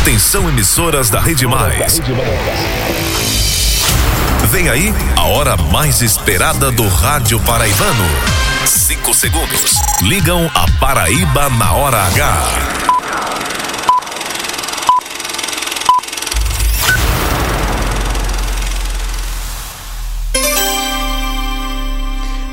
Atenção 0.00 0.48
emissoras 0.48 1.10
da 1.10 1.20
Rede 1.20 1.46
Mais. 1.46 2.00
Vem 4.48 4.66
aí 4.70 4.94
a 5.14 5.26
hora 5.26 5.58
mais 5.58 6.00
esperada 6.00 6.72
do 6.72 6.88
rádio 6.88 7.38
paraibano. 7.40 8.04
Cinco 8.64 9.12
segundos. 9.12 9.74
Ligam 10.00 10.50
a 10.54 10.66
Paraíba 10.80 11.50
na 11.50 11.74
hora 11.74 11.98
H. 11.98 12.46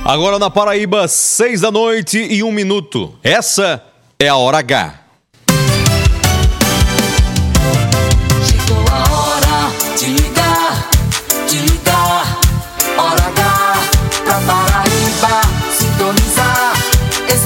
Agora 0.04 0.38
na 0.38 0.50
Paraíba, 0.50 1.08
seis 1.08 1.62
da 1.62 1.72
noite 1.72 2.20
e 2.20 2.44
um 2.44 2.52
minuto. 2.52 3.18
Essa 3.24 3.82
é 4.20 4.28
a 4.28 4.36
hora 4.36 4.58
H. 4.58 5.07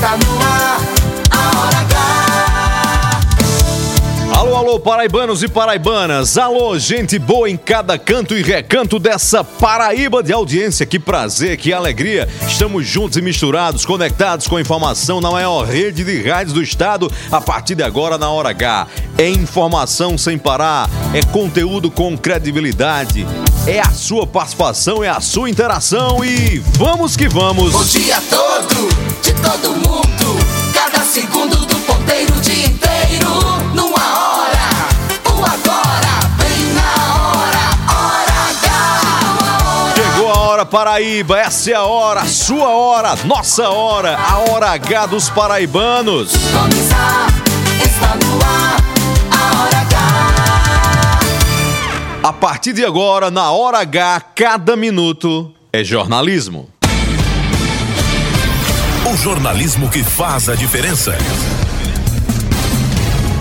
Está 0.02 0.18
no 0.18 0.31
Alô, 4.72 4.80
paraibanos 4.80 5.44
e 5.44 5.50
paraibanas. 5.50 6.38
Alô, 6.38 6.80
gente 6.80 7.20
boa 7.20 7.50
em 7.50 7.58
cada 7.58 8.00
canto 8.00 8.38
e 8.38 8.42
recanto 8.42 9.00
dessa 9.00 9.44
Paraíba 9.44 10.24
de 10.24 10.32
audiência. 10.32 10.86
Que 10.86 10.98
prazer, 10.98 11.58
que 11.58 11.74
alegria. 11.74 12.26
Estamos 12.48 12.88
juntos 12.88 13.18
e 13.18 13.22
misturados, 13.22 13.86
conectados 13.86 14.48
com 14.48 14.56
a 14.56 14.62
informação 14.62 15.20
na 15.20 15.30
maior 15.30 15.66
rede 15.66 16.06
de 16.06 16.22
rádios 16.22 16.54
do 16.54 16.64
estado. 16.64 17.12
A 17.30 17.42
partir 17.42 17.76
de 17.76 17.84
agora, 17.84 18.18
na 18.18 18.30
hora 18.30 18.52
H. 18.52 18.88
É 19.18 19.28
informação 19.28 20.18
sem 20.18 20.38
parar, 20.38 20.90
é 21.14 21.22
conteúdo 21.22 21.92
com 21.92 22.18
credibilidade, 22.18 23.28
é 23.68 23.82
a 23.82 23.92
sua 23.92 24.26
participação, 24.26 25.04
é 25.04 25.10
a 25.10 25.20
sua 25.20 25.50
interação 25.50 26.24
e 26.24 26.60
vamos 26.78 27.18
que 27.18 27.28
vamos. 27.28 27.76
O 27.76 27.84
dia 27.84 28.22
todo, 28.30 28.88
de 29.22 29.34
todo 29.34 29.76
mundo. 29.76 30.40
Cada 30.74 31.04
segundo 31.04 31.58
do 31.58 31.76
ponteiro, 31.82 32.34
o 32.38 32.42
Paraíba, 40.72 41.38
essa 41.38 41.72
é 41.72 41.74
a 41.74 41.84
hora, 41.84 42.22
a 42.22 42.26
sua 42.26 42.70
hora, 42.70 43.14
nossa 43.26 43.70
hora, 43.70 44.18
a 44.18 44.38
hora 44.38 44.68
H 44.68 45.08
dos 45.08 45.30
paraibanos. 45.30 46.32
Sintonizar, 46.32 47.28
está 47.84 48.16
no 48.16 48.40
ar, 48.42 48.78
a 49.32 49.62
hora 49.62 49.78
H. 49.82 49.98
A 52.24 52.32
partir 52.32 52.72
de 52.72 52.86
agora, 52.86 53.30
na 53.30 53.52
hora 53.52 53.80
H, 53.80 54.22
cada 54.34 54.78
minuto 54.78 55.54
é 55.74 55.84
jornalismo. 55.84 56.70
O 59.12 59.18
jornalismo 59.18 59.90
que 59.90 60.06
faz 60.06 60.48
a 60.48 60.56
diferença. 60.56 61.18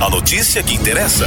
A 0.05 0.11
notícia 0.11 0.65
que 0.65 0.75
interessa. 0.75 1.27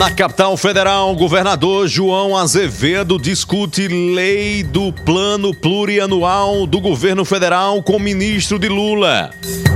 Na 0.00 0.10
capital 0.10 0.56
federal, 0.56 1.12
o 1.12 1.14
governador 1.14 1.86
João 1.86 2.34
Azevedo 2.34 3.18
discute 3.18 3.86
lei 3.86 4.62
do 4.62 4.90
plano 4.90 5.52
plurianual 5.52 6.66
do 6.66 6.80
governo 6.80 7.22
federal 7.22 7.82
com 7.82 7.96
o 7.96 8.00
ministro 8.00 8.58
de 8.58 8.66
Lula. 8.66 9.30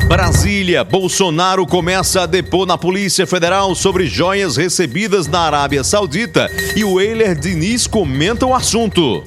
Brasília, 0.08 0.82
Bolsonaro 0.82 1.66
começa 1.66 2.22
a 2.22 2.26
depor 2.26 2.64
na 2.64 2.78
Polícia 2.78 3.26
Federal 3.26 3.74
sobre 3.74 4.06
joias 4.06 4.56
recebidas 4.56 5.26
na 5.26 5.40
Arábia 5.40 5.84
Saudita 5.84 6.50
e 6.74 6.82
o 6.82 6.98
Eiler 6.98 7.38
Diniz 7.38 7.86
comenta 7.86 8.46
o 8.46 8.54
assunto. 8.54 9.24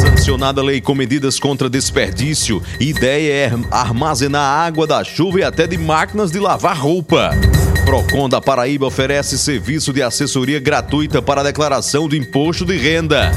Sancionada 0.00 0.60
lei 0.60 0.80
com 0.80 0.92
medidas 0.92 1.38
contra 1.38 1.70
desperdício. 1.70 2.60
Ideia 2.80 3.32
é 3.32 3.52
armazenar 3.70 4.66
água 4.66 4.88
da 4.88 5.04
chuva 5.04 5.38
e 5.38 5.44
até 5.44 5.68
de 5.68 5.78
máquinas 5.78 6.32
de 6.32 6.40
lavar 6.40 6.76
roupa. 6.76 7.30
Procon 7.86 8.28
da 8.28 8.40
Paraíba 8.40 8.84
oferece 8.84 9.38
serviço 9.38 9.92
de 9.92 10.02
assessoria 10.16 10.58
gratuita 10.58 11.20
para 11.20 11.42
a 11.42 11.44
declaração 11.44 12.08
do 12.08 12.16
imposto 12.16 12.64
de 12.64 12.78
renda. 12.78 13.30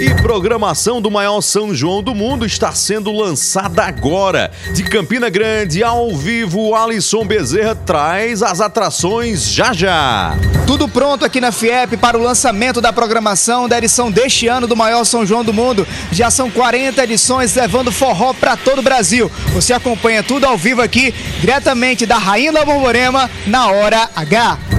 E 0.00 0.14
programação 0.22 0.98
do 1.02 1.10
maior 1.10 1.42
São 1.42 1.74
João 1.74 2.02
do 2.02 2.14
mundo 2.14 2.46
está 2.46 2.72
sendo 2.72 3.12
lançada 3.12 3.82
agora. 3.82 4.50
De 4.72 4.82
Campina 4.82 5.28
Grande, 5.28 5.82
ao 5.84 6.16
vivo, 6.16 6.74
Alisson 6.74 7.22
Bezerra 7.26 7.74
traz 7.74 8.42
as 8.42 8.62
atrações 8.62 9.46
já 9.46 9.74
já. 9.74 10.34
Tudo 10.66 10.88
pronto 10.88 11.26
aqui 11.26 11.38
na 11.38 11.52
FIEP 11.52 11.98
para 11.98 12.16
o 12.16 12.22
lançamento 12.22 12.80
da 12.80 12.94
programação 12.94 13.68
da 13.68 13.76
edição 13.76 14.10
deste 14.10 14.48
ano 14.48 14.66
do 14.66 14.74
maior 14.74 15.04
São 15.04 15.26
João 15.26 15.44
do 15.44 15.52
mundo. 15.52 15.86
Já 16.10 16.30
são 16.30 16.50
40 16.50 17.04
edições 17.04 17.54
levando 17.54 17.92
forró 17.92 18.32
para 18.32 18.56
todo 18.56 18.78
o 18.78 18.82
Brasil. 18.82 19.30
Você 19.52 19.74
acompanha 19.74 20.22
tudo 20.22 20.46
ao 20.46 20.56
vivo 20.56 20.80
aqui, 20.80 21.12
diretamente 21.40 22.06
da 22.06 22.16
Rainha 22.16 22.52
da 22.52 22.64
Borborema, 22.64 23.30
na 23.46 23.70
Hora 23.70 24.08
H. 24.16 24.69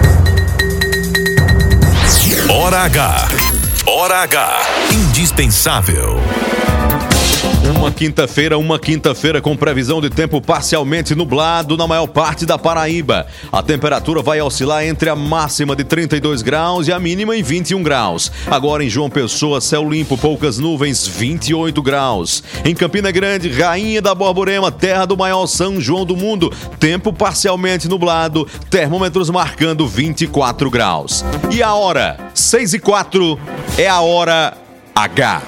Hora 2.54 2.84
H. 2.84 3.00
Hora 3.86 4.28
H. 4.28 4.92
Indispensável. 4.92 6.21
Uma 7.82 7.92
quinta-feira, 7.92 8.60
uma 8.60 8.78
quinta-feira 8.78 9.42
com 9.42 9.58
previsão 9.58 10.00
de 10.00 10.08
tempo 10.08 10.40
parcialmente 10.40 11.16
nublado 11.16 11.76
na 11.76 11.88
maior 11.88 12.06
parte 12.06 12.46
da 12.46 12.56
Paraíba. 12.56 13.26
A 13.52 13.64
temperatura 13.64 14.22
vai 14.22 14.40
oscilar 14.40 14.86
entre 14.86 15.10
a 15.10 15.16
máxima 15.16 15.76
de 15.76 15.84
32 15.84 16.44
graus 16.44 16.88
e 16.88 16.94
a 16.94 17.00
mínima 17.00 17.36
em 17.36 17.42
21 17.42 17.82
graus. 17.82 18.32
Agora 18.46 18.84
em 18.84 18.90
João 18.90 19.10
Pessoa, 19.10 19.60
céu 19.60 19.90
limpo, 19.90 20.16
poucas 20.16 20.60
nuvens, 20.60 21.08
28 21.08 21.82
graus. 21.82 22.44
Em 22.64 22.76
Campina 22.76 23.10
Grande, 23.10 23.50
Rainha 23.50 24.00
da 24.00 24.14
Borborema, 24.14 24.72
terra 24.72 25.08
do 25.08 25.18
maior 25.18 25.48
São 25.48 25.82
João 25.82 26.06
do 26.06 26.16
mundo, 26.16 26.54
tempo 26.80 27.12
parcialmente 27.12 27.88
nublado, 27.88 28.48
termômetros 28.70 29.32
marcando 29.32 29.88
24 29.88 30.70
graus. 30.70 31.26
E 31.50 31.64
a 31.64 31.74
hora, 31.74 32.30
6 32.36 32.76
e 32.76 32.80
4, 32.80 33.40
é 33.76 33.90
a 33.90 34.02
hora 34.02 34.56
H. 34.94 35.42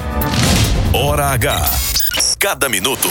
Hora 0.91 1.27
H. 1.27 1.92
Cada 2.43 2.67
minuto 2.67 3.07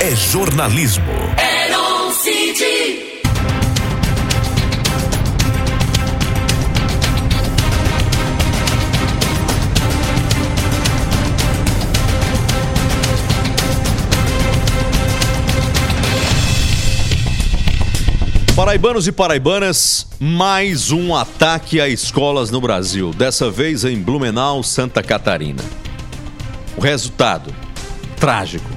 é, 0.00 0.08
é 0.08 0.16
jornalismo. 0.16 1.04
Eron 1.38 2.10
City. 2.10 3.22
Paraibanos 18.56 19.06
e 19.06 19.12
paraibanas, 19.12 20.08
mais 20.18 20.90
um 20.90 21.14
ataque 21.14 21.80
a 21.80 21.88
escolas 21.88 22.50
no 22.50 22.60
Brasil, 22.60 23.12
dessa 23.12 23.48
vez 23.48 23.84
em 23.84 24.02
Blumenau, 24.02 24.64
Santa 24.64 25.00
Catarina. 25.00 25.62
O 26.76 26.80
resultado: 26.80 27.61
trágico. 28.22 28.70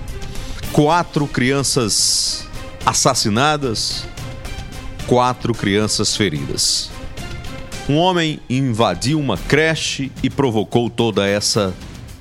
Quatro 0.71 1.27
crianças 1.27 2.47
assassinadas, 2.83 4.03
quatro 5.05 5.53
crianças 5.53 6.17
feridas. 6.17 6.89
Um 7.87 7.95
homem 7.97 8.39
invadiu 8.49 9.19
uma 9.19 9.37
creche 9.37 10.11
e 10.23 10.31
provocou 10.31 10.89
toda 10.89 11.27
essa 11.27 11.75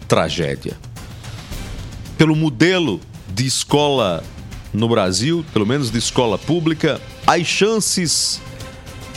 tragédia. 0.07 0.77
Pelo 2.19 2.37
modelo 2.37 3.01
de 3.27 3.47
escola 3.47 4.23
no 4.71 4.87
Brasil, 4.87 5.43
pelo 5.51 5.65
menos 5.65 5.91
de 5.91 5.97
escola 5.97 6.37
pública, 6.37 7.01
as 7.27 7.47
chances 7.47 8.39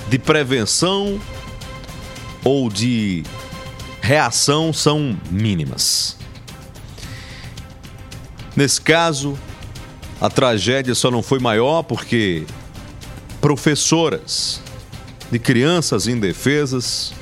de 0.09 0.17
prevenção 0.17 1.19
ou 2.41 2.69
de 2.69 3.25
reação 4.01 4.71
são 4.71 5.19
mínimas. 5.29 6.15
Nesse 8.57 8.81
caso, 8.81 9.37
A 10.19 10.29
tragédia 10.31 10.95
só 10.95 11.11
não 11.11 11.21
foi 11.21 11.37
maior 11.37 11.83
porque 11.83 12.43
professoras 13.39 14.59
de 15.31 15.37
crianças 15.37 16.07
indefesas 16.07 17.13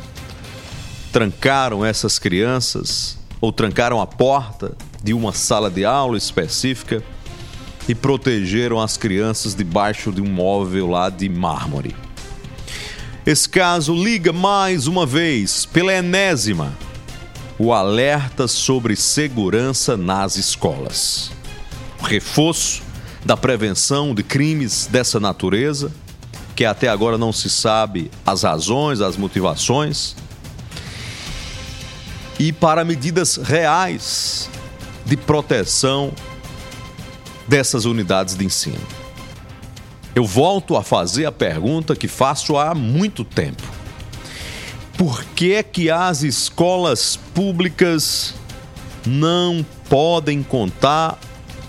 trancaram 1.12 1.86
essas 1.86 2.18
crianças 2.18 3.18
ou 3.42 3.52
trancaram 3.52 4.00
a 4.00 4.08
porta 4.08 4.78
de 5.04 5.14
uma 5.14 5.34
sala 5.34 5.70
de 5.70 5.84
aula 5.84 6.18
específica 6.18 7.04
e 7.88 7.94
protegeram 7.94 8.80
as 8.80 8.96
crianças 8.96 9.54
debaixo 9.54 10.10
de 10.10 10.22
um 10.22 10.30
móvel 10.30 10.88
lá 10.88 11.10
de 11.10 11.28
mármore. 11.28 11.94
Esse 13.26 13.50
caso 13.50 13.94
liga 13.94 14.32
mais 14.32 14.88
uma 14.88 15.06
vez, 15.06 15.66
pela 15.66 15.94
enésima, 15.94 16.74
o 17.58 17.74
alerta 17.74 18.48
sobre 18.48 18.96
segurança 18.96 19.96
nas 19.96 20.36
escolas. 20.36 21.32
O 22.00 22.04
reforço 22.04 22.84
da 23.24 23.38
prevenção 23.38 24.14
de 24.14 24.24
crimes 24.24 24.88
dessa 24.88 25.20
natureza, 25.20 25.92
que 26.56 26.66
até 26.66 26.88
agora 26.88 27.18
não 27.18 27.34
se 27.34 27.50
sabe 27.50 28.12
as 28.26 28.44
razões, 28.44 29.02
as 29.02 29.18
motivações, 29.18 30.16
e 32.38 32.52
para 32.52 32.84
medidas 32.84 33.38
reais 33.38 34.50
de 35.06 35.16
proteção 35.16 36.12
dessas 37.48 37.86
unidades 37.86 38.36
de 38.36 38.46
ensino. 38.46 38.82
Eu 40.14 40.26
volto 40.26 40.76
a 40.76 40.84
fazer 40.84 41.26
a 41.26 41.32
pergunta 41.32 41.96
que 41.96 42.08
faço 42.08 42.58
há 42.58 42.74
muito 42.74 43.24
tempo. 43.24 43.64
Por 44.98 45.24
que 45.36 45.62
que 45.62 45.90
as 45.90 46.24
escolas 46.24 47.18
públicas 47.34 48.34
não 49.06 49.66
podem 49.90 50.42
contar 50.42 51.20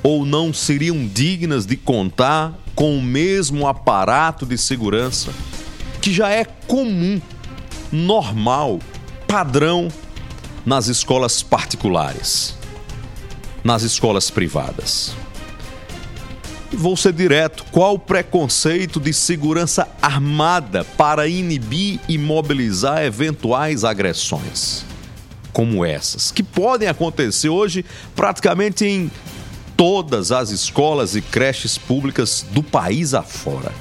ou 0.03 0.25
não 0.25 0.55
seriam 0.55 1.07
dignas 1.07 1.67
de 1.67 1.77
contar 1.77 2.55
com 2.75 2.97
o 2.97 3.03
mesmo 3.03 3.67
aparato 3.67 4.47
de 4.47 4.57
segurança 4.57 5.33
que 6.01 6.13
já 6.13 6.31
é 6.31 6.45
comum, 6.45 7.21
normal, 7.91 8.79
padrão 9.27 9.89
nas 10.65 10.87
escolas 10.87 11.43
particulares, 11.43 12.55
nas 13.65 13.83
escolas 13.83 14.31
privadas? 14.31 15.17
Vou 16.77 16.97
ser 16.97 17.15
direto: 17.15 17.65
qual 17.73 17.95
o 17.95 17.99
preconceito 17.99 19.01
de 19.01 19.13
segurança 19.13 19.89
armada 20.01 20.85
para 20.85 21.27
inibir 21.27 21.99
e 22.07 22.19
mobilizar 22.19 23.03
eventuais 23.03 23.83
agressões 23.83 24.85
como 25.57 25.87
essas, 25.87 26.31
que 26.31 26.43
podem 26.43 26.87
acontecer 26.87 27.49
hoje 27.49 27.83
praticamente 28.15 28.85
em 28.85 29.11
todas 29.75 30.31
as 30.31 30.51
escolas 30.51 31.17
e 31.17 31.23
creches 31.23 31.79
públicas 31.79 32.45
do 32.51 32.63
país 32.63 33.15
afora? 33.15 33.73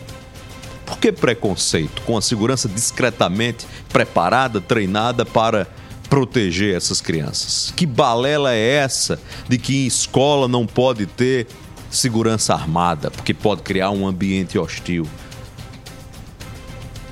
Por 0.86 0.97
que 0.97 1.12
preconceito 1.12 2.01
com 2.03 2.18
a 2.18 2.21
segurança 2.21 2.69
discretamente 2.69 3.68
preparada, 3.89 4.62
treinada 4.62 5.25
para 5.25 5.68
proteger 6.09 6.74
essas 6.74 7.01
crianças? 7.01 7.74
Que 7.75 7.86
balela 7.86 8.53
é 8.53 8.75
essa 8.75 9.19
de 9.50 9.57
que 9.57 9.83
em 9.83 9.86
escola 9.86 10.47
não 10.47 10.65
pode 10.65 11.06
ter 11.06 11.45
segurança 11.89 12.53
armada, 12.53 13.09
porque 13.11 13.33
pode 13.33 13.61
criar 13.61 13.91
um 13.91 14.07
ambiente 14.07 14.57
hostil. 14.57 15.07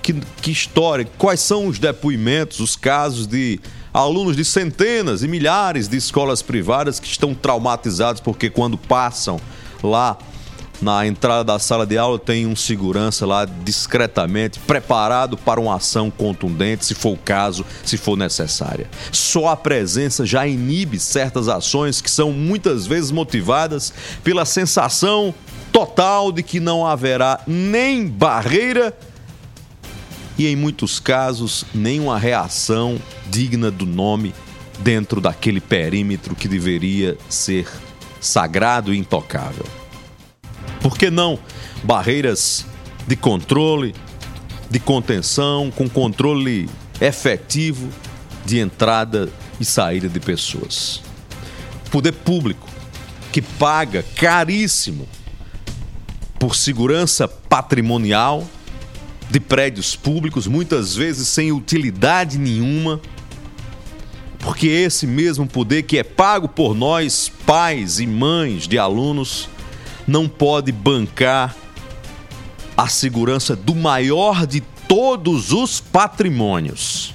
Que, 0.02 0.14
que 0.42 0.52
história, 0.52 1.08
quais 1.18 1.40
são 1.40 1.68
os 1.68 1.80
depoimentos, 1.80 2.60
os 2.60 2.76
casos 2.76 3.26
de 3.26 3.60
alunos 3.94 4.36
de 4.36 4.44
centenas 4.44 5.24
e 5.24 5.28
milhares 5.28 5.88
de 5.88 5.96
escolas 5.96 6.42
privadas 6.42 7.00
que 7.00 7.08
estão 7.08 7.34
traumatizados 7.36 8.20
porque 8.20 8.50
quando 8.50 8.78
passam 8.78 9.40
lá 9.84 10.18
na 10.82 11.06
entrada 11.06 11.44
da 11.44 11.60
sala 11.60 11.86
de 11.86 11.98
aula 11.98 12.20
tem 12.20 12.46
um 12.46 12.56
segurança 12.56 13.26
lá 13.26 13.46
discretamente 13.46 14.60
preparado 14.60 15.38
para 15.38 15.60
uma 15.60 15.76
ação 15.76 16.12
contundente, 16.12 16.86
se 16.86 16.94
for 16.94 17.14
o 17.14 17.18
caso, 17.18 17.66
se 17.86 17.98
for 17.98 18.18
necessária. 18.18 18.90
Só 19.12 19.48
a 19.48 19.56
presença 19.56 20.26
já 20.26 20.46
inibe 20.46 21.00
certas 21.00 21.48
ações 21.48 22.02
que 22.02 22.12
são 22.12 22.32
muitas 22.32 22.86
vezes 22.86 23.12
motivadas 23.12 23.94
pela 24.24 24.46
sensação 24.46 25.34
total 25.72 26.32
de 26.32 26.44
que 26.44 26.60
não 26.60 26.86
haverá 26.86 27.40
nem 27.48 28.08
barreira 28.08 28.96
e, 30.38 30.48
em 30.48 30.56
muitos 30.56 31.00
casos, 31.00 31.66
nenhuma 31.74 32.18
reação 32.18 33.00
digna 33.30 33.70
do 33.70 33.86
nome 33.86 34.34
dentro 34.80 35.22
daquele 35.22 35.62
perímetro 35.62 36.36
que 36.36 36.48
deveria 36.48 37.18
ser 37.30 37.68
sagrado 38.20 38.94
e 38.94 38.98
intocável. 38.98 39.66
Por 40.84 40.98
que 40.98 41.10
não 41.10 41.40
barreiras 41.82 42.66
de 43.08 43.16
controle, 43.16 43.96
de 44.70 44.80
contenção, 44.80 45.72
com 45.72 45.90
controle 45.90 46.70
efetivo 47.00 47.88
de 48.46 48.60
entrada 48.60 49.30
e 49.62 49.64
saída 49.64 50.10
de 50.10 50.20
pessoas? 50.20 51.02
Poder 51.90 52.12
público 52.12 52.68
que 53.32 53.42
paga 53.42 54.04
caríssimo 54.16 55.08
por 56.38 56.54
segurança 56.54 57.30
patrimonial 57.30 58.46
de 59.30 59.40
prédios 59.40 59.96
públicos, 59.96 60.48
muitas 60.48 60.94
vezes 60.94 61.30
sem 61.30 61.54
utilidade 61.54 62.38
nenhuma, 62.38 63.00
porque 64.38 64.68
esse 64.68 65.08
mesmo 65.08 65.48
poder 65.48 65.84
que 65.84 65.98
é 65.98 66.04
pago 66.04 66.50
por 66.50 66.76
nós, 66.76 67.32
pais 67.46 68.02
e 68.02 68.06
mães 68.06 68.68
de 68.68 68.78
alunos, 68.78 69.48
não 70.08 70.28
pode 70.28 70.72
bancar 70.72 71.56
a 72.76 72.88
segurança 72.88 73.56
do 73.56 73.76
maior 73.76 74.46
de 74.46 74.62
todos 74.88 75.52
os 75.52 75.80
patrimônios 75.80 77.14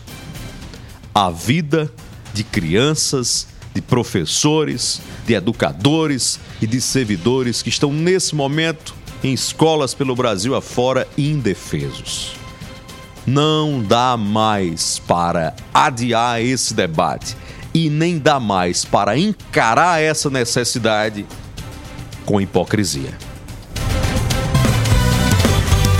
a 1.19 1.31
vida 1.31 1.93
de 2.33 2.45
crianças, 2.45 3.49
de 3.75 3.83
professores, 3.83 5.01
de 5.27 5.35
educadores 5.35 6.39
e 6.63 6.67
de 6.67 6.81
servidores 6.81 7.61
que 7.61 7.69
estão 7.69 7.93
nesse 7.93 8.37
momento 8.37 8.95
em 9.25 9.33
escolas 9.33 9.95
pelo 9.95 10.15
Brasil 10.15 10.55
afora 10.55 11.09
indefesos. 11.19 12.35
Não 13.27 13.83
dá 13.83 14.17
mais 14.17 15.01
para 15.01 15.57
adiar 15.75 16.41
esse 16.41 16.73
debate 16.73 17.37
e 17.75 17.91
nem 17.91 18.17
dá 18.17 18.39
mais 18.39 18.85
para 18.85 19.19
encarar 19.19 20.01
essa 20.01 20.31
necessidade 20.31 21.27
com 22.29 22.39
hipocrisia. 22.43 23.17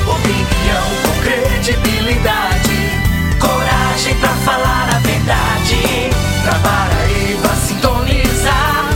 Opinião 0.07 0.85
com 1.03 1.23
credibilidade, 1.23 2.93
coragem 3.41 4.15
pra 4.17 4.29
falar 4.45 4.91
a 4.95 4.99
verdade. 4.99 6.11
Pra 6.43 6.55
Paraíba 6.59 7.49
sintonizar, 7.67 8.91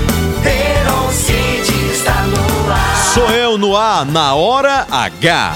Herocide 0.45 1.91
está 1.91 2.21
no 2.25 2.71
ar. 2.71 2.97
Sou 3.15 3.31
eu 3.31 3.57
no 3.57 3.75
ar, 3.79 4.05
na 4.05 4.35
hora 4.35 4.87
H. 4.91 5.55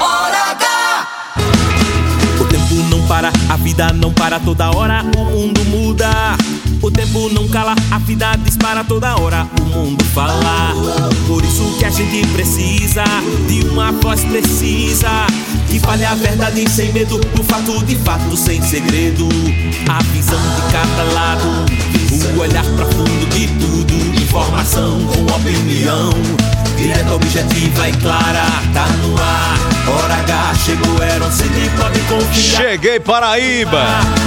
Hora 0.00 0.50
H! 0.52 1.08
O 2.40 2.44
tempo 2.46 2.74
não 2.88 3.06
para, 3.06 3.30
a 3.50 3.56
vida 3.58 3.92
não 3.92 4.10
para 4.14 4.40
toda 4.40 4.70
hora, 4.70 5.04
o 5.14 5.24
mundo 5.24 5.62
muda. 5.66 6.08
O 6.84 6.90
tempo 6.90 7.30
não 7.30 7.48
cala, 7.48 7.74
a 7.90 7.98
vida 7.98 8.36
dispara 8.44 8.84
toda 8.84 9.18
hora, 9.18 9.48
o 9.58 9.64
mundo 9.64 10.04
fala. 10.04 10.74
Por 11.26 11.42
isso 11.42 11.74
que 11.78 11.84
a 11.86 11.88
gente 11.88 12.26
precisa 12.28 13.04
de 13.48 13.66
uma 13.68 13.90
voz 13.90 14.22
precisa. 14.22 15.08
Que 15.70 15.80
fale 15.80 16.04
a 16.04 16.14
verdade 16.14 16.68
sem 16.68 16.92
medo, 16.92 17.18
o 17.40 17.42
fato 17.42 17.82
de 17.86 17.96
fato 17.96 18.36
sem 18.36 18.60
segredo. 18.60 19.26
A 19.88 20.02
visão 20.12 20.38
de 20.38 20.72
cada 20.72 21.04
lado, 21.14 21.64
o 22.36 22.38
olhar 22.38 22.64
profundo 22.76 23.30
de 23.30 23.46
tudo. 23.46 23.94
Informação 24.22 25.00
com 25.06 25.22
opinião, 25.34 26.10
direta, 26.76 27.14
objetiva 27.14 27.88
e 27.88 27.92
clara. 27.94 28.44
Tá 28.74 28.86
no 29.02 29.16
ar, 29.16 29.58
hora 29.88 30.14
H 30.16 30.54
chegou, 30.66 31.02
era 31.02 31.24
um 31.24 31.32
CD, 31.32 31.70
pode 31.78 32.00
confiar. 32.00 32.60
Cheguei 32.60 33.00
Paraíba. 33.00 33.84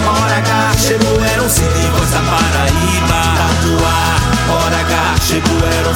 Hora 0.07 0.37
H 0.37 0.73
chegou, 0.77 1.23
era 1.23 1.43
um 1.43 1.49
CD, 1.49 1.87
voz 1.97 2.09
da 2.09 2.36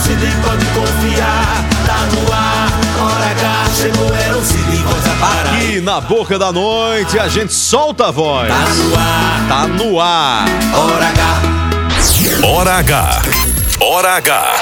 um 0.02 0.04
CD, 0.04 0.26
pode 0.44 0.66
confiar. 0.66 1.64
Tá 1.86 2.08
no 2.14 2.34
ar, 2.34 2.70
hora 3.02 3.32
H 3.32 3.66
chegou, 3.76 4.16
era 4.16 4.38
um 4.38 4.42
voz 4.42 5.04
da 5.04 5.14
Paraíba. 5.16 5.64
E 5.74 5.82
na 5.82 6.02
boca 6.02 6.40
da 6.40 6.52
noite 6.52 7.20
a 7.20 7.28
gente 7.28 7.54
solta 7.54 8.08
a 8.08 8.12
voz. 8.12 8.48
Tá 8.50 8.66
no 8.74 8.96
ar, 8.96 9.48
Tá 9.48 9.68
no 9.68 10.00
ar. 10.00 10.46
hora 10.74 11.08
H. 11.08 11.42
Hora 12.48 12.72
H. 12.80 13.22
Hora 13.80 14.18
H. 14.18 14.54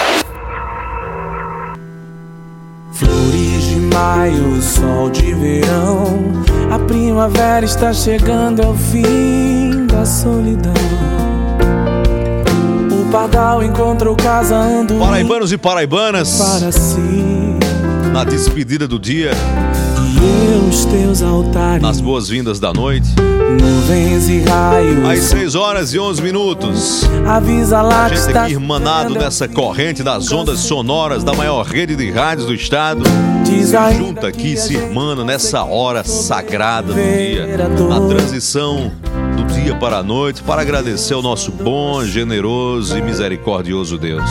Flores 2.93 3.63
de 3.63 3.75
maio, 3.93 4.61
sol 4.61 5.09
de 5.09 5.33
verão. 5.33 6.43
A 6.71 6.79
primavera 6.79 7.65
está 7.65 7.93
chegando 7.93 8.61
ao 8.61 8.75
fim 8.75 9.87
da 9.87 10.05
solidão. 10.05 10.73
Pardal 13.11 13.63
encontrou 13.63 14.15
casa 14.15 14.55
Paraibanos 14.99 15.51
e 15.51 15.57
paraibanas, 15.57 16.37
para 16.37 16.71
si. 16.71 17.57
Na 18.13 18.23
despedida 18.23 18.87
do 18.87 18.99
dia, 18.99 19.31
E 20.21 20.53
eu 20.53 20.67
os 20.67 20.85
teus 20.85 21.23
altares. 21.23 21.81
Nas 21.81 21.99
boas-vindas 21.99 22.59
da 22.59 22.71
noite, 22.71 23.09
Nuvens 23.59 24.29
e 24.29 24.41
raios. 24.41 25.09
Às 25.09 25.19
6 25.29 25.55
horas 25.55 25.93
e 25.93 25.99
11 25.99 26.21
minutos. 26.21 27.03
Avisa 27.27 27.81
lá 27.81 28.05
A 28.05 28.09
que 28.09 28.17
gente 28.17 28.37
aqui 28.37 28.51
irmanado 28.51 29.15
nessa 29.15 29.47
corrente 29.47 30.03
das 30.03 30.31
ondas 30.31 30.59
sonoras 30.59 31.23
da 31.23 31.33
maior 31.33 31.65
rede 31.65 31.95
de 31.95 32.11
rádios 32.11 32.45
do 32.45 32.53
estado. 32.53 33.03
Se 33.43 33.97
junta 33.97 34.27
aqui, 34.27 34.55
se 34.55 34.75
irmana 34.75 35.23
nessa 35.23 35.63
hora 35.63 36.03
sagrada 36.03 36.93
do 36.93 37.01
dia, 37.01 37.57
na 37.87 37.99
transição 38.07 38.91
do 39.43 39.53
dia 39.53 39.75
para 39.75 39.97
a 39.97 40.03
noite, 40.03 40.43
para 40.43 40.61
agradecer 40.61 41.13
ao 41.13 41.21
nosso 41.21 41.51
bom, 41.51 42.03
generoso 42.03 42.97
e 42.97 43.01
misericordioso 43.01 43.97
Deus. 43.97 44.29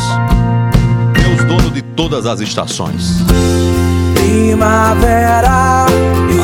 Deus 1.14 1.44
dono 1.44 1.70
de 1.70 1.82
todas 1.82 2.26
as 2.26 2.40
estações. 2.40 3.22
Primavera 4.14 5.86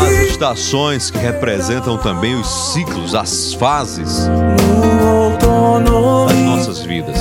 As 0.02 0.30
estações 0.30 1.10
que 1.10 1.18
representam 1.18 1.98
também 1.98 2.34
os 2.34 2.46
ciclos, 2.72 3.14
as 3.14 3.52
fases 3.54 4.26
das 6.26 6.38
nossas 6.38 6.80
vidas. 6.80 7.18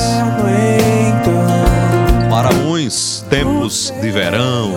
Para 2.29 2.53
uns, 2.55 3.25
tempos 3.29 3.93
de 4.01 4.09
verão, 4.11 4.71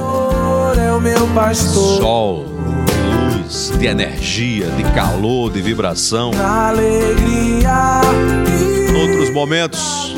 é 1.48 1.54
sol, 1.54 2.55
luz, 3.46 3.72
de 3.78 3.86
energia, 3.86 4.66
de 4.70 4.82
calor, 4.92 5.50
de 5.50 5.62
vibração. 5.62 6.32
Alegria 6.34 8.00
Outros 9.00 9.30
momentos, 9.30 10.14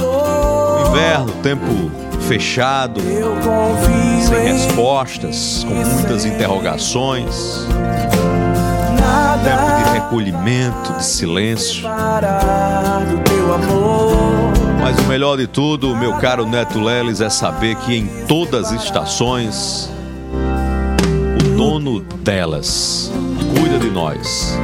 inverno, 0.89 1.33
tempo 1.43 1.91
fechado, 2.23 3.01
sem 3.01 4.47
em 4.47 4.53
respostas, 4.53 5.65
com 5.67 5.75
muitas 5.75 6.25
interrogações, 6.25 7.67
tempo 9.43 9.85
de 9.85 9.93
recolhimento, 9.93 10.93
de 10.95 11.05
silêncio. 11.05 11.89
Mas 14.81 14.99
o 14.99 15.03
melhor 15.05 15.37
de 15.37 15.47
tudo, 15.47 15.97
meu 15.97 16.15
caro 16.15 16.47
Neto 16.47 16.79
Leles, 16.81 17.21
é 17.21 17.29
saber 17.29 17.75
que 17.77 17.97
em 17.97 18.07
todas 18.27 18.73
as 18.73 18.85
estações, 18.85 19.91
dono 21.79 22.01
delas 22.01 23.11
cuida 23.57 23.79
de 23.79 23.91
nós. 23.91 24.59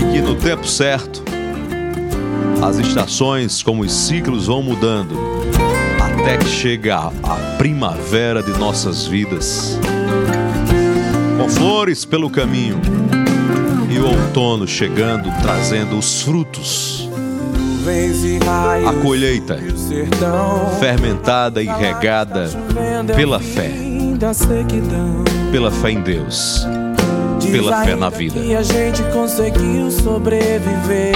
E 0.00 0.12
que 0.12 0.20
no 0.20 0.36
tempo 0.36 0.66
certo, 0.66 1.22
as 2.62 2.78
estações, 2.78 3.62
como 3.62 3.82
os 3.82 3.92
ciclos, 3.92 4.46
vão 4.46 4.62
mudando 4.62 5.16
até 6.00 6.36
que 6.36 6.48
chega 6.48 6.96
a, 6.96 7.10
primavera 7.58 8.42
de 8.42 8.52
nossas 8.52 9.06
vidas. 9.06 9.78
Com 11.38 11.48
flores 11.48 12.04
pelo 12.04 12.30
caminho 12.30 12.80
e 13.90 13.98
o 13.98 14.06
outono 14.06 14.66
chegando, 14.66 15.30
trazendo 15.42 15.98
os 15.98 16.22
frutos, 16.22 17.08
a 18.86 18.92
colheita 19.02 19.58
fermentada 20.80 21.62
e 21.62 21.66
regada 21.66 22.50
é 22.76 23.14
pela 23.14 23.38
fim 23.38 23.46
fé, 23.54 23.85
da 24.16 24.32
sequidão 24.32 25.24
pela 25.52 25.70
fé 25.70 25.90
em 25.90 26.00
Deus. 26.00 26.66
Pela 27.50 27.84
fé 27.84 27.94
na 27.94 28.08
vida. 28.08 28.40
que 28.40 28.54
a 28.54 28.62
gente 28.62 29.02
conseguiu 29.12 29.90
sobreviver 29.90 31.14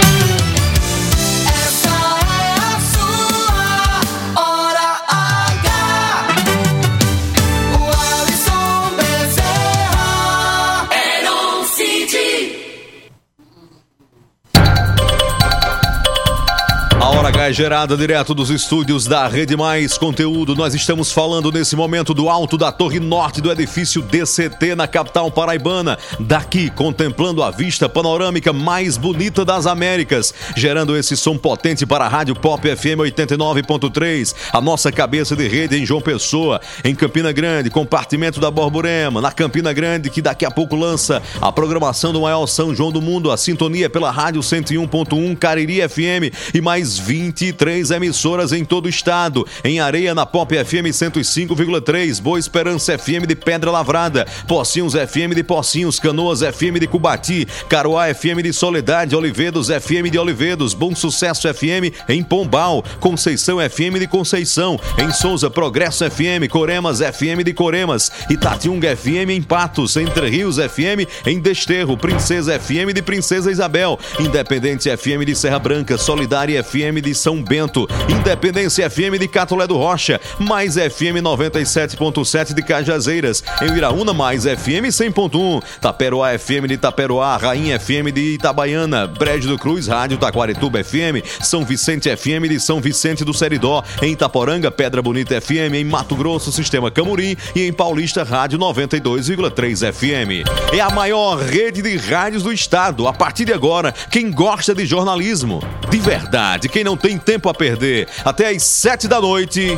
gerada 17.53 17.97
direto 17.97 18.33
dos 18.33 18.49
estúdios 18.49 19.05
da 19.05 19.27
Rede 19.27 19.57
Mais 19.57 19.97
Conteúdo. 19.97 20.55
Nós 20.55 20.73
estamos 20.73 21.11
falando 21.11 21.51
nesse 21.51 21.75
momento 21.75 22.13
do 22.13 22.29
alto 22.29 22.57
da 22.57 22.71
Torre 22.71 22.99
Norte 22.99 23.41
do 23.41 23.51
edifício 23.51 24.01
DCT 24.01 24.75
na 24.75 24.87
capital 24.87 25.29
paraibana. 25.31 25.97
Daqui, 26.19 26.69
contemplando 26.69 27.43
a 27.43 27.51
vista 27.51 27.89
panorâmica 27.89 28.53
mais 28.53 28.97
bonita 28.97 29.43
das 29.43 29.65
Américas, 29.65 30.33
gerando 30.55 30.95
esse 30.95 31.17
som 31.17 31.37
potente 31.37 31.85
para 31.85 32.05
a 32.05 32.07
Rádio 32.07 32.35
Pop 32.35 32.63
FM 32.63 32.99
89.3, 32.99 34.35
a 34.53 34.61
nossa 34.61 34.91
cabeça 34.91 35.35
de 35.35 35.47
rede 35.47 35.77
em 35.77 35.85
João 35.85 36.01
Pessoa, 36.01 36.61
em 36.83 36.95
Campina 36.95 37.31
Grande, 37.31 37.69
compartimento 37.69 38.39
da 38.39 38.49
Borborema, 38.51 39.19
na 39.19 39.31
Campina 39.31 39.73
Grande, 39.73 40.09
que 40.09 40.21
daqui 40.21 40.45
a 40.45 40.51
pouco 40.51 40.75
lança 40.75 41.21
a 41.41 41.51
programação 41.51 42.13
do 42.13 42.21
maior 42.21 42.45
São 42.47 42.73
João 42.73 42.91
do 42.91 43.01
mundo, 43.01 43.31
a 43.31 43.37
sintonia 43.37 43.89
pela 43.89 44.11
Rádio 44.11 44.41
101.1 44.41 45.37
Cariri 45.37 45.81
FM 45.87 46.53
e 46.53 46.61
mais 46.61 46.97
23 47.41 47.89
emissoras 47.89 48.51
em 48.51 48.63
todo 48.63 48.85
o 48.85 48.89
estado. 48.89 49.47
Em 49.63 49.79
Areia, 49.79 50.13
na 50.13 50.27
Pop 50.27 50.53
FM 50.55 50.93
105,3, 50.93 52.21
Boa 52.21 52.37
Esperança 52.37 52.95
FM 52.95 53.25
de 53.27 53.35
Pedra 53.35 53.71
Lavrada, 53.71 54.27
Pocinhos 54.47 54.93
FM 54.93 55.33
de 55.33 55.43
Pocinhos, 55.43 55.99
Canoas 55.99 56.41
FM 56.41 56.77
de 56.79 56.85
Cubati, 56.85 57.47
Caroá 57.67 58.13
FM 58.13 58.43
de 58.43 58.53
Soledade, 58.53 59.15
Olivedos 59.15 59.69
FM 59.69 60.11
de 60.11 60.19
Olivedos, 60.19 60.75
Bom 60.75 60.93
Sucesso 60.93 61.51
FM 61.51 61.91
em 62.07 62.21
Pombal, 62.21 62.83
Conceição 62.99 63.57
FM 63.57 63.97
de 63.97 64.07
Conceição, 64.07 64.79
em 64.99 65.11
Souza 65.11 65.49
Progresso 65.49 66.05
FM, 66.11 66.47
Coremas 66.47 66.99
FM 66.99 67.43
de 67.43 67.53
Coremas, 67.53 68.11
Itatiunga 68.29 68.95
FM 68.95 69.31
em 69.31 69.41
Patos, 69.41 69.97
Entre 69.97 70.29
Rios 70.29 70.57
FM 70.57 71.09
em 71.25 71.39
Desterro, 71.39 71.97
Princesa 71.97 72.59
FM 72.59 72.93
de 72.93 73.01
Princesa 73.01 73.51
Isabel, 73.51 73.97
Independente 74.19 74.95
FM 74.95 75.25
de 75.25 75.35
Serra 75.35 75.57
Branca, 75.57 75.97
Solidária 75.97 76.63
FM 76.63 77.01
de 77.01 77.15
São 77.15 77.30
Bento, 77.39 77.87
Independência 78.09 78.89
FM 78.89 79.19
de 79.19 79.27
Catolé 79.27 79.67
do 79.67 79.77
Rocha, 79.77 80.19
Mais 80.39 80.73
FM 80.73 81.21
97.7 81.21 82.55
de 82.55 82.63
Cajazeiras, 82.63 83.43
em 83.61 83.77
Iraúna 83.77 84.11
Mais 84.11 84.45
FM 84.45 84.89
100.1, 84.89 85.61
Taperoá 85.79 86.37
FM 86.39 86.65
de 86.67 86.77
Taperoá, 86.77 87.37
Rainha 87.37 87.79
FM 87.79 88.11
de 88.11 88.33
Itabaiana, 88.33 89.05
Brejo 89.05 89.47
do 89.47 89.59
Cruz, 89.59 89.87
Rádio 89.87 90.17
Taquarituba 90.17 90.83
FM, 90.83 91.21
São 91.41 91.63
Vicente 91.63 92.09
FM 92.15 92.49
de 92.49 92.59
São 92.59 92.81
Vicente 92.81 93.23
do 93.23 93.33
Seridó, 93.33 93.83
em 94.01 94.13
Itaporanga, 94.13 94.71
Pedra 94.71 95.01
Bonita 95.01 95.39
FM, 95.39 95.75
em 95.75 95.83
Mato 95.83 96.15
Grosso, 96.15 96.51
Sistema 96.51 96.89
Camurim 96.89 97.35
e 97.55 97.67
em 97.67 97.71
Paulista, 97.71 98.23
Rádio 98.23 98.57
92,3 98.57 99.91
FM. 99.93 100.47
É 100.73 100.79
a 100.79 100.89
maior 100.89 101.37
rede 101.37 101.81
de 101.81 101.97
rádios 101.97 102.43
do 102.43 102.51
estado. 102.51 103.07
A 103.07 103.13
partir 103.13 103.45
de 103.45 103.53
agora, 103.53 103.93
quem 104.09 104.31
gosta 104.31 104.73
de 104.73 104.85
jornalismo, 104.85 105.61
de 105.89 105.99
verdade, 105.99 106.69
quem 106.69 106.83
não 106.83 106.95
tem 106.95 107.10
tempo 107.17 107.49
a 107.49 107.53
perder, 107.53 108.07
até 108.23 108.49
às 108.49 108.63
sete 108.63 109.07
da 109.07 109.19
noite, 109.19 109.77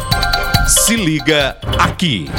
se 0.67 0.95
liga 0.95 1.57
aqui. 1.77 2.29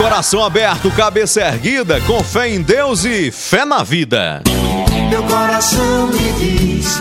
Coração 0.00 0.42
aberto, 0.42 0.90
cabeça 0.90 1.40
erguida, 1.40 2.00
com 2.02 2.22
fé 2.24 2.48
em 2.48 2.60
Deus 2.60 3.04
e 3.04 3.30
fé 3.30 3.64
na 3.64 3.82
vida. 3.82 4.42
Meu 5.08 5.22
coração 5.22 6.08
me 6.08 6.32
diz: 6.32 6.98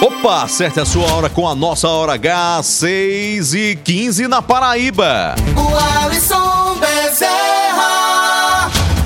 Opa, 0.00 0.44
acerte 0.44 0.78
a 0.78 0.84
sua 0.84 1.12
hora 1.12 1.28
com 1.28 1.48
a 1.48 1.56
nossa 1.56 1.88
hora 1.88 2.12
H, 2.14 2.62
6 2.62 3.54
e 3.54 3.76
15 3.82 4.28
na 4.28 4.40
Paraíba. 4.40 5.34
O 5.56 6.04
Alisson 6.04 6.76
Bezerra. 6.78 8.17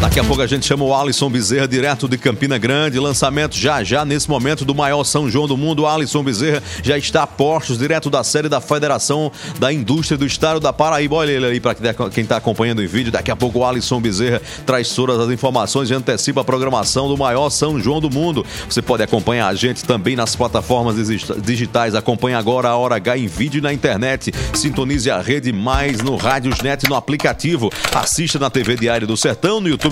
Daqui 0.03 0.19
a 0.19 0.25
pouco 0.25 0.43
a 0.43 0.47
gente 0.49 0.67
chama 0.67 0.85
o 0.85 0.93
Alisson 0.95 1.31
Bezerra 1.31 1.67
direto 1.67 2.09
de 2.09 2.19
Campina 2.19 2.59
Grande. 2.59 2.99
Lançamento 2.99 3.57
já 3.57 3.85
já 3.85 4.05
nesse 4.05 4.29
momento 4.29 4.65
do 4.65 4.75
maior 4.75 5.05
São 5.05 5.31
João 5.31 5.47
do 5.47 5.57
mundo. 5.57 5.87
Alisson 5.87 6.25
Bezerra 6.25 6.61
já 6.83 6.99
está 6.99 7.23
a 7.23 7.27
postos 7.27 7.79
direto 7.79 8.11
da 8.11 8.25
série 8.25 8.49
da 8.49 8.61
Federação 8.61 9.31
da 9.61 9.73
Indústria 9.73 10.19
do 10.19 10.27
Estado 10.27 10.59
da 10.59 10.73
Paraíba. 10.73 11.15
Olha 11.15 11.31
ele 11.31 11.47
aí 11.47 11.61
para 11.61 11.77
quem 12.11 12.25
está 12.25 12.37
acompanhando 12.37 12.83
em 12.83 12.87
vídeo. 12.87 13.13
Daqui 13.13 13.31
a 13.31 13.37
pouco 13.37 13.61
o 13.61 13.65
Alisson 13.65 14.01
Bezerra 14.01 14.43
traz 14.67 14.91
todas 14.91 15.21
as 15.21 15.31
informações 15.31 15.89
e 15.89 15.95
antecipa 15.95 16.41
a 16.41 16.45
programação 16.45 17.07
do 17.09 17.17
maior 17.17 17.49
São 17.49 17.79
João 17.81 18.01
do 18.01 18.11
mundo. 18.11 18.45
Você 18.69 18.83
pode 18.83 19.05
acompanhar 19.05 19.47
a 19.47 19.55
gente 19.55 19.85
também 19.85 20.17
nas 20.17 20.35
plataformas 20.35 20.97
digi- 20.97 21.41
digitais. 21.41 21.95
Acompanhe 21.95 22.35
agora 22.35 22.69
a 22.69 22.77
Hora 22.77 22.97
H 22.97 23.17
em 23.19 23.29
vídeo 23.29 23.59
e 23.59 23.63
na 23.63 23.73
internet. 23.73 24.33
Sintonize 24.53 25.09
a 25.11 25.21
rede 25.23 25.53
mais 25.53 26.03
no 26.03 26.17
Rádiosnet 26.17 26.87
no 26.89 26.97
aplicativo. 26.97 27.71
Assista 27.95 28.39
na 28.41 28.51
TV 28.51 28.75
Diário 28.77 29.07
do 29.07 29.17
Sertão, 29.17 29.61
no 29.61 29.69
youtube.com 29.69 29.92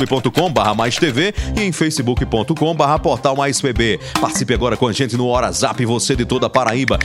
barra 0.52 0.74
mais 0.74 0.96
TV 0.96 1.34
e 1.56 1.62
em 1.62 1.72
facebook.com 1.72 2.74
barra 2.74 2.98
portal 2.98 3.36
mais 3.36 3.60
PB. 3.60 4.00
Participe 4.20 4.54
agora 4.54 4.76
com 4.76 4.86
a 4.86 4.92
gente 4.92 5.16
no 5.16 5.26
Hora 5.26 5.50
Zap, 5.52 5.84
você 5.84 6.14
de 6.16 6.24
toda 6.24 6.46
a 6.46 6.50
Paraíba. 6.50 6.98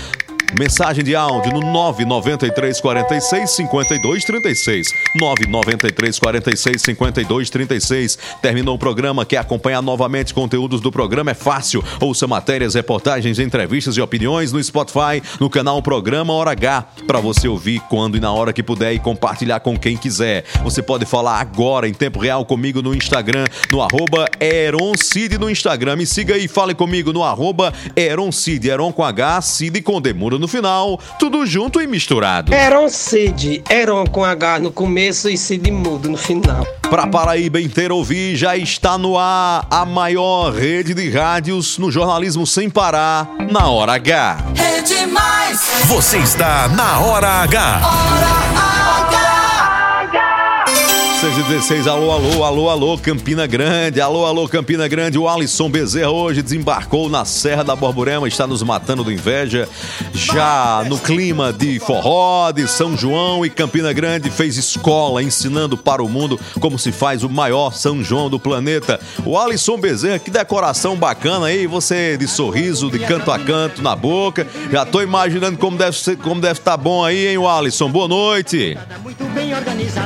Mensagem 0.57 1.03
de 1.03 1.13
áudio 1.13 1.51
no 1.51 1.59
993 1.59 2.79
46 2.79 3.49
52 3.49 4.23
36. 4.23 4.87
993 5.19 6.17
46 6.17 6.81
52 6.81 7.49
36. 7.49 8.17
Terminou 8.41 8.75
o 8.75 8.79
programa. 8.79 9.25
Quer 9.25 9.39
acompanhar 9.39 9.81
novamente 9.81 10.33
conteúdos 10.33 10.79
do 10.79 10.93
programa? 10.93 11.31
É 11.31 11.33
fácil. 11.33 11.83
Ouça 11.99 12.25
matérias, 12.25 12.73
reportagens, 12.73 13.37
entrevistas 13.37 13.97
e 13.97 14.01
opiniões 14.01 14.53
no 14.53 14.63
Spotify, 14.63 15.21
no 15.41 15.49
canal 15.49 15.81
Programa 15.81 16.31
Hora 16.31 16.51
H, 16.51 16.85
para 17.05 17.19
você 17.19 17.49
ouvir 17.49 17.81
quando 17.89 18.15
e 18.15 18.21
na 18.21 18.31
hora 18.31 18.53
que 18.53 18.63
puder 18.63 18.93
e 18.93 18.99
compartilhar 18.99 19.59
com 19.59 19.77
quem 19.77 19.97
quiser. 19.97 20.45
Você 20.63 20.81
pode 20.81 21.05
falar 21.05 21.41
agora 21.41 21.85
em 21.85 21.93
tempo 21.93 22.17
real 22.17 22.45
comigo 22.45 22.81
no 22.81 22.95
Instagram, 22.95 23.43
no 23.69 23.81
arroba 23.81 24.25
Eroncid 24.39 25.37
no 25.37 25.49
Instagram. 25.49 25.97
Me 25.97 26.05
siga 26.05 26.35
aí, 26.35 26.47
fale 26.47 26.73
comigo 26.73 27.11
no 27.11 27.23
arroba 27.23 27.73
Eroncid, 27.93 28.65
Eron 28.65 28.93
com 28.93 29.03
H, 29.03 29.41
Cid 29.41 29.81
com 29.81 29.99
demura 29.99 30.39
no 30.39 30.44
final, 30.47 30.99
tudo 31.19 31.45
junto 31.45 31.81
e 31.81 31.87
misturado. 31.87 32.53
Eron 32.53 32.89
Cid, 32.89 33.63
Eron 33.69 34.05
com 34.05 34.23
H 34.23 34.59
no 34.59 34.71
começo 34.71 35.29
e 35.29 35.37
Cid 35.37 35.71
mudo 35.71 36.09
no 36.09 36.17
final. 36.17 36.65
Pra 36.89 37.07
Paraíba 37.07 37.59
inteira 37.59 37.93
ouvir, 37.93 38.35
já 38.35 38.55
está 38.55 38.97
no 38.97 39.17
ar 39.17 39.65
a 39.69 39.85
maior 39.85 40.53
rede 40.53 40.93
de 40.93 41.09
rádios 41.09 41.77
no 41.77 41.91
jornalismo 41.91 42.45
sem 42.45 42.69
parar, 42.69 43.27
na 43.51 43.67
Hora 43.69 43.93
H. 43.93 44.37
É 44.57 44.81
demais. 44.81 45.59
Você 45.85 46.17
está 46.17 46.67
na 46.69 46.99
Hora 46.99 47.27
H. 47.43 47.81
Hora 47.83 48.27
H. 48.27 49.04
6 51.25 51.37
e 51.39 51.43
16, 51.43 51.87
alô, 51.87 52.11
alô, 52.11 52.43
alô, 52.43 52.69
alô, 52.69 52.97
Campina 52.99 53.47
Grande, 53.47 53.99
alô, 53.99 54.27
alô, 54.27 54.47
Campina 54.47 54.87
Grande. 54.87 55.17
O 55.17 55.27
Alisson 55.27 55.67
Bezerra 55.67 56.11
hoje 56.11 56.43
desembarcou 56.43 57.09
na 57.09 57.25
Serra 57.25 57.63
da 57.63 57.75
Borborema, 57.75 58.27
está 58.27 58.45
nos 58.45 58.61
matando 58.61 59.03
do 59.03 59.11
inveja. 59.11 59.67
Já 60.13 60.85
no 60.87 60.99
clima 60.99 61.51
de 61.51 61.79
forró, 61.79 62.51
de 62.51 62.67
São 62.67 62.95
João 62.95 63.43
e 63.43 63.49
Campina 63.49 63.91
Grande 63.91 64.29
fez 64.29 64.55
escola 64.55 65.23
ensinando 65.23 65.75
para 65.75 66.03
o 66.03 66.07
mundo 66.07 66.39
como 66.59 66.77
se 66.77 66.91
faz 66.91 67.23
o 67.23 67.29
maior 67.29 67.73
São 67.73 68.03
João 68.03 68.29
do 68.29 68.39
planeta. 68.39 68.99
O 69.25 69.35
Alisson 69.35 69.79
Bezerra, 69.79 70.19
que 70.19 70.29
decoração 70.29 70.95
bacana 70.95 71.47
aí, 71.47 71.65
você 71.65 72.17
de 72.17 72.27
sorriso, 72.27 72.91
de 72.91 72.99
canto 72.99 73.31
a 73.31 73.39
canto 73.39 73.81
na 73.81 73.95
boca. 73.95 74.45
Já 74.71 74.85
tô 74.85 75.01
imaginando 75.01 75.57
como 75.57 75.75
deve 75.75 75.97
ser, 75.97 76.17
como 76.17 76.39
deve 76.39 76.59
estar 76.59 76.77
bom 76.77 77.03
aí, 77.03 77.29
hein, 77.29 77.37
o 77.39 77.49
Alisson. 77.49 77.89
Boa 77.89 78.07
noite. 78.07 78.77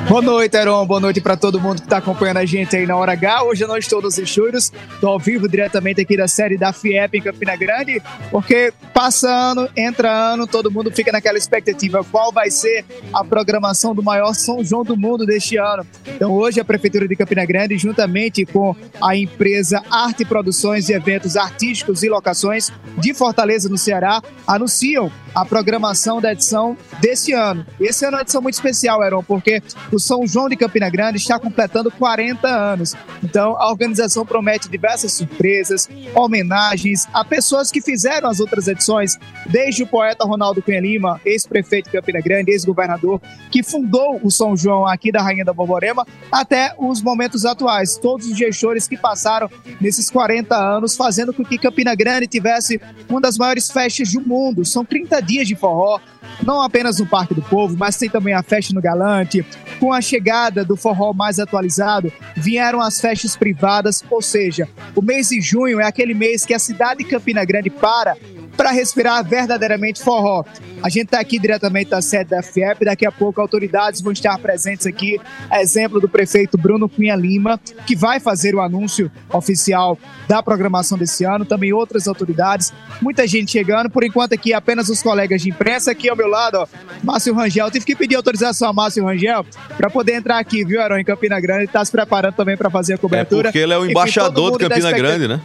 Boa 0.07 0.21
noite, 0.21 0.55
Heron. 0.55 0.85
Boa 0.85 0.99
noite 1.01 1.08
para 1.17 1.35
todo 1.35 1.59
mundo 1.59 1.77
que 1.77 1.87
está 1.87 1.97
acompanhando 1.97 2.37
a 2.37 2.45
gente 2.45 2.75
aí 2.75 2.85
na 2.85 2.95
Hora 2.95 3.13
H. 3.13 3.43
Hoje 3.43 3.63
eu 3.63 3.67
não 3.67 3.77
estou 3.77 4.01
nos 4.01 4.17
estúdios, 4.19 4.71
estou 4.93 5.09
ao 5.09 5.17
vivo 5.17 5.47
diretamente 5.47 6.01
aqui 6.01 6.15
da 6.15 6.27
série 6.27 6.57
da 6.57 6.71
FIEP 6.71 7.17
em 7.17 7.21
Campina 7.21 7.55
Grande, 7.55 7.99
porque 8.29 8.71
passa 8.93 9.27
ano, 9.27 9.67
entra 9.75 10.11
ano, 10.11 10.45
todo 10.45 10.69
mundo 10.69 10.91
fica 10.91 11.11
naquela 11.11 11.37
expectativa 11.37 12.03
qual 12.03 12.31
vai 12.31 12.51
ser 12.51 12.85
a 13.11 13.23
programação 13.23 13.95
do 13.95 14.03
maior 14.03 14.33
São 14.33 14.63
João 14.63 14.83
do 14.83 14.95
mundo 14.95 15.25
deste 15.25 15.57
ano. 15.57 15.83
Então 16.05 16.31
hoje 16.31 16.59
a 16.59 16.65
Prefeitura 16.65 17.07
de 17.07 17.15
Campina 17.15 17.43
Grande, 17.45 17.77
juntamente 17.77 18.45
com 18.45 18.75
a 19.01 19.15
empresa 19.15 19.81
Arte 19.89 20.23
Produções 20.23 20.89
e 20.89 20.93
Eventos 20.93 21.35
Artísticos 21.35 22.03
e 22.03 22.09
Locações 22.09 22.71
de 22.97 23.13
Fortaleza, 23.13 23.67
no 23.67 23.77
Ceará, 23.77 24.21
anunciam 24.45 25.11
a 25.33 25.45
programação 25.45 26.21
da 26.21 26.31
edição 26.31 26.77
desse 26.99 27.33
ano. 27.33 27.65
Esse 27.79 28.05
ano 28.05 28.15
é 28.15 28.17
uma 28.17 28.21
edição 28.21 28.41
muito 28.41 28.55
especial, 28.55 29.03
Heron, 29.03 29.23
porque 29.23 29.61
o 29.91 29.99
São 29.99 30.25
João 30.25 30.49
de 30.49 30.55
Campina 30.55 30.89
Grande 30.89 31.17
está 31.17 31.39
completando 31.39 31.91
40 31.91 32.47
anos. 32.47 32.95
Então, 33.23 33.55
a 33.57 33.69
organização 33.69 34.25
promete 34.25 34.69
diversas 34.69 35.13
surpresas, 35.13 35.89
homenagens 36.15 37.07
a 37.13 37.23
pessoas 37.23 37.71
que 37.71 37.81
fizeram 37.81 38.29
as 38.29 38.39
outras 38.39 38.67
edições, 38.67 39.17
desde 39.47 39.83
o 39.83 39.87
poeta 39.87 40.25
Ronaldo 40.25 40.61
Cunha 40.61 40.79
Lima, 40.79 41.19
ex-prefeito 41.25 41.89
de 41.89 41.97
Campina 41.97 42.21
Grande, 42.21 42.51
ex-governador, 42.51 43.21
que 43.51 43.63
fundou 43.63 44.19
o 44.23 44.31
São 44.31 44.55
João 44.55 44.85
aqui 44.85 45.11
da 45.11 45.21
Rainha 45.21 45.45
da 45.45 45.53
Borborema, 45.53 46.05
até 46.31 46.73
os 46.77 47.01
momentos 47.01 47.45
atuais, 47.45 47.97
todos 47.97 48.27
os 48.27 48.37
gestores 48.37 48.87
que 48.87 48.97
passaram 48.97 49.49
nesses 49.79 50.09
40 50.09 50.55
anos, 50.55 50.95
fazendo 50.95 51.33
com 51.33 51.43
que 51.43 51.57
Campina 51.57 51.95
Grande 51.95 52.27
tivesse 52.27 52.79
uma 53.07 53.21
das 53.21 53.37
maiores 53.37 53.69
festas 53.69 54.11
do 54.11 54.21
mundo. 54.21 54.65
São 54.65 54.85
30 54.85 55.21
dias 55.29 55.47
de 55.47 55.55
forró, 55.55 55.99
não 56.43 56.61
apenas 56.61 56.99
no 56.99 57.05
Parque 57.05 57.35
do 57.35 57.41
Povo, 57.41 57.75
mas 57.77 57.97
tem 57.97 58.09
também 58.09 58.33
a 58.33 58.41
festa 58.41 58.73
no 58.73 58.81
Galante. 58.81 59.45
Com 59.79 59.93
a 59.93 60.01
chegada 60.01 60.65
do 60.65 60.75
forró 60.75 61.13
mais 61.13 61.39
atualizado, 61.39 62.11
vieram 62.35 62.81
as 62.81 62.99
festas 62.99 63.35
privadas, 63.35 64.03
ou 64.09 64.21
seja, 64.21 64.67
o 64.95 65.01
mês 65.01 65.29
de 65.29 65.39
junho 65.39 65.79
é 65.79 65.85
aquele 65.85 66.15
mês 66.15 66.45
que 66.45 66.53
a 66.53 66.59
cidade 66.59 67.03
de 67.03 67.09
Campina 67.09 67.45
Grande 67.45 67.69
para 67.69 68.17
para 68.59 68.71
respirar 68.71 69.23
verdadeiramente 69.23 70.03
forró. 70.03 70.43
A 70.83 70.89
gente 70.89 71.05
está 71.05 71.17
aqui 71.21 71.39
diretamente 71.39 71.91
da 71.91 72.01
sede 72.01 72.31
da 72.31 72.43
FIEP, 72.43 72.83
daqui 72.83 73.05
a 73.05 73.11
pouco 73.11 73.39
autoridades 73.39 74.01
vão 74.01 74.11
estar 74.11 74.37
presentes 74.37 74.85
aqui, 74.85 75.17
exemplo 75.53 76.01
do 76.01 76.09
prefeito 76.09 76.57
Bruno 76.57 76.89
Cunha 76.89 77.15
Lima, 77.15 77.57
que 77.87 77.95
vai 77.95 78.19
fazer 78.19 78.53
o 78.53 78.59
anúncio 78.59 79.09
oficial 79.31 79.97
da 80.27 80.43
programação 80.43 80.97
desse 80.97 81.23
ano, 81.23 81.45
também 81.45 81.71
outras 81.71 82.05
autoridades, 82.05 82.73
muita 83.01 83.25
gente 83.25 83.49
chegando, 83.49 83.89
por 83.89 84.03
enquanto 84.03 84.33
aqui 84.33 84.53
apenas 84.53 84.89
os 84.89 85.01
colegas 85.01 85.41
de 85.41 85.51
imprensa, 85.51 85.91
aqui 85.91 86.09
ao 86.09 86.17
meu 86.17 86.27
lado, 86.27 86.55
ó, 86.55 86.67
Márcio 87.01 87.33
Rangel, 87.33 87.67
Eu 87.67 87.71
tive 87.71 87.85
que 87.85 87.95
pedir 87.95 88.15
autorização 88.15 88.67
a 88.67 88.73
Márcio 88.73 89.05
Rangel 89.05 89.45
para 89.77 89.89
poder 89.89 90.15
entrar 90.15 90.37
aqui, 90.37 90.65
viu, 90.65 90.81
Heron, 90.81 90.97
em 90.97 91.05
Campina 91.05 91.39
Grande, 91.39 91.63
está 91.63 91.85
se 91.85 91.91
preparando 91.93 92.33
também 92.33 92.57
para 92.57 92.69
fazer 92.69 92.91
a 92.91 92.95
É 92.95 92.97
cobertura. 92.97 93.43
porque 93.43 93.59
ele 93.59 93.71
é 93.71 93.77
o 93.77 93.83
Enfim, 93.85 93.91
embaixador 93.91 94.51
todo 94.51 94.59
de 94.59 94.67
Campina 94.67 94.91
Grande, 94.91 95.29
né? 95.29 95.39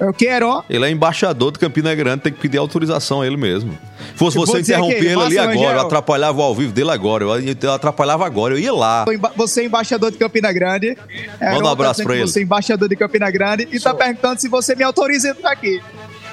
É 0.00 0.08
o 0.08 0.12
que, 0.12 0.26
Heron? 0.26 0.62
Ele 0.68 0.84
é 0.84 0.90
embaixador 0.90 1.52
de 1.52 1.58
Campina 1.58 1.94
Grande, 1.94 2.22
tem 2.22 2.32
que 2.32 2.40
pedir 2.40 2.58
autorização 2.58 3.22
a 3.22 3.26
ele 3.26 3.36
mesmo. 3.36 3.76
Fosse 4.16 4.36
Eu 4.36 4.44
vou 4.44 4.54
você 4.54 4.60
interromper 4.60 4.96
aqui, 4.96 5.06
ele 5.06 5.22
ali 5.22 5.38
agora, 5.38 5.56
eu 5.58 5.66
Rangel. 5.68 5.86
atrapalhava 5.86 6.38
o 6.38 6.42
ao 6.42 6.54
vivo 6.54 6.72
dele 6.72 6.90
agora, 6.90 7.24
eu, 7.24 7.56
eu 7.60 7.72
atrapalhava 7.72 8.26
agora, 8.26 8.54
eu 8.54 8.58
ia 8.58 8.72
lá. 8.72 9.04
Você 9.36 9.62
é 9.62 9.64
embaixador 9.64 10.10
de 10.10 10.18
Campina 10.18 10.52
Grande. 10.52 10.96
É, 11.40 11.52
Manda 11.52 11.68
um 11.68 11.70
abraço 11.70 12.02
pra 12.02 12.14
ele. 12.14 12.26
Você 12.26 12.40
é 12.40 12.42
embaixador 12.42 12.88
de 12.88 12.96
Campina 12.96 13.30
Grande 13.30 13.68
e 13.70 13.78
tá 13.78 13.94
perguntando 13.94 14.40
se 14.40 14.48
você 14.48 14.74
me 14.74 14.82
autoriza 14.82 15.28
a 15.28 15.30
entrar 15.30 15.52
aqui. 15.52 15.80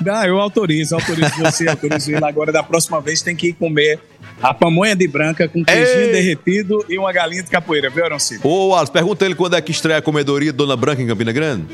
Não, 0.01 0.23
eu 0.25 0.39
autorizo, 0.39 0.95
autorizo 0.95 1.31
você, 1.37 1.67
autorizo 1.67 2.11
ele. 2.11 2.23
Agora, 2.23 2.51
da 2.51 2.63
próxima 2.63 3.01
vez, 3.01 3.21
tem 3.21 3.35
que 3.35 3.49
ir 3.49 3.53
comer 3.53 3.99
a 4.41 4.53
pamonha 4.53 4.95
de 4.95 5.07
branca 5.07 5.47
com 5.47 5.63
queijinho 5.63 6.05
Ei! 6.05 6.11
derretido 6.11 6.85
e 6.89 6.97
uma 6.97 7.11
galinha 7.11 7.43
de 7.43 7.49
capoeira, 7.49 7.89
viu, 7.89 8.05
Aroncito? 8.05 8.47
Ô, 8.47 8.75
Alisson, 8.75 8.93
pergunta 8.93 9.25
ele 9.25 9.35
quando 9.35 9.55
é 9.55 9.61
que 9.61 9.71
estreia 9.71 9.99
a 9.99 10.01
comedoria 10.01 10.51
de 10.51 10.57
Dona 10.57 10.75
Branca 10.75 11.01
em 11.01 11.07
Campina 11.07 11.31
Grande. 11.31 11.65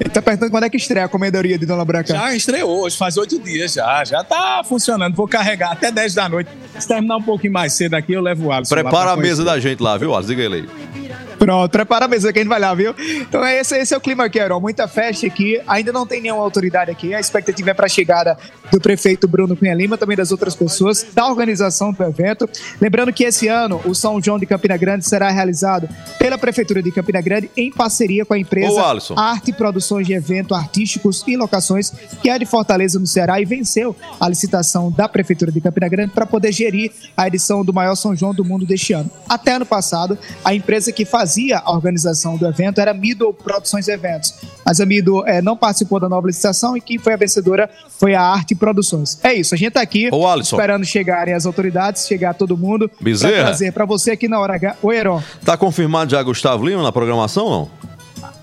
Ele 0.00 0.08
tá 0.08 0.22
perguntando 0.22 0.50
quando 0.50 0.64
é 0.64 0.70
que 0.70 0.78
estreia 0.78 1.04
a 1.04 1.08
comedoria 1.08 1.58
de 1.58 1.66
Dona 1.66 1.84
Branca. 1.84 2.14
Já 2.14 2.34
estreou 2.34 2.84
hoje, 2.84 2.96
faz 2.96 3.18
oito 3.18 3.38
dias 3.38 3.74
já. 3.74 4.02
Já 4.04 4.24
tá 4.24 4.62
funcionando. 4.66 5.14
Vou 5.14 5.28
carregar 5.28 5.72
até 5.72 5.92
10 5.92 6.14
da 6.14 6.28
noite. 6.28 6.50
Se 6.78 6.88
terminar 6.88 7.18
um 7.18 7.22
pouquinho 7.22 7.52
mais 7.52 7.74
cedo 7.74 7.94
aqui, 7.94 8.14
eu 8.14 8.22
levo 8.22 8.46
o 8.46 8.52
Alisson. 8.52 8.74
lá 8.74 8.82
Prepara 8.82 9.10
a 9.12 9.16
mesa 9.16 9.44
da 9.44 9.58
gente 9.60 9.82
lá, 9.82 9.98
viu, 9.98 10.14
Alisson? 10.14 10.30
Diga 10.30 10.42
ele 10.42 10.54
aí. 10.54 10.99
Pronto, 11.40 11.72
prepara 11.72 12.04
a 12.04 12.08
mesa 12.08 12.30
que 12.30 12.38
a 12.38 12.42
gente 12.42 12.50
vai 12.50 12.60
lá, 12.60 12.74
viu? 12.74 12.94
Então 12.98 13.42
é 13.42 13.58
esse, 13.58 13.74
esse 13.74 13.94
é 13.94 13.96
o 13.96 14.00
clima 14.00 14.26
aqui, 14.26 14.38
Heron. 14.38 14.60
Muita 14.60 14.86
festa 14.86 15.26
aqui. 15.26 15.58
Ainda 15.66 15.90
não 15.90 16.06
tem 16.06 16.20
nenhuma 16.20 16.42
autoridade 16.42 16.90
aqui. 16.90 17.14
A 17.14 17.18
expectativa 17.18 17.70
é 17.70 17.74
para 17.74 17.86
a 17.86 17.88
chegada 17.88 18.36
do 18.70 18.78
prefeito 18.78 19.26
Bruno 19.26 19.56
Cunha 19.56 19.72
Lima, 19.72 19.96
também 19.96 20.14
das 20.14 20.30
outras 20.30 20.54
pessoas, 20.54 21.06
da 21.14 21.26
organização 21.26 21.94
do 21.94 22.04
evento. 22.04 22.46
Lembrando 22.78 23.10
que 23.10 23.24
esse 23.24 23.48
ano 23.48 23.80
o 23.86 23.94
São 23.94 24.22
João 24.22 24.38
de 24.38 24.44
Campina 24.44 24.76
Grande 24.76 25.08
será 25.08 25.30
realizado 25.30 25.88
pela 26.18 26.36
Prefeitura 26.36 26.82
de 26.82 26.92
Campina 26.92 27.22
Grande 27.22 27.50
em 27.56 27.72
parceria 27.72 28.26
com 28.26 28.34
a 28.34 28.38
empresa 28.38 28.74
Ô. 29.14 29.18
Arte 29.18 29.50
Produções 29.50 30.06
de 30.06 30.12
Eventos 30.12 30.54
Artísticos 30.54 31.24
e 31.26 31.38
Locações, 31.38 31.90
que 32.20 32.28
é 32.28 32.38
de 32.38 32.44
Fortaleza, 32.44 32.98
no 32.98 33.06
Ceará, 33.06 33.40
e 33.40 33.46
venceu 33.46 33.96
a 34.20 34.28
licitação 34.28 34.92
da 34.92 35.08
Prefeitura 35.08 35.50
de 35.50 35.60
Campina 35.62 35.88
Grande 35.88 36.12
para 36.12 36.26
poder 36.26 36.52
gerir 36.52 36.92
a 37.16 37.26
edição 37.26 37.64
do 37.64 37.72
maior 37.72 37.94
São 37.94 38.14
João 38.14 38.34
do 38.34 38.44
mundo 38.44 38.66
deste 38.66 38.92
ano. 38.92 39.10
Até 39.26 39.52
ano 39.54 39.64
passado, 39.64 40.18
a 40.44 40.54
empresa 40.54 40.92
que 40.92 41.06
fazia 41.06 41.29
a 41.52 41.70
organização 41.70 42.36
do 42.36 42.46
evento 42.46 42.80
era 42.80 42.92
Middle 42.94 43.32
Produções 43.32 43.88
e 43.88 43.92
Eventos. 43.92 44.34
Mas 44.64 44.80
a 44.80 44.86
Middle 44.86 45.26
eh, 45.26 45.40
não 45.42 45.56
participou 45.56 45.98
da 46.00 46.08
nova 46.08 46.26
licitação 46.26 46.76
e 46.76 46.80
quem 46.80 46.98
foi 46.98 47.12
a 47.14 47.16
vencedora 47.16 47.68
foi 47.98 48.14
a 48.14 48.22
Arte 48.22 48.54
Produções. 48.54 49.18
É 49.22 49.32
isso, 49.34 49.54
a 49.54 49.58
gente 49.58 49.68
está 49.68 49.80
aqui 49.80 50.08
Ô, 50.12 50.26
Alisson. 50.26 50.56
esperando 50.56 50.84
chegarem 50.84 51.34
as 51.34 51.46
autoridades, 51.46 52.06
chegar 52.06 52.34
todo 52.34 52.56
mundo, 52.56 52.90
Bezerra. 53.00 53.44
trazer 53.46 53.72
para 53.72 53.84
você 53.84 54.12
aqui 54.12 54.28
na 54.28 54.38
hora 54.40 54.54
H. 54.54 54.76
Oi, 54.82 54.96
Heron. 54.96 55.22
Tá 55.44 55.56
confirmado 55.56 56.10
já 56.10 56.22
Gustavo 56.22 56.64
Lima 56.66 56.82
na 56.82 56.92
programação 56.92 57.44
ou 57.46 57.50
não? 57.50 57.70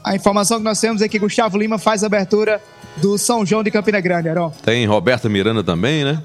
A 0.04 0.16
informação 0.16 0.58
que 0.58 0.64
nós 0.64 0.80
temos 0.80 1.02
é 1.02 1.08
que 1.10 1.20
Gustavo 1.20 1.58
Lima 1.58 1.78
faz 1.78 2.04
a 2.04 2.08
abertura 2.08 2.62
do 2.98 3.18
São 3.18 3.46
João 3.46 3.62
de 3.64 3.70
Campina 3.70 4.00
Grande, 4.00 4.28
Heron. 4.30 4.52
Tem 4.64 4.86
Roberta 4.86 5.28
Miranda 5.30 5.64
também, 5.64 6.04
né? 6.04 6.22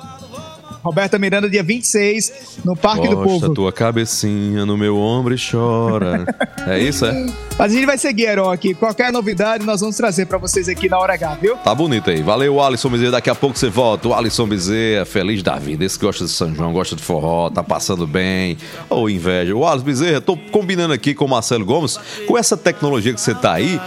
Roberta 0.83 1.16
Miranda, 1.18 1.49
dia 1.49 1.62
26, 1.62 2.59
no 2.64 2.75
Parque 2.77 3.09
do 3.09 3.16
Povo. 3.16 3.55
tua 3.55 3.73
cabecinha 3.73 4.66
no 4.66 4.77
meu 4.77 4.99
ombro 4.99 5.33
e 5.33 5.38
chora. 5.38 6.25
é 6.66 6.79
isso, 6.81 7.07
é? 7.07 7.27
Mas 7.57 7.71
a 7.73 7.75
gente 7.75 7.87
vai 7.87 7.97
seguir, 7.97 8.25
Heron, 8.25 8.51
aqui. 8.51 8.75
Qualquer 8.75 9.12
novidade 9.12 9.64
nós 9.64 9.81
vamos 9.81 9.97
trazer 9.97 10.27
para 10.27 10.38
vocês 10.38 10.68
aqui 10.68 10.88
na 10.88 10.99
Hora 10.99 11.14
H, 11.14 11.38
viu? 11.40 11.57
Tá 11.57 11.73
bonito 11.73 12.11
aí. 12.11 12.21
Valeu, 12.21 12.61
Alisson 12.61 12.88
Bezerra. 12.90 13.12
Daqui 13.12 13.31
a 13.31 13.35
pouco 13.35 13.57
você 13.57 13.68
volta. 13.68 14.09
O 14.09 14.14
Alisson 14.14 14.47
Bezerra, 14.47 15.05
feliz 15.05 15.40
da 15.42 15.57
vida. 15.57 15.85
Esse 15.85 15.97
que 15.97 16.05
gosta 16.05 16.25
de 16.25 16.31
São 16.31 16.53
João, 16.53 16.73
gosta 16.73 16.97
de 16.97 17.03
forró, 17.03 17.49
tá 17.49 17.62
passando 17.62 18.05
bem. 18.07 18.57
Ô, 18.90 19.09
inveja. 19.09 19.55
O 19.55 19.64
Alisson 19.64 19.87
Bezerra, 19.87 20.21
tô 20.21 20.37
combinando 20.37 20.92
aqui 20.92 21.14
com 21.14 21.27
o 21.27 21.29
Marcelo 21.29 21.64
Gomes. 21.64 21.99
Com 22.27 22.37
essa 22.37 22.57
tecnologia 22.57 23.14
que 23.14 23.21
você 23.21 23.35
tá 23.35 23.53
aí, 23.53 23.81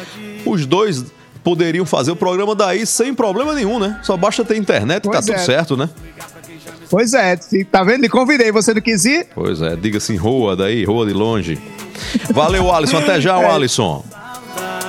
os 0.45 0.65
dois 0.65 1.03
poderiam 1.43 1.85
fazer 1.85 2.11
o 2.11 2.15
programa 2.15 2.55
daí 2.55 2.85
sem 2.87 3.13
problema 3.13 3.53
nenhum, 3.53 3.79
né? 3.79 3.99
Só 4.01 4.15
basta 4.17 4.43
ter 4.43 4.57
internet 4.57 4.99
e 4.99 5.03
tá 5.03 5.09
Pois 5.11 5.25
tudo 5.25 5.35
é. 5.35 5.39
certo, 5.39 5.77
né? 5.77 5.89
Pois 6.89 7.13
é, 7.13 7.37
tá 7.71 7.83
vendo? 7.83 8.01
Me 8.01 8.09
convidei, 8.09 8.51
você 8.51 8.73
não 8.73 8.81
quis 8.81 9.05
ir? 9.05 9.27
Pois 9.33 9.61
é, 9.61 9.75
diga 9.75 9.97
assim, 9.97 10.15
roa 10.15 10.55
daí, 10.55 10.83
roa 10.83 11.05
de 11.05 11.13
longe. 11.13 11.59
Valeu, 12.31 12.71
Alisson. 12.71 12.97
Até 12.97 13.19
já, 13.21 13.39
É. 13.41 13.49
Alisson. 13.51 14.03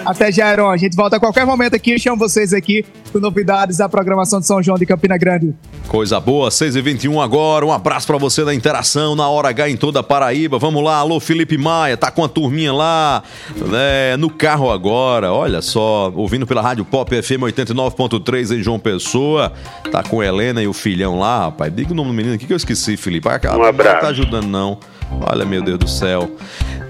Até 0.07 0.31
já, 0.31 0.53
Heron. 0.53 0.71
A 0.71 0.77
gente 0.77 0.95
volta 0.95 1.17
a 1.17 1.21
qualquer 1.21 1.45
momento 1.45 1.75
aqui 1.75 1.95
e 1.95 1.99
chamo 1.99 2.17
vocês 2.17 2.53
aqui 2.53 2.85
com 3.13 3.19
novidades 3.19 3.79
da 3.79 3.89
programação 3.89 4.39
de 4.39 4.47
São 4.47 4.63
João 4.63 4.79
de 4.79 4.87
Campina 4.87 5.19
Grande. 5.19 5.53
Coisa 5.89 6.21
boa, 6.21 6.49
6h21 6.49 7.23
agora. 7.23 7.67
Um 7.67 7.73
abraço 7.73 8.07
pra 8.07 8.17
você 8.17 8.45
da 8.45 8.55
interação 8.55 9.17
na 9.17 9.29
hora 9.29 9.49
H 9.49 9.69
em 9.69 9.77
toda 9.77 10.01
a 10.01 10.03
Paraíba. 10.03 10.59
Vamos 10.59 10.83
lá, 10.83 10.99
alô 10.99 11.19
Felipe 11.19 11.59
Maia, 11.59 11.97
tá 11.97 12.11
com 12.11 12.23
a 12.23 12.29
turminha 12.29 12.73
lá 12.73 13.23
né, 13.57 14.17
no 14.17 14.31
carro 14.31 14.71
agora. 14.71 15.33
Olha 15.33 15.61
só, 15.61 16.13
ouvindo 16.15 16.47
pela 16.47 16.63
Rádio 16.63 16.85
Pop 16.85 17.11
FM 17.11 17.43
89.3 17.43 18.59
em 18.59 18.63
João 18.63 18.79
Pessoa. 18.79 19.53
Tá 19.91 20.03
com 20.03 20.21
a 20.21 20.27
Helena 20.27 20.63
e 20.63 20.69
o 20.69 20.73
filhão 20.73 21.19
lá, 21.19 21.47
rapaz. 21.47 21.75
Diga 21.75 21.93
o 21.93 21.97
nome 21.97 22.11
do 22.11 22.15
menino 22.15 22.35
aqui 22.35 22.47
que 22.47 22.53
eu 22.53 22.57
esqueci, 22.57 22.97
Felipe. 22.97 23.29
Ah, 23.29 23.57
Um 23.57 23.65
abraço. 23.65 23.95
Não 23.95 24.01
tá 24.03 24.09
ajudando, 24.09 24.47
não. 24.47 24.79
Olha, 25.21 25.45
meu 25.45 25.63
Deus 25.63 25.79
do 25.79 25.89
céu. 25.89 26.31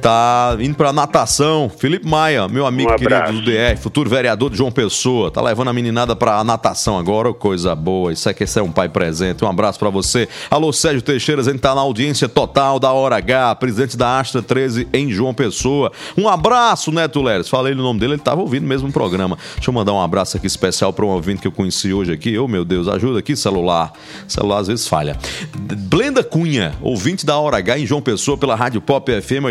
Tá 0.07 0.57
indo 0.61 0.77
pra 0.77 0.93
natação. 0.93 1.69
Felipe 1.69 2.07
Maia, 2.07 2.47
meu 2.47 2.65
amigo 2.65 2.93
Um 2.93 2.95
querido 2.95 3.33
do 3.33 3.43
DR, 3.43 3.77
futuro 3.77 4.09
vereador 4.09 4.49
de 4.49 4.57
João 4.57 4.71
Pessoa. 4.71 5.33
Tá 5.33 5.43
levando 5.43 5.67
a 5.67 5.73
meninada 5.73 6.15
pra 6.15 6.45
natação 6.45 6.97
agora, 6.97 7.35
coisa 7.35 7.75
boa. 7.75 8.13
Isso 8.13 8.29
é 8.29 8.35
esse 8.39 8.57
é 8.57 8.63
um 8.63 8.71
pai 8.71 8.89
presente. 8.89 9.45
Um 9.45 9.49
abraço 9.49 9.81
pra 9.81 9.91
você. 9.91 10.29
Alô, 10.49 10.73
Sérgio 10.73 11.03
Teixeira, 11.03 11.41
a 11.41 11.45
gente 11.45 11.59
tá 11.59 11.75
na 11.75 11.81
audiência 11.81 12.29
total 12.29 12.79
da 12.79 12.93
Hora 12.93 13.17
H, 13.17 13.57
presidente 13.57 13.97
da 13.97 14.21
Astra 14.21 14.41
13 14.41 14.87
em 14.93 15.11
João 15.11 15.35
Pessoa. 15.35 15.91
Um 16.17 16.29
abraço, 16.29 16.93
Neto 16.93 17.21
Leres. 17.21 17.49
Falei 17.49 17.75
no 17.75 17.83
nome 17.83 17.99
dele, 17.99 18.13
ele 18.13 18.23
tava 18.23 18.43
ouvindo 18.43 18.65
mesmo 18.65 18.89
o 18.89 18.93
programa. 18.93 19.37
Deixa 19.57 19.71
eu 19.71 19.75
mandar 19.75 19.93
um 19.93 20.01
abraço 20.01 20.37
aqui 20.37 20.47
especial 20.47 20.93
pra 20.93 21.05
um 21.05 21.09
ouvinte 21.09 21.41
que 21.41 21.49
eu 21.49 21.53
conheci 21.53 21.93
hoje 21.93 22.13
aqui. 22.13 22.39
Ô, 22.39 22.47
meu 22.47 22.65
Deus, 22.65 22.87
ajuda 22.87 23.19
aqui, 23.19 23.35
celular. 23.35 23.93
Celular 24.29 24.59
às 24.59 24.69
vezes 24.69 24.87
falha. 24.87 25.19
Blenda 25.57 26.23
Cunha, 26.23 26.77
ouvinte 26.81 27.27
da 27.27 27.37
Hora 27.37 27.57
H 27.57 27.81
em 27.81 27.85
João 27.85 28.01
Pessoa 28.01 28.39
pela 28.39 28.55
Rádio 28.55 28.81
Pop 28.81 29.11
FM 29.21 29.47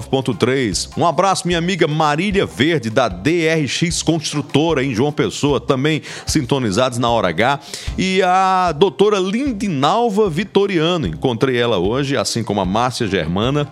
89.3. 0.00 0.90
Um 0.96 1.06
abraço, 1.06 1.46
minha 1.46 1.58
amiga 1.58 1.86
Marília 1.86 2.46
Verde, 2.46 2.90
da 2.90 3.08
DRX 3.08 4.02
Construtora 4.02 4.84
em 4.84 4.94
João 4.94 5.12
Pessoa, 5.12 5.60
também 5.60 6.02
sintonizados 6.26 6.98
na 6.98 7.10
Hora 7.10 7.28
H. 7.28 7.60
E 7.96 8.22
a 8.22 8.72
doutora 8.72 9.18
Lindinalva 9.18 10.30
Vitoriano, 10.30 11.06
encontrei 11.06 11.56
ela 11.56 11.78
hoje, 11.78 12.16
assim 12.16 12.42
como 12.42 12.60
a 12.60 12.64
Márcia 12.64 13.06
Germana 13.06 13.68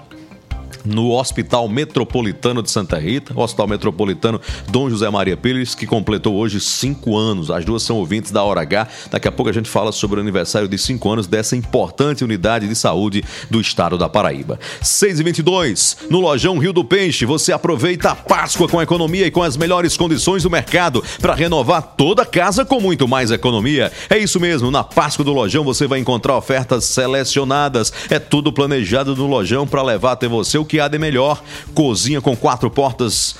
no 0.87 1.11
Hospital 1.11 1.68
Metropolitano 1.68 2.62
de 2.62 2.70
Santa 2.70 2.99
Rita, 2.99 3.38
Hospital 3.38 3.66
Metropolitano 3.68 4.40
Dom 4.70 4.88
José 4.88 5.09
Maria 5.11 5.37
Pires, 5.37 5.75
que 5.75 5.87
completou 5.87 6.35
hoje 6.37 6.61
cinco 6.61 7.16
anos. 7.16 7.51
As 7.51 7.64
duas 7.64 7.83
são 7.83 7.96
ouvintes 7.96 8.31
da 8.31 8.42
Hora 8.42 8.61
H. 8.62 8.88
Daqui 9.11 9.29
a 9.29 9.33
pouco 9.33 9.51
a 9.51 9.53
gente 9.53 9.68
fala 9.68 9.92
sobre 9.92 10.18
o 10.18 10.22
aniversário 10.22 10.68
de 10.68 10.79
cinco 10.79 11.11
anos 11.11 11.27
dessa 11.27 11.57
importante 11.57 12.25
unidade 12.25 12.68
de 12.68 12.75
saúde 12.75 13.25
do 13.51 13.61
estado 13.61 13.99
da 13.99 14.09
Paraíba. 14.09 14.59
6 14.81 15.20
e 15.20 15.22
22 15.22 15.96
no 16.11 16.20
Lojão 16.20 16.59
Rio 16.59 16.72
do 16.72 16.85
Peixe, 16.85 17.25
você 17.25 17.53
aproveita 17.53 18.11
a 18.11 18.14
Páscoa 18.14 18.68
com 18.68 18.81
economia 18.81 19.27
e 19.27 19.31
com 19.31 19.42
as 19.42 19.57
melhores 19.57 19.96
condições 19.96 20.42
do 20.42 20.51
mercado 20.51 21.03
para 21.20 21.35
renovar 21.35 21.83
toda 21.96 22.22
a 22.22 22.27
casa 22.27 22.64
com 22.64 22.81
muito 22.81 23.09
mais 23.09 23.31
economia. 23.31 23.92
É 24.09 24.18
isso 24.18 24.38
mesmo, 24.38 24.70
na 24.70 24.85
Páscoa 24.85 25.25
do 25.25 25.33
Lojão 25.33 25.64
você 25.64 25.87
vai 25.87 25.99
encontrar 25.99 26.37
ofertas 26.37 26.85
selecionadas. 26.85 27.92
É 28.11 28.18
tudo 28.18 28.53
planejado 28.53 29.16
no 29.16 29.27
Lojão 29.27 29.66
para 29.66 29.83
levar 29.83 30.12
até 30.12 30.29
você 30.29 30.59
o 30.59 30.64
que 30.64 30.75
há 30.80 30.88
de 30.88 30.98
melhor. 30.98 31.42
Cozinha 31.74 32.20
com 32.20 32.36
quatro 32.36 32.70
portas 32.70 33.36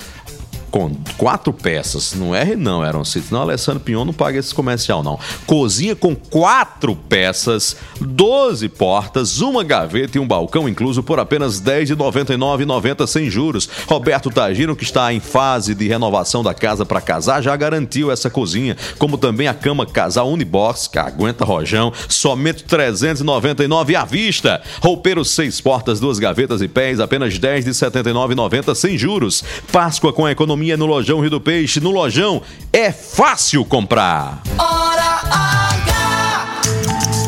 com 0.71 0.91
quatro 1.17 1.53
peças. 1.53 2.13
Não 2.13 2.35
é 2.35 2.55
não, 2.55 2.81
Aaron 2.81 3.05
City. 3.05 3.27
Não, 3.31 3.41
Alessandro 3.41 3.79
Pinhon 3.79 4.05
não 4.05 4.13
paga 4.13 4.37
esse 4.37 4.53
comercial, 4.53 5.01
não. 5.01 5.19
Cozinha 5.45 5.95
com 5.95 6.15
quatro 6.15 6.95
peças, 6.95 7.77
12 7.99 8.69
portas, 8.69 9.41
uma 9.41 9.63
gaveta 9.63 10.17
e 10.17 10.21
um 10.21 10.27
balcão 10.27 10.67
incluso 10.67 11.01
por 11.01 11.19
apenas 11.19 11.59
R$ 11.59 11.65
10 11.65 11.87
de 11.89 11.93
R$ 11.93 11.99
99,90 11.99 13.07
sem 13.07 13.29
juros. 13.29 13.69
Roberto 13.87 14.29
Tagino, 14.29 14.75
que 14.75 14.83
está 14.83 15.11
em 15.13 15.19
fase 15.19 15.73
de 15.73 15.87
renovação 15.87 16.43
da 16.43 16.53
casa 16.53 16.85
para 16.85 17.01
casar, 17.01 17.41
já 17.41 17.55
garantiu 17.55 18.11
essa 18.11 18.29
cozinha, 18.29 18.75
como 18.97 19.17
também 19.17 19.47
a 19.47 19.53
cama 19.53 19.85
casal 19.85 20.29
Unibox, 20.29 20.87
que 20.87 20.99
aguenta 20.99 21.45
rojão, 21.45 21.91
somente 22.09 22.63
R$ 22.63 22.69
399 22.69 23.95
à 23.95 24.05
vista. 24.05 24.61
Roupeiro 24.81 25.23
seis 25.23 25.61
portas, 25.61 25.99
duas 25.99 26.19
gavetas 26.19 26.61
e 26.61 26.67
pés, 26.67 26.99
apenas 26.99 27.33
R$ 27.33 27.39
10 27.39 27.65
de 27.65 27.71
R$ 27.71 27.91
79,90 27.91 28.75
sem 28.75 28.97
juros. 28.97 29.43
Páscoa 29.71 30.13
com 30.13 30.25
a 30.25 30.31
economia 30.31 30.56
no 30.77 30.85
Lojão 30.85 31.19
Rio 31.19 31.29
do 31.29 31.41
Peixe. 31.41 31.79
No 31.79 31.91
Lojão 31.91 32.41
é 32.73 32.91
fácil 32.91 33.63
comprar. 33.63 34.41
Hora 34.57 35.21
H. 35.31 36.61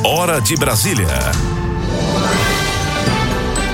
Hora 0.03 0.41
de 0.41 0.55
Brasília. 0.55 1.58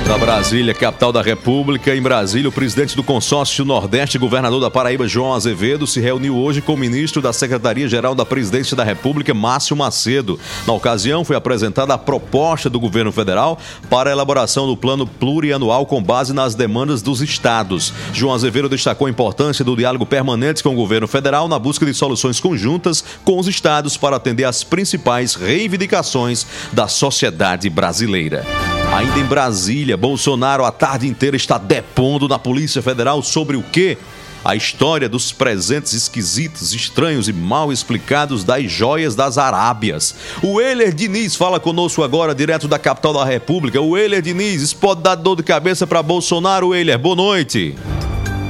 Da 0.08 0.20
Brasília, 0.20 0.72
capital 0.72 1.12
da 1.12 1.20
República. 1.20 1.96
Em 1.96 2.02
Brasília, 2.02 2.48
o 2.48 2.52
presidente 2.52 2.96
do 2.96 3.02
consórcio 3.02 3.65
Nordeste, 3.65 4.20
governador 4.20 4.62
da 4.62 4.70
Paraíba, 4.70 5.08
João 5.08 5.34
Azevedo, 5.34 5.88
se 5.88 6.00
reuniu 6.00 6.38
hoje 6.38 6.62
com 6.62 6.76
o 6.76 6.78
ministro 6.78 7.24
da 7.24 7.34
Secretaria-Geral 7.34 8.13
da 8.13 8.24
Presidência 8.24 8.78
da 8.78 8.84
República, 8.84 9.34
Márcio 9.34 9.76
Macedo. 9.76 10.39
Na 10.68 10.74
ocasião, 10.74 11.26
foi 11.26 11.36
apresentada 11.36 11.96
a 11.96 11.98
proposta 11.98 12.70
do 12.70 12.80
governo 12.80 13.12
federal 13.12 13.58
para 13.89 14.12
a 14.12 14.13
elaboração 14.13 14.68
do 14.68 14.78
plano 14.78 15.08
plurianual 15.08 15.88
com 15.88 16.04
base 16.04 16.34
nas 16.34 16.54
demandas 16.54 17.02
dos 17.02 17.20
estados. 17.20 17.91
João 18.13 18.36
Azevedo 18.36 18.70
destacou 18.70 19.08
a 19.08 19.10
importância 19.10 19.65
do 19.65 19.76
diálogo 19.76 20.06
permanente 20.06 20.62
com 20.62 20.70
o 20.70 20.76
governo 20.76 21.08
federal 21.08 21.48
na 21.48 21.58
busca 21.58 21.84
de 21.84 21.96
soluções 21.96 22.39
conjuntas 22.39 23.04
com 23.24 23.39
os 23.39 23.48
estados 23.48 23.98
para 23.98 24.18
atender 24.18 24.44
às 24.44 24.63
principais 24.63 25.34
reivindicações 25.34 26.46
da 26.72 26.88
sociedade 26.88 27.68
brasileira. 27.72 28.46
Ainda 28.96 29.20
em 29.20 29.26
Brasília, 29.26 29.98
Bolsonaro 29.98 30.64
a 30.64 30.72
tarde 30.72 31.06
inteira 31.06 31.36
está 31.36 31.58
depondo 31.58 32.30
na 32.30 32.40
Polícia 32.40 32.82
Federal 32.82 33.22
sobre 33.22 33.58
o 33.58 33.62
quê? 33.62 33.98
A 34.42 34.56
história 34.56 35.10
dos 35.10 35.34
presentes 35.34 35.92
esquisitos, 35.92 36.74
estranhos 36.74 37.28
e 37.28 37.34
mal 37.34 37.74
explicados 37.74 38.46
das 38.46 38.72
joias 38.72 39.14
das 39.14 39.38
Arábias. 39.38 40.16
O 40.42 40.62
Euler 40.62 40.94
Diniz 40.94 41.36
fala 41.36 41.60
conosco 41.60 42.04
agora, 42.04 42.34
direto 42.34 42.70
da 42.70 42.80
capital 42.80 43.12
da 43.12 43.26
República. 43.26 43.82
O 43.82 43.98
Euler 43.98 44.22
Diniz, 44.22 44.62
isso 44.62 44.78
pode 44.78 45.02
dar 45.02 45.16
dor 45.16 45.36
de 45.36 45.44
cabeça 45.44 45.86
para 45.86 46.02
Bolsonaro, 46.02 46.74
Euler. 46.74 46.98
Boa 46.98 47.18
noite. 47.18 47.76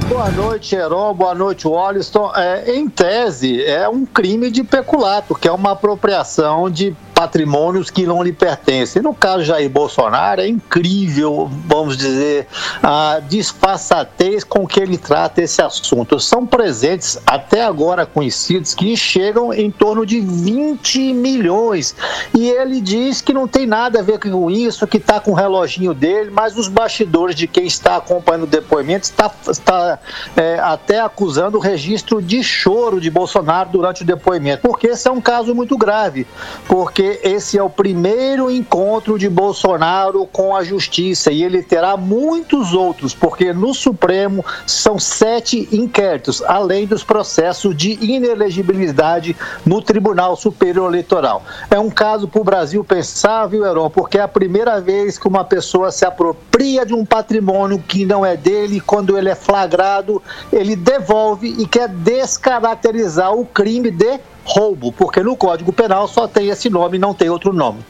Boa 0.08 0.30
noite, 0.30 0.76
Heron. 0.76 1.12
Boa 1.12 1.34
noite, 1.34 1.66
Walliston. 1.66 2.30
É, 2.36 2.76
em 2.76 2.88
tese, 2.88 3.64
é 3.64 3.88
um 3.88 4.06
crime 4.06 4.48
de 4.52 4.62
peculato, 4.62 5.34
que 5.34 5.48
é 5.48 5.52
uma 5.52 5.72
apropriação 5.72 6.70
de 6.70 6.94
patrimônios 7.16 7.88
que 7.88 8.04
não 8.04 8.22
lhe 8.22 8.30
pertencem. 8.30 9.00
No 9.00 9.14
caso 9.14 9.38
de 9.38 9.44
Jair 9.46 9.70
Bolsonaro, 9.70 10.42
é 10.42 10.46
incrível, 10.46 11.50
vamos 11.66 11.96
dizer, 11.96 12.46
a 12.82 13.20
disfarçatez 13.26 14.44
com 14.44 14.66
que 14.66 14.78
ele 14.78 14.98
trata 14.98 15.40
esse 15.40 15.62
assunto. 15.62 16.20
São 16.20 16.46
presentes 16.46 17.18
até 17.26 17.64
agora 17.64 18.04
conhecidos 18.04 18.74
que 18.74 18.94
chegam 18.94 19.50
em 19.50 19.70
torno 19.70 20.04
de 20.04 20.20
20 20.20 21.14
milhões. 21.14 21.96
E 22.34 22.50
ele 22.50 22.82
diz 22.82 23.22
que 23.22 23.32
não 23.32 23.48
tem 23.48 23.66
nada 23.66 24.00
a 24.00 24.02
ver 24.02 24.18
com 24.18 24.50
isso, 24.50 24.86
que 24.86 24.98
está 24.98 25.18
com 25.18 25.30
o 25.30 25.34
reloginho 25.34 25.94
dele, 25.94 26.30
mas 26.30 26.54
os 26.58 26.68
bastidores 26.68 27.34
de 27.34 27.46
quem 27.46 27.64
está 27.64 27.96
acompanhando 27.96 28.42
o 28.42 28.46
depoimento 28.46 29.04
está, 29.04 29.30
está 29.50 29.98
é, 30.36 30.58
até 30.58 31.00
acusando 31.00 31.56
o 31.56 31.60
registro 31.60 32.20
de 32.20 32.44
choro 32.44 33.00
de 33.00 33.08
Bolsonaro 33.08 33.70
durante 33.70 34.02
o 34.02 34.04
depoimento, 34.04 34.60
porque 34.60 34.88
esse 34.88 35.08
é 35.08 35.10
um 35.10 35.20
caso 35.20 35.54
muito 35.54 35.78
grave, 35.78 36.26
porque 36.68 37.05
esse 37.22 37.58
é 37.58 37.62
o 37.62 37.70
primeiro 37.70 38.50
encontro 38.50 39.18
de 39.18 39.28
Bolsonaro 39.28 40.26
com 40.26 40.54
a 40.54 40.64
justiça 40.64 41.30
e 41.30 41.42
ele 41.42 41.62
terá 41.62 41.96
muitos 41.96 42.72
outros, 42.72 43.14
porque 43.14 43.52
no 43.52 43.74
Supremo 43.74 44.44
são 44.66 44.98
sete 44.98 45.68
inquéritos, 45.72 46.42
além 46.42 46.86
dos 46.86 47.04
processos 47.04 47.76
de 47.76 47.92
inelegibilidade 48.04 49.36
no 49.64 49.80
Tribunal 49.80 50.36
Superior 50.36 50.88
Eleitoral. 50.88 51.42
É 51.70 51.78
um 51.78 51.90
caso 51.90 52.28
para 52.28 52.40
o 52.40 52.44
Brasil 52.44 52.84
pensar, 52.84 53.46
viu, 53.46 53.64
Heron, 53.64 53.90
porque 53.90 54.18
é 54.18 54.22
a 54.22 54.28
primeira 54.28 54.80
vez 54.80 55.18
que 55.18 55.28
uma 55.28 55.44
pessoa 55.44 55.90
se 55.90 56.04
apropria 56.04 56.84
de 56.84 56.94
um 56.94 57.04
patrimônio 57.04 57.78
que 57.78 58.04
não 58.04 58.24
é 58.24 58.36
dele, 58.36 58.80
quando 58.80 59.16
ele 59.16 59.28
é 59.28 59.34
flagrado, 59.34 60.22
ele 60.52 60.76
devolve 60.76 61.48
e 61.58 61.66
quer 61.66 61.88
descaracterizar 61.88 63.34
o 63.34 63.44
crime 63.44 63.90
de 63.90 64.18
roubo, 64.46 64.92
porque 64.92 65.22
no 65.22 65.36
Código 65.36 65.72
Penal 65.72 66.06
só 66.06 66.28
tem 66.28 66.48
esse 66.48 66.70
nome, 66.70 66.98
não 66.98 67.12
tem 67.12 67.28
outro 67.28 67.52
nome. 67.52 67.80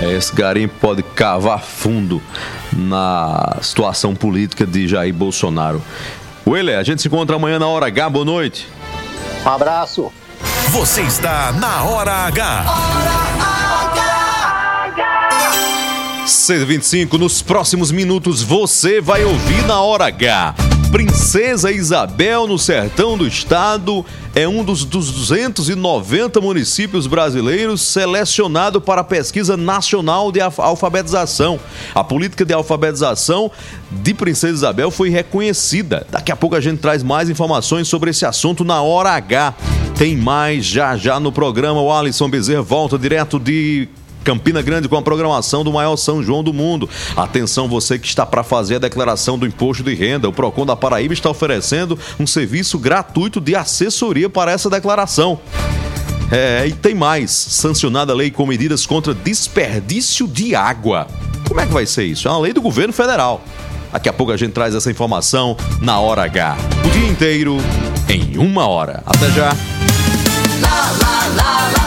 É, 0.00 0.10
Esse 0.12 0.34
garimpo 0.34 0.74
pode 0.80 1.02
cavar 1.02 1.60
fundo 1.60 2.20
na 2.72 3.58
situação 3.60 4.14
política 4.14 4.66
de 4.66 4.88
Jair 4.88 5.12
Bolsonaro. 5.12 5.82
Euler, 6.46 6.78
a 6.78 6.82
gente 6.82 7.02
se 7.02 7.08
encontra 7.08 7.36
amanhã 7.36 7.58
na 7.58 7.68
hora 7.68 7.86
H. 7.86 8.08
Boa 8.10 8.24
noite. 8.24 8.66
Um 9.44 9.48
abraço. 9.48 10.10
Você 10.70 11.02
está 11.02 11.52
na 11.52 11.84
Hora 11.84 12.12
H. 12.26 12.64
6h25, 16.26 17.18
nos 17.18 17.42
próximos 17.42 17.90
minutos 17.92 18.42
você 18.42 19.00
vai 19.00 19.24
ouvir 19.24 19.66
na 19.66 19.80
hora 19.82 20.06
H. 20.06 20.71
Princesa 20.92 21.72
Isabel, 21.72 22.46
no 22.46 22.58
sertão 22.58 23.16
do 23.16 23.26
estado, 23.26 24.04
é 24.34 24.46
um 24.46 24.62
dos, 24.62 24.84
dos 24.84 25.10
290 25.10 26.38
municípios 26.38 27.06
brasileiros 27.06 27.80
selecionado 27.80 28.78
para 28.78 29.00
a 29.00 29.04
pesquisa 29.04 29.56
nacional 29.56 30.30
de 30.30 30.42
alf- 30.42 30.60
alfabetização. 30.60 31.58
A 31.94 32.04
política 32.04 32.44
de 32.44 32.52
alfabetização 32.52 33.50
de 33.90 34.12
Princesa 34.12 34.52
Isabel 34.52 34.90
foi 34.90 35.08
reconhecida. 35.08 36.06
Daqui 36.10 36.30
a 36.30 36.36
pouco 36.36 36.56
a 36.56 36.60
gente 36.60 36.80
traz 36.80 37.02
mais 37.02 37.30
informações 37.30 37.88
sobre 37.88 38.10
esse 38.10 38.26
assunto 38.26 38.62
na 38.62 38.82
hora 38.82 39.12
H. 39.12 39.54
Tem 39.96 40.14
mais 40.14 40.66
já 40.66 40.94
já 40.98 41.18
no 41.18 41.32
programa. 41.32 41.80
O 41.80 41.90
Alisson 41.90 42.28
Bezerra 42.28 42.60
volta 42.60 42.98
direto 42.98 43.40
de 43.40 43.88
Campina 44.22 44.62
Grande 44.62 44.88
com 44.88 44.96
a 44.96 45.02
programação 45.02 45.64
do 45.64 45.72
maior 45.72 45.96
São 45.96 46.22
João 46.22 46.42
do 46.42 46.52
mundo. 46.52 46.88
Atenção 47.16 47.68
você 47.68 47.98
que 47.98 48.06
está 48.06 48.24
para 48.24 48.42
fazer 48.42 48.76
a 48.76 48.78
declaração 48.78 49.38
do 49.38 49.46
imposto 49.46 49.82
de 49.82 49.94
renda. 49.94 50.28
O 50.28 50.32
Procon 50.32 50.64
da 50.64 50.76
Paraíba 50.76 51.14
está 51.14 51.30
oferecendo 51.30 51.98
um 52.18 52.26
serviço 52.26 52.78
gratuito 52.78 53.40
de 53.40 53.54
assessoria 53.54 54.30
para 54.30 54.52
essa 54.52 54.70
declaração. 54.70 55.38
É, 56.30 56.66
e 56.66 56.72
tem 56.72 56.94
mais, 56.94 57.30
sancionada 57.30 58.12
a 58.12 58.16
lei 58.16 58.30
com 58.30 58.46
medidas 58.46 58.86
contra 58.86 59.12
desperdício 59.12 60.26
de 60.26 60.54
água. 60.54 61.06
Como 61.46 61.60
é 61.60 61.66
que 61.66 61.72
vai 61.72 61.84
ser 61.84 62.04
isso? 62.04 62.26
É 62.26 62.30
uma 62.30 62.40
lei 62.40 62.54
do 62.54 62.62
governo 62.62 62.92
federal. 62.92 63.44
Daqui 63.92 64.08
a 64.08 64.12
pouco 64.12 64.32
a 64.32 64.36
gente 64.38 64.52
traz 64.52 64.74
essa 64.74 64.90
informação 64.90 65.54
na 65.82 66.00
hora 66.00 66.22
H. 66.22 66.56
O 66.86 66.90
dia 66.90 67.08
inteiro 67.08 67.58
em 68.08 68.38
uma 68.38 68.66
hora. 68.66 69.02
Até 69.04 69.30
já. 69.30 69.48
Lá, 70.62 70.92
lá, 71.02 71.26
lá. 71.36 71.81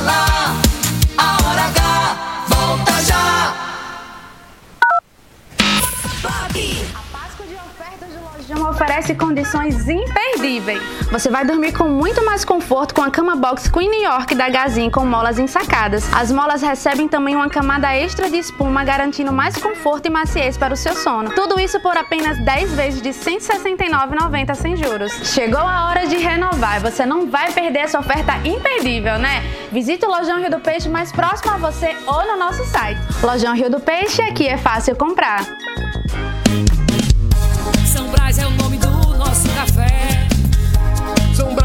Oferece 8.75 9.15
condições 9.15 9.87
imperdíveis. 9.87 10.81
Você 11.09 11.29
vai 11.29 11.45
dormir 11.45 11.71
com 11.71 11.87
muito 11.87 12.25
mais 12.25 12.43
conforto 12.43 12.93
com 12.93 13.01
a 13.01 13.09
cama 13.09 13.35
box 13.35 13.69
Queen 13.69 13.89
New 13.89 14.03
York 14.03 14.35
da 14.35 14.49
Gazin 14.49 14.89
com 14.89 15.05
molas 15.05 15.39
ensacadas. 15.39 16.13
As 16.13 16.29
molas 16.29 16.61
recebem 16.61 17.07
também 17.07 17.35
uma 17.35 17.49
camada 17.49 17.95
extra 17.95 18.29
de 18.29 18.37
espuma, 18.37 18.83
garantindo 18.83 19.31
mais 19.31 19.55
conforto 19.55 20.07
e 20.07 20.09
maciez 20.09 20.57
para 20.57 20.73
o 20.73 20.77
seu 20.77 20.93
sono. 20.93 21.29
Tudo 21.31 21.57
isso 21.57 21.79
por 21.79 21.95
apenas 21.95 22.37
10 22.43 22.73
vezes 22.73 23.01
de 23.01 23.09
R$ 23.09 23.39
169,90 23.39 24.55
sem 24.55 24.75
juros. 24.75 25.13
Chegou 25.23 25.59
a 25.59 25.87
hora 25.87 26.05
de 26.05 26.17
renovar 26.17 26.65
você 26.81 27.05
não 27.05 27.29
vai 27.29 27.51
perder 27.53 27.79
essa 27.79 27.99
oferta 27.99 28.33
imperdível, 28.45 29.17
né? 29.17 29.41
Visite 29.71 30.05
o 30.05 30.09
Lojão 30.09 30.39
Rio 30.39 30.51
do 30.51 30.59
Peixe 30.59 30.89
mais 30.89 31.11
próximo 31.11 31.51
a 31.53 31.57
você 31.57 31.95
ou 32.05 32.27
no 32.27 32.37
nosso 32.37 32.65
site. 32.65 32.99
Lojão 33.23 33.55
Rio 33.55 33.69
do 33.69 33.79
Peixe, 33.79 34.21
aqui 34.21 34.47
é 34.47 34.57
fácil 34.57 34.95
comprar. 34.95 35.45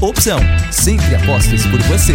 Opção, 0.00 0.38
sempre 0.70 1.16
apostos 1.16 1.66
por 1.66 1.82
você. 1.82 2.14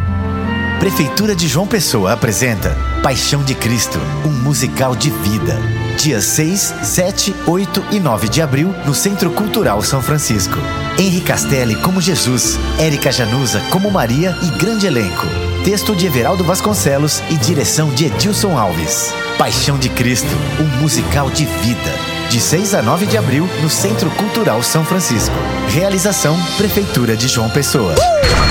Prefeitura 0.81 1.35
de 1.35 1.47
João 1.47 1.67
Pessoa 1.67 2.11
apresenta 2.11 2.75
Paixão 3.03 3.43
de 3.43 3.53
Cristo, 3.53 3.99
um 4.25 4.31
musical 4.31 4.95
de 4.95 5.11
vida. 5.11 5.55
Dias 5.95 6.25
6, 6.25 6.73
7, 6.81 7.35
8 7.45 7.85
e 7.91 7.99
9 7.99 8.27
de 8.27 8.41
abril, 8.41 8.73
no 8.83 8.95
Centro 8.95 9.29
Cultural 9.29 9.83
São 9.83 10.01
Francisco. 10.01 10.57
Henri 10.97 11.21
Castelli 11.21 11.75
como 11.75 12.01
Jesus, 12.01 12.57
Érica 12.79 13.11
Januza 13.11 13.61
como 13.69 13.91
Maria 13.91 14.35
e 14.41 14.49
grande 14.57 14.87
elenco. 14.87 15.27
Texto 15.63 15.95
de 15.95 16.07
Everaldo 16.07 16.43
Vasconcelos 16.43 17.21
e 17.29 17.35
direção 17.35 17.93
de 17.93 18.05
Edilson 18.05 18.57
Alves. 18.57 19.13
Paixão 19.37 19.77
de 19.77 19.87
Cristo, 19.87 20.35
um 20.59 20.81
musical 20.81 21.29
de 21.29 21.45
vida. 21.45 21.93
De 22.27 22.41
6 22.41 22.73
a 22.73 22.81
9 22.81 23.05
de 23.05 23.19
abril, 23.19 23.47
no 23.61 23.69
Centro 23.69 24.09
Cultural 24.09 24.63
São 24.63 24.83
Francisco. 24.83 25.35
Realização 25.67 26.35
Prefeitura 26.57 27.15
de 27.15 27.27
João 27.27 27.51
Pessoa. 27.51 27.93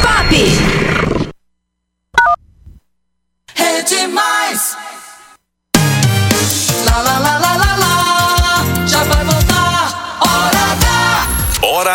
Pop! 0.01 0.90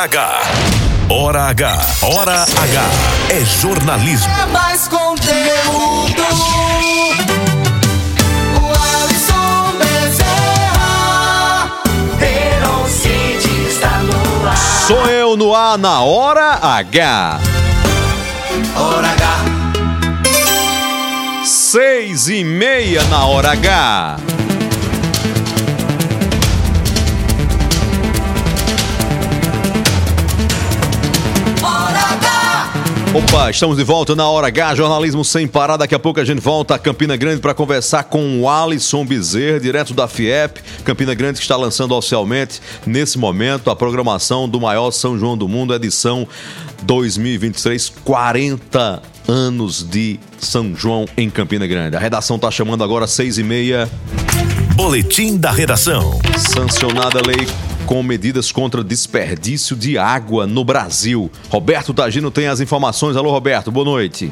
H. 0.06 0.40
Hora 1.10 1.46
H. 1.50 1.80
Hora 2.04 2.44
H. 2.44 2.82
É 3.32 3.44
jornalismo. 3.44 4.32
É 4.40 4.46
mais 4.46 4.88
conteúdo. 4.88 6.22
O 8.62 8.66
Alisson 9.02 9.74
Bezerra. 9.80 11.72
Está 13.68 13.98
no 13.98 14.48
ar. 14.48 14.58
Sou 14.86 15.08
eu 15.08 15.36
no 15.36 15.56
ar 15.56 15.76
na 15.80 16.02
hora 16.02 16.60
H. 16.62 17.40
Hora 18.76 19.08
H. 19.08 19.40
Seis 21.46 22.30
e 22.30 22.44
meia 22.44 23.04
na 23.06 23.26
hora 23.26 23.54
H. 23.54 24.18
Opa, 33.16 33.50
estamos 33.50 33.78
de 33.78 33.84
volta 33.86 34.14
na 34.14 34.28
Hora 34.28 34.48
H, 34.48 34.76
jornalismo 34.76 35.24
sem 35.24 35.48
parar. 35.48 35.78
Daqui 35.78 35.96
a 35.96 36.00
pouco 36.00 36.20
a 36.20 36.26
gente 36.26 36.42
volta 36.42 36.76
a 36.76 36.78
Campina 36.78 37.16
Grande 37.16 37.40
para 37.40 37.54
conversar 37.54 38.04
com 38.04 38.42
o 38.42 38.50
Alisson 38.50 39.06
Bezerra, 39.06 39.58
direto 39.58 39.94
da 39.94 40.06
FIEP. 40.06 40.60
Campina 40.84 41.14
Grande 41.14 41.38
que 41.38 41.46
está 41.46 41.56
lançando 41.56 41.96
oficialmente, 41.96 42.62
nesse 42.86 43.18
momento, 43.18 43.70
a 43.70 43.76
programação 43.76 44.50
do 44.50 44.60
maior 44.60 44.92
São 44.92 45.18
João 45.18 45.38
do 45.38 45.48
Mundo, 45.48 45.74
edição 45.74 46.28
2023, 46.84 47.88
40 48.04 49.02
anos 49.30 49.82
de 49.82 50.20
São 50.38 50.76
João 50.76 51.06
em 51.16 51.30
Campina 51.30 51.66
Grande. 51.66 51.96
A 51.96 52.00
redação 52.02 52.36
está 52.36 52.52
chamando 52.52 52.84
agora 52.84 53.08
seis 53.08 53.38
e 53.38 53.44
meia. 53.44 53.90
Boletim 54.76 55.38
da 55.38 55.52
redação. 55.54 56.20
Sancionada 56.38 57.20
a 57.20 57.26
lei 57.26 57.48
com 57.86 58.02
medidas 58.02 58.52
contra 58.52 58.84
desperdício 58.84 59.76
de 59.76 59.98
água 59.98 60.48
no 60.48 60.64
Brasil. 60.66 61.32
Roberto 61.50 61.94
Tagino 61.94 62.32
tem 62.32 62.48
as 62.48 62.60
informações. 62.60 63.16
Alô, 63.16 63.32
Roberto, 63.32 63.72
boa 63.72 63.86
noite. 63.86 64.32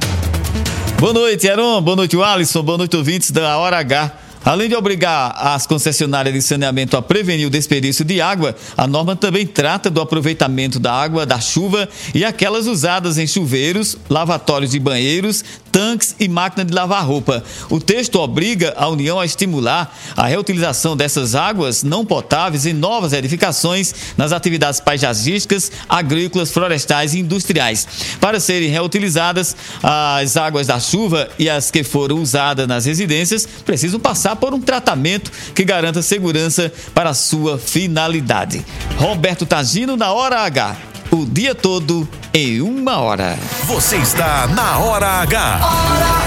Boa 1.00 1.14
noite, 1.14 1.48
Heron. 1.48 1.82
Boa 1.82 1.96
noite, 1.96 2.18
Alisson. 2.18 2.64
Boa 2.64 2.78
noite, 2.78 2.96
ouvintes 2.96 3.30
da 3.32 3.58
Hora 3.58 3.78
H. 3.78 4.23
Além 4.46 4.68
de 4.68 4.76
obrigar 4.76 5.34
as 5.38 5.66
concessionárias 5.66 6.34
de 6.34 6.42
saneamento 6.42 6.98
a 6.98 7.02
prevenir 7.02 7.48
o 7.48 7.50
desperdício 7.50 8.04
de 8.04 8.20
água, 8.20 8.56
a 8.76 8.86
norma 8.86 9.16
também 9.16 9.48
trata 9.48 9.90
do 9.90 10.02
aproveitamento 10.02 10.80
da 10.80 10.92
água 10.92 11.26
da 11.26 11.40
chuva 11.40 11.88
e 12.14 12.26
aquelas 12.26 12.68
usadas 12.68 13.18
em 13.18 13.26
chuveiros, 13.26 13.98
lavatórios 14.10 14.72
de 14.72 14.80
banheiros, 14.80 15.44
tanques 15.72 16.16
e 16.20 16.28
máquina 16.28 16.66
de 16.66 16.74
lavar 16.74 17.06
roupa. 17.06 17.44
O 17.70 17.80
texto 17.80 18.20
obriga 18.20 18.74
a 18.78 18.88
União 18.90 19.20
a 19.20 19.26
estimular 19.26 19.98
a 20.16 20.28
reutilização 20.28 20.96
dessas 20.96 21.36
águas 21.36 21.82
não 21.82 22.06
potáveis 22.06 22.66
em 22.66 22.74
novas 22.74 23.14
edificações 23.14 23.94
nas 24.18 24.32
atividades 24.32 24.80
paisagísticas, 24.80 25.72
agrícolas, 25.88 26.52
florestais 26.52 27.14
e 27.14 27.20
industriais. 27.20 27.88
Para 28.20 28.40
serem 28.40 28.70
reutilizadas, 28.70 29.56
as 29.82 30.36
águas 30.36 30.68
da 30.68 30.80
chuva 30.80 31.30
e 31.40 31.50
as 31.50 31.72
que 31.72 31.84
foram 31.84 32.22
usadas 32.22 32.68
nas 32.68 32.86
residências 32.86 33.48
precisam 33.66 34.00
passar 34.00 34.33
por 34.36 34.54
um 34.54 34.62
tratamento 34.62 35.32
que 35.54 35.64
garanta 35.64 36.02
segurança 36.02 36.72
para 36.94 37.12
a 37.12 37.14
sua 37.14 37.58
finalidade. 37.58 38.66
Roberto 38.98 39.46
Tagino 39.46 39.96
na 39.96 40.12
Hora 40.12 40.42
H. 40.42 40.76
O 41.12 41.26
dia 41.26 41.54
todo 41.54 42.08
em 42.34 42.62
uma 42.62 42.98
hora. 42.98 43.38
Você 43.66 43.98
está 43.98 44.48
na 44.48 44.80
Hora 44.80 45.08
H. 45.08 46.24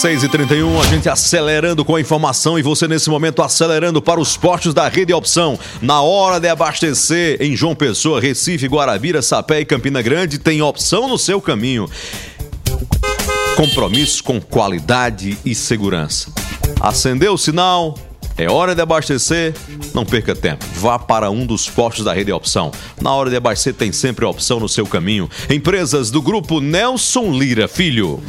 6 0.00 0.22
e 0.22 0.28
31 0.28 0.80
a 0.80 0.86
gente 0.86 1.08
acelerando 1.08 1.84
com 1.84 1.96
a 1.96 2.00
informação 2.00 2.56
e 2.56 2.62
você 2.62 2.86
nesse 2.86 3.10
momento 3.10 3.42
acelerando 3.42 4.00
para 4.00 4.20
os 4.20 4.36
postos 4.36 4.72
da 4.72 4.86
Rede 4.86 5.12
Opção. 5.12 5.58
Na 5.82 6.00
hora 6.02 6.38
de 6.38 6.48
abastecer 6.48 7.36
em 7.40 7.56
João 7.56 7.74
Pessoa, 7.74 8.20
Recife, 8.20 8.68
Guarabira, 8.68 9.20
Sapé 9.20 9.58
e 9.58 9.64
Campina 9.64 10.00
Grande, 10.00 10.38
tem 10.38 10.62
opção 10.62 11.08
no 11.08 11.18
seu 11.18 11.40
caminho. 11.40 11.90
Compromisso 13.58 14.22
com 14.22 14.40
qualidade 14.40 15.36
e 15.44 15.52
segurança. 15.52 16.32
Acendeu 16.80 17.32
o 17.32 17.36
sinal, 17.36 17.98
é 18.36 18.48
hora 18.48 18.72
de 18.72 18.80
abastecer, 18.80 19.52
não 19.92 20.06
perca 20.06 20.32
tempo. 20.32 20.64
Vá 20.76 20.96
para 20.96 21.28
um 21.28 21.44
dos 21.44 21.68
postos 21.68 22.04
da 22.04 22.12
Rede 22.12 22.30
Opção. 22.30 22.70
Na 23.00 23.12
hora 23.12 23.28
de 23.28 23.34
abastecer 23.34 23.74
tem 23.74 23.90
sempre 23.90 24.24
a 24.24 24.28
opção 24.28 24.60
no 24.60 24.68
seu 24.68 24.86
caminho. 24.86 25.28
Empresas 25.50 26.08
do 26.08 26.22
grupo 26.22 26.60
Nelson 26.60 27.32
Lira 27.32 27.66
Filho. 27.66 28.22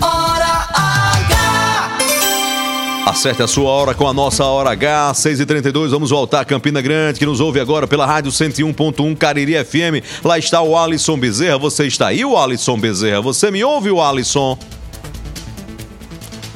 Acerte 3.06 3.44
a 3.44 3.48
sua 3.48 3.70
hora 3.70 3.94
com 3.94 4.08
a 4.08 4.14
nossa 4.14 4.44
Hora 4.44 4.72
H, 4.72 5.12
6h32. 5.14 5.90
Vamos 5.90 6.10
voltar 6.10 6.40
a 6.40 6.46
Campina 6.46 6.82
Grande, 6.82 7.20
que 7.20 7.26
nos 7.28 7.40
ouve 7.40 7.60
agora 7.60 7.86
pela 7.86 8.08
Rádio 8.08 8.32
101.1 8.32 9.16
Cariri 9.16 9.64
FM. 9.64 10.26
Lá 10.26 10.40
está 10.40 10.60
o 10.64 10.76
Alisson 10.76 11.20
Bezerra. 11.20 11.60
Você 11.60 11.86
está 11.86 12.08
aí, 12.08 12.26
o 12.26 12.36
Alisson 12.36 12.80
Bezerra? 12.80 13.22
Você 13.22 13.52
me 13.52 13.64
ouve, 13.64 13.92
o 13.92 14.02
Alisson? 14.02 14.58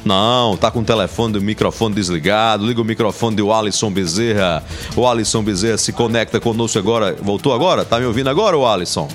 Não, 0.04 0.56
tá 0.56 0.70
com 0.70 0.80
o 0.80 0.84
telefone 0.84 1.34
e 1.34 1.38
o 1.38 1.42
microfone 1.42 1.94
desligado. 1.94 2.66
Liga 2.66 2.80
o 2.80 2.84
microfone 2.84 3.36
do 3.36 3.52
Alisson 3.52 3.90
Bezerra. 3.90 4.62
O 4.94 5.06
Alisson 5.06 5.42
Bezerra 5.42 5.78
se 5.78 5.92
conecta 5.92 6.38
conosco 6.38 6.78
agora. 6.78 7.14
Voltou 7.14 7.54
agora? 7.54 7.84
Tá 7.84 7.98
me 7.98 8.04
ouvindo 8.04 8.28
agora, 8.28 8.56
o 8.56 8.66
Alisson? 8.66 9.08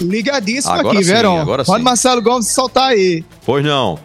Ligadíssimo 0.00 0.72
Agora 0.72 0.96
aqui, 0.96 1.04
sim, 1.04 1.12
Verão. 1.12 1.38
agora 1.38 1.64
Pode 1.64 1.80
sim. 1.80 1.84
Marcelo 1.84 2.22
Gomes 2.22 2.48
soltar 2.48 2.90
aí. 2.90 3.24
Pois 3.44 3.64
não. 3.64 3.98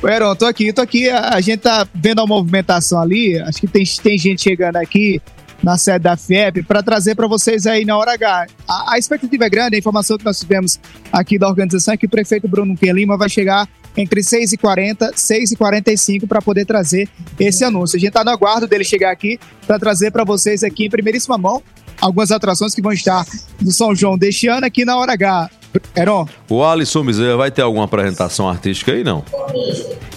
Verão, 0.00 0.36
tô 0.36 0.46
aqui, 0.46 0.72
tô 0.72 0.80
aqui. 0.80 1.10
A 1.10 1.34
a 1.34 1.40
gente 1.40 1.60
tá 1.60 1.86
vendo 1.94 2.20
a 2.20 2.26
movimentação 2.26 3.00
ali. 3.00 3.38
Acho 3.40 3.60
que 3.60 3.66
tem, 3.66 3.84
tem 3.84 4.16
gente 4.16 4.42
chegando 4.42 4.76
aqui 4.76 5.20
na 5.62 5.78
sede 5.78 6.00
da 6.00 6.16
FIEP 6.16 6.62
para 6.62 6.82
trazer 6.82 7.14
para 7.14 7.26
vocês 7.26 7.66
aí 7.66 7.84
na 7.84 7.96
hora 7.96 8.12
H. 8.12 8.46
A, 8.68 8.94
a 8.94 8.98
expectativa 8.98 9.46
é 9.46 9.50
grande, 9.50 9.76
a 9.76 9.78
informação 9.78 10.18
que 10.18 10.24
nós 10.24 10.38
tivemos 10.38 10.78
aqui 11.10 11.38
da 11.38 11.48
organização 11.48 11.94
é 11.94 11.96
que 11.96 12.06
o 12.06 12.08
prefeito 12.08 12.46
Bruno 12.46 12.76
Ken 12.76 12.92
Lima 12.92 13.16
vai 13.16 13.30
chegar 13.30 13.66
entre 13.96 14.20
6h40 14.20 15.10
e 15.12 15.14
6h45 15.56 16.26
para 16.26 16.42
poder 16.42 16.64
trazer 16.64 17.08
esse 17.38 17.64
anúncio. 17.64 17.96
A 17.96 18.00
gente 18.00 18.08
está 18.08 18.24
no 18.24 18.30
aguardo 18.30 18.66
dele 18.66 18.84
chegar 18.84 19.10
aqui 19.10 19.38
para 19.66 19.78
trazer 19.78 20.10
para 20.10 20.24
vocês 20.24 20.62
aqui 20.64 20.86
em 20.86 20.90
primeiríssima 20.90 21.38
mão 21.38 21.62
algumas 22.00 22.30
atrações 22.32 22.74
que 22.74 22.82
vão 22.82 22.92
estar 22.92 23.24
no 23.60 23.70
São 23.70 23.94
João 23.94 24.18
deste 24.18 24.48
ano 24.48 24.66
aqui 24.66 24.84
na 24.84 24.96
hora 24.96 25.12
H. 25.12 25.50
Heron, 25.96 26.28
O 26.48 26.62
Alisson 26.64 27.04
Bezerra 27.04 27.36
vai 27.36 27.50
ter 27.50 27.62
alguma 27.62 27.84
apresentação 27.84 28.48
artística 28.48 28.92
aí, 28.92 29.02
não? 29.02 29.24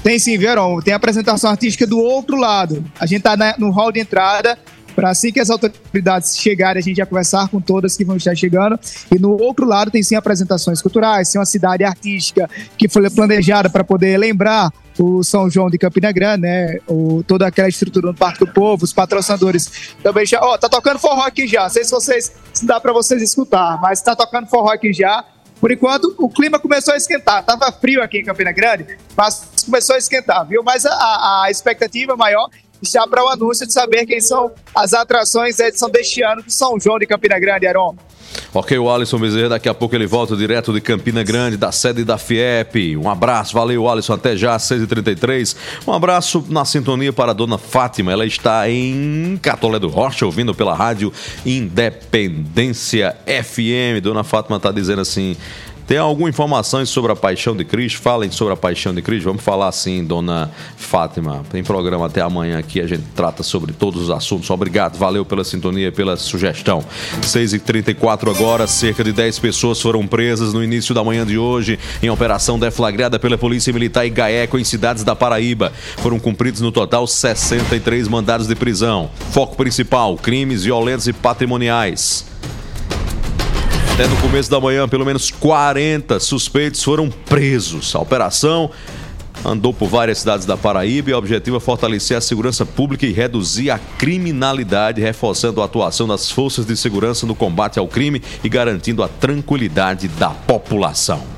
Tem 0.03 0.19
sim, 0.19 0.37
Verão. 0.37 0.79
Tem 0.81 0.93
apresentação 0.93 1.49
artística 1.49 1.85
do 1.87 1.97
outro 1.99 2.37
lado. 2.37 2.83
A 2.99 3.05
gente 3.07 3.21
tá 3.23 3.35
na- 3.35 3.55
no 3.57 3.71
hall 3.71 3.91
de 3.91 3.99
entrada. 3.99 4.57
Para 4.97 5.11
assim 5.11 5.31
que 5.31 5.39
as 5.39 5.51
autoridades 5.51 6.35
chegarem, 6.39 6.79
a 6.79 6.83
gente 6.83 6.97
já 6.97 7.05
conversar 7.05 7.47
com 7.49 7.61
todas 7.61 7.95
que 7.95 8.03
vão 8.03 8.17
estar 8.17 8.33
chegando. 8.33 8.79
E 9.15 9.19
no 9.19 9.39
outro 9.39 9.63
lado 9.63 9.91
tem 9.91 10.01
sim 10.01 10.15
apresentações 10.15 10.81
culturais, 10.81 11.31
tem 11.31 11.39
uma 11.39 11.45
cidade 11.45 11.83
artística 11.83 12.49
que 12.75 12.89
foi 12.89 13.07
planejada 13.11 13.69
para 13.69 13.83
poder 13.83 14.17
lembrar 14.17 14.71
o 14.97 15.23
São 15.23 15.47
João 15.51 15.69
de 15.69 15.77
Campina 15.77 16.11
Grande, 16.11 16.41
né? 16.41 16.77
O, 16.87 17.21
toda 17.27 17.45
aquela 17.45 17.69
estrutura 17.69 18.07
no 18.07 18.15
Parque 18.15 18.39
do 18.39 18.47
Povo, 18.51 18.85
os 18.85 18.91
patrocinadores 18.91 19.93
também 20.01 20.25
já. 20.25 20.39
Ó, 20.41 20.57
tá 20.57 20.67
tocando 20.67 20.97
forró 20.97 21.21
aqui 21.27 21.45
já. 21.47 21.61
Não 21.65 21.69
sei 21.69 21.83
se 21.83 21.91
vocês 21.91 22.31
se 22.51 22.65
dá 22.65 22.81
para 22.81 22.91
vocês 22.91 23.21
escutar, 23.21 23.79
mas 23.79 24.01
tá 24.01 24.15
tocando 24.15 24.47
forró 24.47 24.71
aqui 24.71 24.91
já. 24.91 25.23
Por 25.61 25.71
enquanto, 25.71 26.13
o 26.17 26.27
clima 26.29 26.59
começou 26.59 26.93
a 26.93 26.97
esquentar. 26.97 27.43
Tava 27.43 27.71
frio 27.71 28.01
aqui 28.01 28.19
em 28.19 28.23
Campina 28.23 28.51
Grande, 28.51 28.97
mas 29.15 29.47
começou 29.65 29.95
a 29.95 29.97
esquentar, 29.99 30.45
viu? 30.47 30.63
Mas 30.63 30.85
a- 30.85 31.43
a 31.45 31.51
expectativa 31.51 32.15
maior 32.15 32.49
está 32.81 33.07
para 33.07 33.23
o 33.23 33.27
anúncio 33.29 33.65
de 33.65 33.73
saber 33.73 34.05
quem 34.05 34.19
são 34.19 34.51
as 34.75 34.93
atrações 34.93 35.57
da 35.57 35.67
edição 35.67 35.89
deste 35.89 36.23
ano 36.23 36.43
do 36.43 36.51
São 36.51 36.79
João 36.79 36.99
de 36.99 37.05
Campina 37.05 37.39
Grande, 37.39 37.65
Heron. 37.65 37.95
Ok, 38.53 38.77
o 38.77 38.89
Alisson 38.89 39.19
Bezerra, 39.19 39.49
daqui 39.49 39.69
a 39.69 39.73
pouco 39.73 39.95
ele 39.95 40.05
volta 40.05 40.35
direto 40.35 40.73
de 40.73 40.81
Campina 40.81 41.23
Grande, 41.23 41.57
da 41.57 41.71
sede 41.71 42.03
da 42.03 42.17
FIEP. 42.17 42.97
Um 42.97 43.09
abraço, 43.09 43.53
valeu, 43.53 43.87
Alisson, 43.87 44.13
até 44.13 44.35
já, 44.35 44.55
6h33. 44.57 45.55
Um 45.87 45.93
abraço 45.93 46.45
na 46.49 46.65
sintonia 46.65 47.11
para 47.13 47.31
a 47.31 47.33
dona 47.33 47.57
Fátima, 47.57 48.11
ela 48.11 48.25
está 48.25 48.69
em 48.69 49.39
Catolé 49.41 49.79
do 49.79 49.87
Rocha, 49.87 50.25
ouvindo 50.25 50.53
pela 50.53 50.73
rádio 50.73 51.11
Independência 51.45 53.15
FM. 53.25 54.01
Dona 54.01 54.23
Fátima 54.23 54.57
está 54.57 54.71
dizendo 54.71 55.01
assim. 55.01 55.35
Tem 55.87 55.97
alguma 55.97 56.27
informação 56.27 56.85
sobre 56.85 57.13
a 57.13 57.15
paixão 57.15 57.55
de 57.55 57.63
Cristo? 57.63 58.01
Falem 58.01 58.29
sobre 58.29 58.53
a 58.53 58.57
paixão 58.57 58.93
de 58.93 59.01
Cristo. 59.01 59.23
Vamos 59.23 59.41
falar 59.41 59.69
assim, 59.69 60.03
dona 60.03 60.51
Fátima. 60.75 61.45
Tem 61.49 61.63
programa 61.63 62.07
até 62.07 62.19
amanhã 62.19 62.59
aqui, 62.59 62.81
a 62.81 62.85
gente 62.85 63.03
trata 63.15 63.41
sobre 63.41 63.71
todos 63.71 64.01
os 64.01 64.09
assuntos. 64.09 64.49
Obrigado, 64.49 64.97
valeu 64.97 65.23
pela 65.23 65.45
sintonia, 65.45 65.89
pela 65.89 66.17
sugestão. 66.17 66.83
6h34 67.21 68.29
agora, 68.29 68.67
cerca 68.67 69.01
de 69.01 69.13
10 69.13 69.39
pessoas 69.39 69.79
foram 69.81 70.05
presas 70.05 70.53
no 70.53 70.61
início 70.61 70.93
da 70.93 71.01
manhã 71.05 71.25
de 71.25 71.37
hoje 71.37 71.79
em 72.03 72.09
operação 72.09 72.59
deflagrada 72.59 73.17
pela 73.17 73.37
Polícia 73.37 73.71
Militar 73.71 74.05
em 74.05 74.11
Gaeco, 74.11 74.59
em 74.59 74.65
cidades 74.65 75.05
da 75.05 75.15
Paraíba. 75.15 75.71
Foram 75.99 76.19
cumpridos 76.19 76.59
no 76.59 76.69
total 76.69 77.07
63 77.07 78.09
mandados 78.09 78.45
de 78.45 78.55
prisão. 78.55 79.09
Foco 79.31 79.55
principal: 79.55 80.17
crimes 80.17 80.65
violentos 80.65 81.07
e 81.07 81.13
patrimoniais. 81.13 82.26
Até 83.97 84.05
no 84.05 84.15
começo 84.17 84.47
da 84.51 84.59
manhã, 84.59 84.87
pelo 84.87 85.03
menos 85.03 85.31
40 85.31 86.19
suspeitos 86.19 86.83
foram 86.83 87.09
presos. 87.09 87.95
A 87.95 87.99
operação 87.99 88.69
andou 89.43 89.73
por 89.73 89.89
várias 89.89 90.19
cidades 90.19 90.45
da 90.45 90.55
Paraíba 90.55 91.09
e 91.09 91.13
o 91.13 91.17
objetivo 91.17 91.57
é 91.57 91.59
fortalecer 91.59 92.15
a 92.15 92.21
segurança 92.21 92.63
pública 92.63 93.07
e 93.07 93.11
reduzir 93.11 93.71
a 93.71 93.79
criminalidade, 93.97 95.01
reforçando 95.01 95.63
a 95.63 95.65
atuação 95.65 96.07
das 96.07 96.29
forças 96.29 96.63
de 96.63 96.77
segurança 96.77 97.25
no 97.25 97.33
combate 97.33 97.79
ao 97.79 97.87
crime 97.87 98.21
e 98.43 98.47
garantindo 98.47 99.01
a 99.01 99.07
tranquilidade 99.07 100.07
da 100.07 100.29
população. 100.29 101.36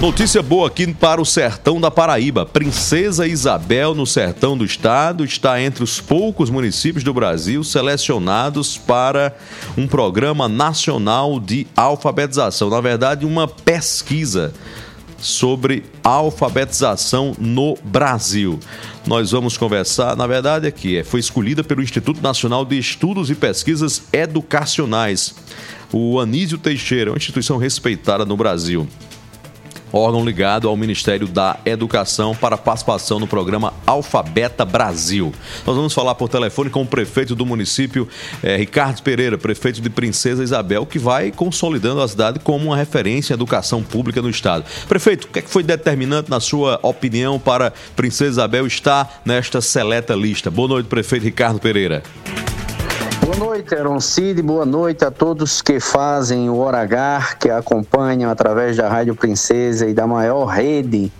Notícia 0.00 0.42
boa 0.42 0.68
aqui 0.68 0.90
para 0.94 1.20
o 1.20 1.26
sertão 1.26 1.78
da 1.78 1.90
Paraíba. 1.90 2.46
Princesa 2.46 3.26
Isabel, 3.26 3.94
no 3.94 4.06
sertão 4.06 4.56
do 4.56 4.64
estado, 4.64 5.26
está 5.26 5.60
entre 5.60 5.84
os 5.84 6.00
poucos 6.00 6.48
municípios 6.48 7.04
do 7.04 7.12
Brasil 7.12 7.62
selecionados 7.62 8.78
para 8.78 9.36
um 9.76 9.86
programa 9.86 10.48
nacional 10.48 11.38
de 11.38 11.66
alfabetização. 11.76 12.70
Na 12.70 12.80
verdade, 12.80 13.26
uma 13.26 13.46
pesquisa 13.46 14.54
sobre 15.18 15.84
alfabetização 16.02 17.36
no 17.38 17.76
Brasil. 17.84 18.58
Nós 19.06 19.32
vamos 19.32 19.58
conversar, 19.58 20.16
na 20.16 20.26
verdade, 20.26 20.66
aqui 20.66 20.96
é, 20.96 21.04
foi 21.04 21.20
escolhida 21.20 21.62
pelo 21.62 21.82
Instituto 21.82 22.22
Nacional 22.22 22.64
de 22.64 22.78
Estudos 22.78 23.28
e 23.28 23.34
Pesquisas 23.34 24.04
Educacionais. 24.14 25.34
O 25.92 26.18
Anísio 26.18 26.56
Teixeira, 26.56 27.10
uma 27.10 27.18
instituição 27.18 27.58
respeitada 27.58 28.24
no 28.24 28.34
Brasil 28.34 28.88
órgão 29.92 30.24
ligado 30.24 30.68
ao 30.68 30.76
Ministério 30.76 31.26
da 31.26 31.58
Educação, 31.64 32.34
para 32.34 32.56
participação 32.56 33.18
no 33.18 33.26
programa 33.26 33.72
Alfabeta 33.86 34.64
Brasil. 34.64 35.32
Nós 35.66 35.76
vamos 35.76 35.92
falar 35.92 36.14
por 36.14 36.28
telefone 36.28 36.70
com 36.70 36.82
o 36.82 36.86
prefeito 36.86 37.34
do 37.34 37.44
município, 37.44 38.08
eh, 38.42 38.56
Ricardo 38.56 39.02
Pereira, 39.02 39.36
prefeito 39.36 39.80
de 39.80 39.90
Princesa 39.90 40.42
Isabel, 40.42 40.86
que 40.86 40.98
vai 40.98 41.30
consolidando 41.30 42.00
a 42.00 42.08
cidade 42.08 42.38
como 42.38 42.66
uma 42.66 42.76
referência 42.76 43.32
em 43.32 43.34
educação 43.34 43.82
pública 43.82 44.22
no 44.22 44.30
estado. 44.30 44.64
Prefeito, 44.88 45.24
o 45.24 45.28
que, 45.28 45.38
é 45.38 45.42
que 45.42 45.50
foi 45.50 45.62
determinante, 45.62 46.30
na 46.30 46.40
sua 46.40 46.78
opinião, 46.82 47.38
para 47.38 47.72
Princesa 47.96 48.30
Isabel 48.30 48.66
estar 48.66 49.22
nesta 49.24 49.60
seleta 49.60 50.14
lista? 50.14 50.50
Boa 50.50 50.68
noite, 50.68 50.86
prefeito 50.86 51.24
Ricardo 51.24 51.58
Pereira. 51.58 52.02
Boa 53.24 53.36
noite, 53.36 53.74
Aaron 53.74 54.00
Cid. 54.00 54.42
Boa 54.42 54.64
noite 54.64 55.04
a 55.04 55.10
todos 55.10 55.60
que 55.60 55.78
fazem 55.78 56.48
o 56.48 56.56
Hora 56.58 56.80
H, 56.80 57.36
que 57.38 57.50
acompanham 57.50 58.30
através 58.30 58.76
da 58.76 58.88
Rádio 58.88 59.14
Princesa 59.14 59.86
e 59.86 59.92
da 59.94 60.06
maior 60.06 60.46
rede 60.46 61.12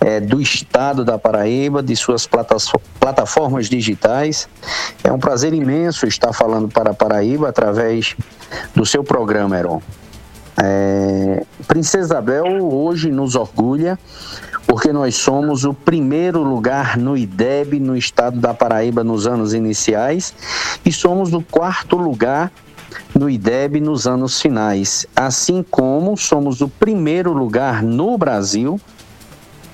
eh, 0.00 0.20
do 0.20 0.40
estado 0.40 1.04
da 1.04 1.18
Paraíba, 1.18 1.82
de 1.82 1.94
suas 1.94 2.26
plataformas 2.98 3.68
digitais. 3.68 4.48
É 5.04 5.12
um 5.12 5.18
prazer 5.18 5.52
imenso 5.52 6.06
estar 6.06 6.32
falando 6.32 6.68
para 6.68 6.90
a 6.90 6.94
Paraíba 6.94 7.48
através 7.48 8.16
do 8.74 8.86
seu 8.86 9.04
programa, 9.04 9.56
Heron. 9.56 9.82
É, 10.62 11.44
Princesa 11.68 12.06
Isabel 12.06 12.64
hoje 12.64 13.10
nos 13.10 13.34
orgulha 13.34 13.98
porque 14.66 14.92
nós 14.92 15.14
somos 15.14 15.64
o 15.64 15.72
primeiro 15.72 16.42
lugar 16.42 16.96
no 16.98 17.16
IDEB 17.16 17.78
no 17.78 17.96
estado 17.96 18.38
da 18.38 18.52
Paraíba 18.52 19.04
nos 19.04 19.26
anos 19.26 19.54
iniciais 19.54 20.34
e 20.84 20.92
somos 20.92 21.32
o 21.32 21.40
quarto 21.40 21.96
lugar 21.96 22.52
no 23.14 23.30
IDEB 23.30 23.80
nos 23.80 24.06
anos 24.06 24.40
finais, 24.40 25.06
assim 25.14 25.64
como 25.70 26.16
somos 26.16 26.60
o 26.60 26.68
primeiro 26.68 27.32
lugar 27.32 27.82
no 27.82 28.18
Brasil 28.18 28.80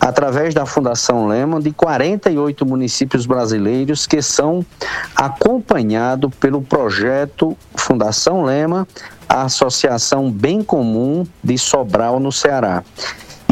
através 0.03 0.53
da 0.53 0.67
Fundação 0.67 1.29
Lehman, 1.29 1.61
de 1.61 1.71
48 1.71 2.67
municípios 2.67 3.25
brasileiros 3.25 4.05
que 4.05 4.21
são 4.21 4.67
acompanhados 5.15 6.35
pelo 6.41 6.61
projeto 6.61 7.57
Fundação 7.77 8.43
Lema, 8.43 8.87
a 9.29 9.43
Associação 9.43 10.29
Bem 10.29 10.61
Comum 10.61 11.25
de 11.43 11.57
Sobral, 11.57 12.19
no 12.19 12.33
Ceará. 12.33 12.83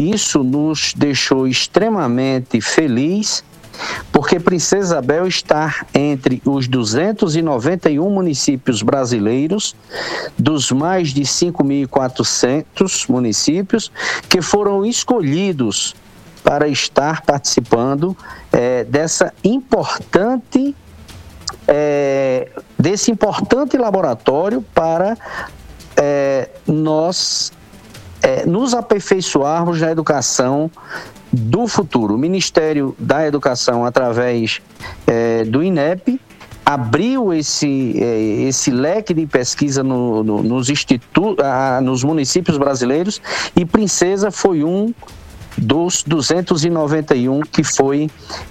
Isso 0.09 0.43
nos 0.43 0.95
deixou 0.95 1.47
extremamente 1.47 2.59
feliz, 2.59 3.43
porque 4.11 4.39
Princesa 4.39 4.95
Isabel 4.95 5.27
está 5.27 5.85
entre 5.93 6.41
os 6.43 6.67
291 6.67 8.09
municípios 8.09 8.81
brasileiros, 8.81 9.75
dos 10.35 10.71
mais 10.71 11.09
de 11.09 11.21
5.400 11.21 13.07
municípios, 13.09 13.91
que 14.27 14.41
foram 14.41 14.83
escolhidos 14.83 15.95
para 16.43 16.67
estar 16.67 17.21
participando 17.21 18.17
eh, 18.51 18.83
dessa 18.85 19.31
importante 19.43 20.75
eh, 21.67 22.49
desse 22.77 23.11
importante 23.11 23.77
laboratório 23.77 24.65
para 24.73 25.15
eh, 25.95 26.49
nós 26.65 27.51
eh, 28.21 28.45
nos 28.45 28.73
aperfeiçoarmos 28.73 29.79
na 29.81 29.91
educação 29.91 30.69
do 31.31 31.67
futuro. 31.67 32.15
O 32.15 32.17
Ministério 32.17 32.95
da 32.99 33.25
Educação, 33.25 33.85
através 33.85 34.61
eh, 35.07 35.43
do 35.45 35.63
INEP, 35.63 36.19
abriu 36.65 37.33
esse, 37.33 37.95
eh, 37.97 38.47
esse 38.47 38.69
leque 38.71 39.13
de 39.13 39.25
pesquisa 39.25 39.81
no- 39.83 40.23
no- 40.23 40.43
nos, 40.43 40.69
institu 40.69 41.35
ah, 41.41 41.79
nos 41.81 42.03
municípios 42.03 42.57
brasileiros 42.57 43.21
e 43.55 43.65
Princesa 43.65 44.29
foi 44.31 44.63
um 44.63 44.93
dos 45.57 46.03
291 46.03 47.41
que 47.41 47.63
foi 47.63 48.09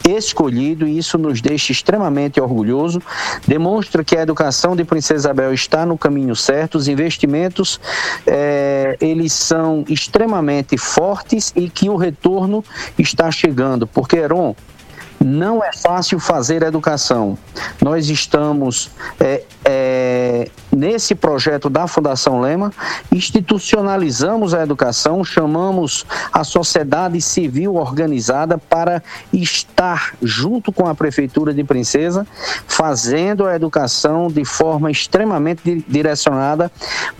escolhido 0.09 0.87
e 0.87 0.99
isso 0.99 1.19
nos 1.19 1.41
deixa 1.41 1.73
extremamente 1.73 2.41
orgulhoso. 2.41 3.01
Demonstra 3.47 4.05
que 4.05 4.17
a 4.17 4.23
educação 4.23 4.77
de 4.77 4.85
Princesa 4.85 5.21
Isabel 5.21 5.53
está 5.53 5.85
no 5.87 5.97
caminho 5.99 6.35
certo, 6.37 6.77
os 6.77 6.89
investimentos 6.89 7.81
eh, 8.27 8.97
eles 9.01 9.33
são 9.33 9.85
extremamente 9.89 10.77
fortes 10.77 11.53
e 11.55 11.69
que 11.69 11.89
o 11.89 11.97
retorno 11.97 12.65
está 12.99 13.31
chegando, 13.31 13.87
porque 13.87 14.17
Heron, 14.17 14.55
não 15.23 15.63
é 15.63 15.71
fácil 15.73 16.19
fazer 16.19 16.63
educação. 16.63 17.37
Nós 17.83 18.09
estamos 18.09 18.91
é, 19.19 19.43
é, 19.65 20.49
nesse 20.73 21.15
projeto 21.15 21.69
da 21.69 21.87
Fundação 21.87 22.41
Lema, 22.41 22.73
institucionalizamos 23.13 24.55
a 24.55 24.63
educação, 24.63 25.25
chamamos 25.25 26.05
a 26.33 26.45
sociedade 26.45 27.21
civil 27.21 27.77
organizada 27.77 28.59
para 28.59 29.03
estar 29.33 30.15
junto 30.23 30.73
com 30.73 30.87
a 30.87 30.95
Prefeitura 30.95 31.53
de 31.53 31.65
Princesa, 31.65 32.27
fazendo 32.67 33.47
a 33.47 33.55
educação 33.55 34.29
de 34.29 34.45
forma 34.45 34.91
extremamente 34.91 35.63
di- 35.65 35.85
direcionada 35.89 36.71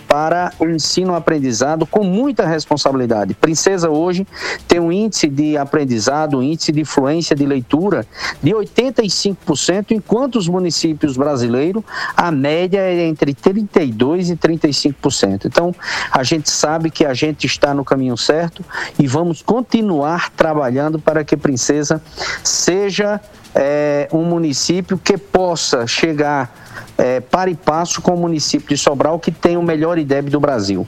para 0.07 0.53
o 0.59 0.67
ensino-aprendizado 0.67 1.87
com 1.87 2.03
muita 2.03 2.47
responsabilidade. 2.47 3.35
Princesa 3.35 3.89
hoje 3.91 4.27
tem 4.67 4.81
um 4.81 4.91
índice 4.91 5.29
de 5.29 5.57
aprendizado, 5.57 6.39
um 6.39 6.43
índice 6.43 6.73
de 6.73 6.85
fluência 6.85 7.37
de 7.37 7.47
leitura 7.47 8.07
de 8.43 8.51
85%, 8.51 9.93
enquanto 9.93 10.37
os 10.37 10.49
municípios 10.49 11.17
brasileiros, 11.17 11.83
a 12.17 12.31
média 12.31 12.81
é 12.81 13.07
entre 13.07 13.35
32% 13.41 14.31
e 14.31 14.37
35%. 14.37 15.47
Então, 15.47 15.75
a 16.11 16.23
gente 16.23 16.51
sabe 16.51 16.91
que 16.91 17.05
a 17.05 17.15
gente 17.15 17.47
está 17.47 17.75
no 17.75 17.85
caminho 17.85 18.17
certo 18.17 18.65
e 18.99 19.07
vamos 19.07 19.43
continuar 19.43 20.31
trabalhando 20.31 20.99
para 20.99 21.25
que 21.25 21.37
Princesa 21.37 22.03
seja 22.45 23.21
eh, 23.55 24.09
um 24.13 24.25
município 24.25 24.99
que 24.99 25.19
possa 25.19 25.87
chegar 25.87 26.71
eh, 26.97 27.21
para 27.21 27.51
e 27.51 27.55
passo 27.55 28.01
com 28.01 28.15
o 28.15 28.17
município 28.17 28.69
de 28.69 28.77
Sobral, 28.77 29.19
que 29.19 29.31
tem 29.31 29.57
o 29.57 29.63
melhor 29.63 29.99
IDEB 29.99 30.31
do 30.31 30.39
Brasil. 30.39 30.87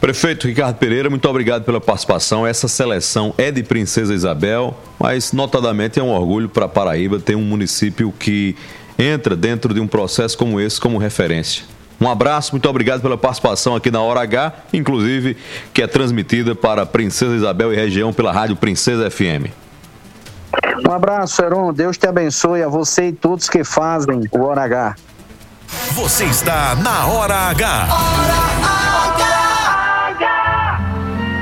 Prefeito 0.00 0.46
Ricardo 0.46 0.76
Pereira, 0.76 1.10
muito 1.10 1.28
obrigado 1.28 1.64
pela 1.64 1.80
participação. 1.80 2.46
Essa 2.46 2.68
seleção 2.68 3.34
é 3.36 3.50
de 3.50 3.62
Princesa 3.62 4.14
Isabel, 4.14 4.76
mas 4.98 5.32
notadamente 5.32 5.98
é 5.98 6.02
um 6.02 6.10
orgulho 6.10 6.48
para 6.48 6.68
Paraíba 6.68 7.18
ter 7.18 7.34
um 7.34 7.42
município 7.42 8.12
que 8.18 8.56
entra 9.02 9.34
dentro 9.34 9.72
de 9.72 9.80
um 9.80 9.86
processo 9.86 10.36
como 10.36 10.60
esse 10.60 10.80
como 10.80 10.98
referência. 10.98 11.64
Um 12.00 12.08
abraço, 12.08 12.52
muito 12.52 12.68
obrigado 12.68 13.02
pela 13.02 13.18
participação 13.18 13.76
aqui 13.76 13.90
na 13.90 14.00
Hora 14.00 14.22
H, 14.22 14.52
inclusive 14.72 15.36
que 15.72 15.82
é 15.82 15.86
transmitida 15.86 16.54
para 16.54 16.86
Princesa 16.86 17.34
Isabel 17.34 17.72
e 17.72 17.76
região 17.76 18.12
pela 18.12 18.32
Rádio 18.32 18.56
Princesa 18.56 19.10
FM. 19.10 19.52
Um 20.88 20.92
abraço, 20.92 21.42
Heron. 21.42 21.72
Deus 21.72 21.98
te 21.98 22.06
abençoe 22.06 22.62
a 22.62 22.68
você 22.68 23.08
e 23.08 23.12
todos 23.12 23.48
que 23.48 23.62
fazem 23.62 24.22
o 24.32 24.42
Hora 24.42 24.62
H. 24.62 24.96
Você 25.92 26.24
está 26.24 26.74
na 26.76 27.06
Hora 27.06 27.34
H. 27.50 27.88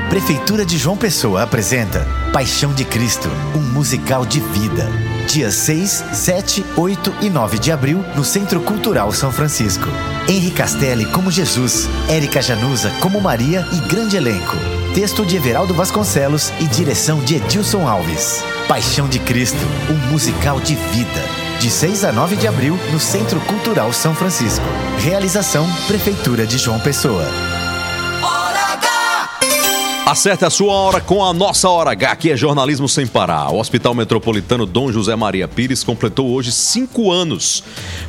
Prefeitura 0.09 0.65
de 0.65 0.77
João 0.77 0.97
Pessoa 0.97 1.43
apresenta 1.43 2.05
Paixão 2.33 2.73
de 2.73 2.83
Cristo, 2.83 3.29
um 3.55 3.61
musical 3.73 4.25
de 4.25 4.39
vida. 4.39 4.89
Dias 5.29 5.53
6, 5.53 6.05
7, 6.11 6.65
8 6.75 7.15
e 7.21 7.29
9 7.29 7.59
de 7.59 7.71
abril, 7.71 8.03
no 8.15 8.25
Centro 8.25 8.59
Cultural 8.61 9.11
São 9.11 9.31
Francisco. 9.31 9.87
Henri 10.27 10.49
Castelli 10.49 11.05
como 11.05 11.29
Jesus, 11.29 11.87
Érica 12.09 12.41
Januza 12.41 12.91
como 12.99 13.21
Maria 13.21 13.63
e 13.71 13.79
grande 13.87 14.17
elenco. 14.17 14.55
Texto 14.95 15.23
de 15.23 15.35
Everaldo 15.37 15.71
Vasconcelos 15.71 16.51
e 16.59 16.65
direção 16.65 17.23
de 17.23 17.35
Edilson 17.35 17.87
Alves. 17.87 18.43
Paixão 18.67 19.07
de 19.07 19.19
Cristo, 19.19 19.63
um 19.91 20.11
musical 20.11 20.59
de 20.59 20.73
vida. 20.73 21.23
De 21.59 21.69
6 21.69 22.05
a 22.05 22.11
9 22.11 22.35
de 22.35 22.47
abril, 22.47 22.79
no 22.91 22.99
Centro 22.99 23.39
Cultural 23.41 23.93
São 23.93 24.15
Francisco. 24.15 24.65
Realização 24.97 25.69
Prefeitura 25.85 26.47
de 26.47 26.57
João 26.57 26.79
Pessoa. 26.79 27.58
Acerte 30.09 30.43
a 30.43 30.49
sua 30.49 30.73
hora 30.73 30.99
com 30.99 31.23
a 31.23 31.31
nossa 31.31 31.69
Hora 31.69 31.91
H, 31.91 32.15
que 32.15 32.31
é 32.31 32.35
jornalismo 32.35 32.89
sem 32.89 33.05
parar. 33.05 33.51
O 33.51 33.59
Hospital 33.59 33.93
Metropolitano 33.93 34.65
Dom 34.65 34.91
José 34.91 35.15
Maria 35.15 35.47
Pires 35.47 35.83
completou 35.83 36.31
hoje 36.31 36.51
cinco 36.51 37.11
anos. 37.11 37.63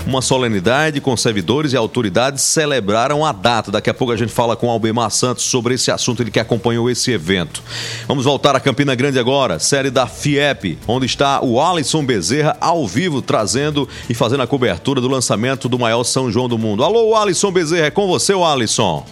Uma 0.06 0.22
solenidade 0.22 0.98
com 1.02 1.14
servidores 1.14 1.74
e 1.74 1.76
autoridades 1.76 2.42
celebraram 2.42 3.22
a 3.22 3.32
data. 3.32 3.70
Daqui 3.70 3.90
a 3.90 3.92
pouco 3.92 4.14
a 4.14 4.16
gente 4.16 4.32
fala 4.32 4.56
com 4.56 4.70
Albemar 4.70 5.10
Santos 5.10 5.44
sobre 5.44 5.74
esse 5.74 5.90
assunto, 5.90 6.22
ele 6.22 6.30
que 6.30 6.40
acompanhou 6.40 6.88
esse 6.88 7.12
evento. 7.12 7.62
Vamos 8.08 8.24
voltar 8.24 8.56
a 8.56 8.60
Campina 8.60 8.94
Grande 8.94 9.18
agora, 9.18 9.58
série 9.58 9.90
da 9.90 10.06
FIEP, 10.06 10.78
onde 10.88 11.04
está 11.04 11.44
o 11.44 11.60
Alisson 11.60 12.02
Bezerra 12.02 12.56
ao 12.62 12.88
vivo, 12.88 13.20
trazendo 13.20 13.86
e 14.08 14.14
fazendo 14.14 14.42
a 14.42 14.46
cobertura 14.46 15.02
do 15.02 15.08
lançamento 15.08 15.68
do 15.68 15.78
maior 15.78 16.02
São 16.04 16.32
João 16.32 16.48
do 16.48 16.56
mundo. 16.56 16.82
Alô, 16.82 17.14
Alisson 17.14 17.52
Bezerra, 17.52 17.88
é 17.88 17.90
com 17.90 18.06
você, 18.06 18.32
Alisson. 18.32 19.04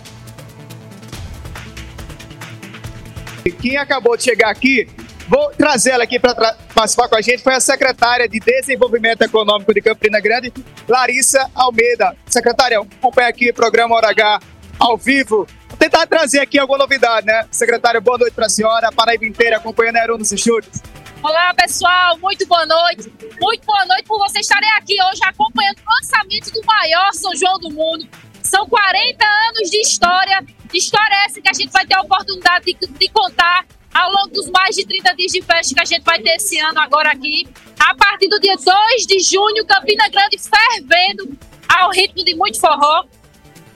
Quem 3.52 3.76
acabou 3.76 4.16
de 4.16 4.24
chegar 4.24 4.50
aqui, 4.50 4.88
vou 5.28 5.50
trazer 5.50 5.90
ela 5.90 6.04
aqui 6.04 6.18
para 6.18 6.34
participar 6.74 7.08
com 7.08 7.16
a 7.16 7.20
gente, 7.20 7.42
foi 7.42 7.54
a 7.54 7.60
secretária 7.60 8.28
de 8.28 8.38
Desenvolvimento 8.40 9.22
Econômico 9.22 9.72
de 9.72 9.80
Campina 9.80 10.20
Grande, 10.20 10.52
Larissa 10.88 11.50
Almeida. 11.54 12.16
Secretária, 12.26 12.80
acompanha 12.80 13.28
aqui 13.28 13.50
o 13.50 13.54
programa 13.54 13.94
Hora 13.96 14.10
H 14.10 14.40
ao 14.78 14.96
vivo. 14.96 15.46
Vou 15.68 15.76
tentar 15.78 16.06
trazer 16.06 16.40
aqui 16.40 16.58
alguma 16.58 16.78
novidade, 16.78 17.26
né? 17.26 17.46
Secretário, 17.50 18.00
boa 18.00 18.18
noite 18.18 18.34
para 18.34 18.46
a 18.46 18.48
senhora, 18.48 18.88
a 18.88 18.92
Paraíba 18.92 19.26
inteira 19.26 19.56
acompanhando 19.56 19.96
a 19.96 20.00
Aero 20.00 20.18
nos 20.18 20.32
estúdios. 20.32 20.80
Olá, 21.22 21.52
pessoal, 21.52 22.16
muito 22.18 22.46
boa 22.46 22.64
noite. 22.64 23.12
Muito 23.40 23.64
boa 23.66 23.84
noite 23.86 24.04
por 24.04 24.18
vocês 24.18 24.44
estarem 24.44 24.70
aqui 24.72 24.96
hoje 25.10 25.20
acompanhando 25.24 25.78
o 25.78 25.90
lançamento 25.90 26.52
do 26.52 26.64
maior 26.64 27.12
São 27.12 27.34
João 27.34 27.58
do 27.58 27.70
mundo. 27.70 28.06
São 28.42 28.66
40 28.68 29.26
anos 29.48 29.68
de 29.68 29.80
história, 29.80 30.44
história 30.76 31.14
essa 31.26 31.40
que 31.40 31.48
a 31.48 31.52
gente 31.52 31.70
vai 31.70 31.86
ter 31.86 31.94
a 31.94 32.02
oportunidade 32.02 32.64
de, 32.64 32.86
de 32.86 33.08
contar 33.08 33.66
ao 33.94 34.12
longo 34.12 34.28
dos 34.28 34.50
mais 34.50 34.76
de 34.76 34.86
30 34.86 35.14
dias 35.14 35.32
de 35.32 35.42
festa 35.42 35.74
que 35.74 35.80
a 35.80 35.84
gente 35.84 36.04
vai 36.04 36.20
ter 36.20 36.36
esse 36.36 36.58
ano 36.58 36.78
agora 36.80 37.10
aqui. 37.10 37.48
A 37.78 37.94
partir 37.94 38.28
do 38.28 38.38
dia 38.38 38.56
2 38.56 39.06
de 39.06 39.20
junho, 39.20 39.64
Campina 39.66 40.08
Grande 40.08 40.36
fervendo 40.38 41.38
ao 41.68 41.90
ritmo 41.90 42.24
de 42.24 42.34
muito 42.34 42.60
forró. 42.60 43.04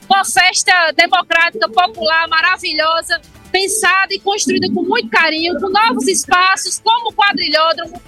Uma 0.09 0.23
festa 0.25 0.91
democrática, 0.95 1.67
popular, 1.69 2.27
maravilhosa, 2.27 3.19
pensada 3.51 4.13
e 4.13 4.19
construída 4.19 4.67
com 4.73 4.83
muito 4.83 5.09
carinho, 5.09 5.59
com 5.59 5.69
novos 5.69 6.07
espaços, 6.07 6.79
como 6.79 7.09
o 7.09 7.13
quadrilhódromo, 7.13 8.01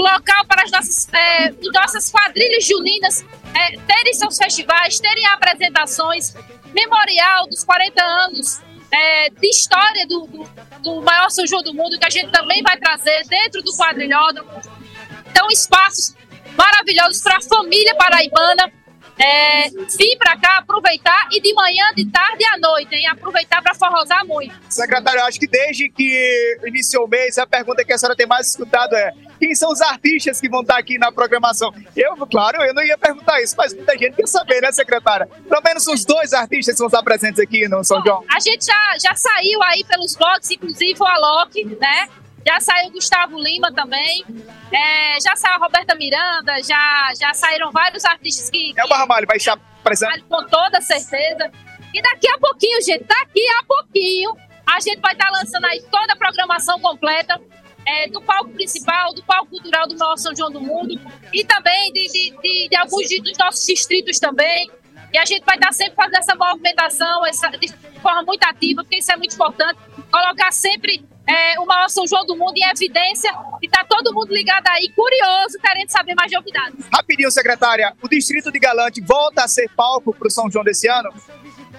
local 0.00 0.44
para 0.46 0.62
as 0.62 0.70
nossas, 0.70 1.08
é, 1.12 1.52
nossas 1.72 2.10
quadrilhas 2.10 2.66
juninas 2.66 3.24
é, 3.54 3.78
terem 3.78 4.14
seus 4.14 4.36
festivais, 4.36 4.98
terem 4.98 5.26
apresentações, 5.26 6.34
memorial 6.72 7.46
dos 7.46 7.64
40 7.64 8.02
anos 8.02 8.60
é, 8.90 9.30
de 9.30 9.48
história 9.48 10.06
do, 10.06 10.26
do, 10.26 10.44
do 10.82 11.02
maior 11.02 11.30
São 11.30 11.46
João 11.46 11.62
do 11.62 11.74
mundo, 11.74 11.98
que 11.98 12.06
a 12.06 12.10
gente 12.10 12.30
também 12.30 12.62
vai 12.62 12.76
trazer 12.78 13.24
dentro 13.28 13.62
do 13.62 13.72
quadrilhódromo. 13.76 14.50
Então, 15.30 15.48
espaços 15.50 16.14
maravilhosos 16.56 17.22
para 17.22 17.38
a 17.38 17.40
família 17.40 17.94
paraibana 17.96 18.72
é, 19.18 19.68
vir 19.68 20.16
para 20.18 20.36
cá, 20.38 20.58
aproveitar 20.58 21.28
e 21.30 21.40
de 21.40 21.54
manhã, 21.54 21.84
de 21.94 22.04
tarde 22.10 22.42
e 22.42 22.46
à 22.46 22.58
noite, 22.58 22.94
hein? 22.94 23.06
Aproveitar 23.06 23.62
para 23.62 23.74
forrosar 23.74 24.26
muito. 24.26 24.54
Secretário, 24.68 25.20
eu 25.20 25.26
acho 25.26 25.38
que 25.38 25.46
desde 25.46 25.88
que 25.88 26.58
iniciou 26.66 27.04
o 27.04 27.08
mês, 27.08 27.38
a 27.38 27.46
pergunta 27.46 27.84
que 27.84 27.92
a 27.92 27.98
senhora 27.98 28.16
tem 28.16 28.26
mais 28.26 28.48
escutado 28.48 28.94
é 28.94 29.12
quem 29.38 29.54
são 29.54 29.70
os 29.70 29.80
artistas 29.80 30.40
que 30.40 30.48
vão 30.48 30.62
estar 30.62 30.78
aqui 30.78 30.98
na 30.98 31.12
programação? 31.12 31.72
Eu, 31.96 32.16
claro, 32.26 32.62
eu 32.62 32.74
não 32.74 32.82
ia 32.82 32.96
perguntar 32.96 33.40
isso, 33.42 33.54
mas 33.56 33.74
muita 33.74 33.96
gente 33.96 34.14
quer 34.14 34.26
saber, 34.26 34.60
né, 34.60 34.72
secretária? 34.72 35.26
Pelo 35.26 35.62
menos 35.62 35.86
os 35.86 36.04
dois 36.04 36.32
artistas 36.32 36.74
que 36.74 36.78
vão 36.78 36.86
estar 36.86 37.02
presentes 37.02 37.38
aqui 37.40 37.68
no 37.68 37.84
São 37.84 38.02
João. 38.04 38.24
A 38.34 38.40
gente 38.40 38.66
já, 38.66 38.96
já 39.00 39.14
saiu 39.14 39.62
aí 39.62 39.84
pelos 39.84 40.16
blogs, 40.16 40.50
inclusive 40.50 40.96
o 40.98 41.06
Alok, 41.06 41.64
né? 41.80 42.08
Já 42.46 42.60
saiu 42.60 42.90
Gustavo 42.90 43.38
Lima 43.38 43.72
também. 43.72 44.24
É, 44.72 45.20
já 45.20 45.34
saiu 45.34 45.54
a 45.54 45.58
Roberta 45.58 45.94
Miranda, 45.94 46.62
já, 46.62 47.12
já 47.18 47.32
saíram 47.32 47.70
vários 47.72 48.04
artistas 48.04 48.50
que. 48.50 48.74
É 48.76 48.84
o 48.84 48.88
Barramalho, 48.88 49.26
vai 49.26 49.38
estar 49.38 49.58
presente. 49.82 50.22
Com 50.24 50.44
toda 50.46 50.80
certeza. 50.80 51.50
E 51.92 52.02
daqui 52.02 52.28
a 52.28 52.38
pouquinho, 52.38 52.82
gente, 52.82 53.04
daqui 53.04 53.46
a 53.60 53.64
pouquinho, 53.64 54.36
a 54.66 54.80
gente 54.80 55.00
vai 55.00 55.12
estar 55.12 55.30
lançando 55.30 55.64
aí 55.66 55.82
toda 55.90 56.12
a 56.12 56.16
programação 56.16 56.78
completa. 56.80 57.40
É, 57.86 58.08
do 58.08 58.18
palco 58.22 58.48
principal, 58.48 59.12
do 59.12 59.22
palco 59.22 59.50
cultural 59.50 59.86
do 59.86 59.94
maior 59.98 60.16
São 60.16 60.34
João 60.34 60.50
do 60.50 60.58
Mundo 60.58 60.98
e 61.34 61.44
também 61.44 61.92
de, 61.92 62.06
de, 62.06 62.30
de, 62.40 62.68
de 62.70 62.76
alguns 62.76 63.10
dos 63.20 63.36
nossos 63.36 63.66
distritos 63.66 64.18
também. 64.18 64.70
E 65.12 65.18
a 65.18 65.24
gente 65.26 65.44
vai 65.44 65.56
estar 65.56 65.70
sempre 65.70 65.94
fazendo 65.94 66.16
essa 66.16 66.34
movimentação 66.34 67.26
essa, 67.26 67.48
de 67.50 67.68
forma 68.00 68.22
muito 68.22 68.42
ativa, 68.44 68.82
porque 68.82 68.96
isso 68.96 69.12
é 69.12 69.16
muito 69.18 69.34
importante. 69.34 69.78
Colocar 70.10 70.50
sempre 70.50 71.04
é, 71.26 71.58
o 71.58 71.66
maior 71.66 71.88
São 71.88 72.06
João 72.06 72.24
do 72.26 72.36
mundo 72.36 72.56
em 72.56 72.64
evidência 72.64 73.30
e 73.62 73.68
tá 73.68 73.84
todo 73.88 74.12
mundo 74.12 74.32
ligado 74.32 74.66
aí, 74.68 74.90
curioso, 74.90 75.58
querendo 75.60 75.88
saber 75.88 76.14
mais 76.14 76.30
de 76.30 76.36
novidades. 76.36 76.86
Rapidinho, 76.92 77.30
secretária, 77.30 77.94
o 78.02 78.08
distrito 78.08 78.52
de 78.52 78.58
Galante 78.58 79.00
volta 79.00 79.44
a 79.44 79.48
ser 79.48 79.68
palco 79.70 80.14
para 80.14 80.28
o 80.28 80.30
São 80.30 80.50
João 80.50 80.64
desse 80.64 80.88
ano? 80.88 81.10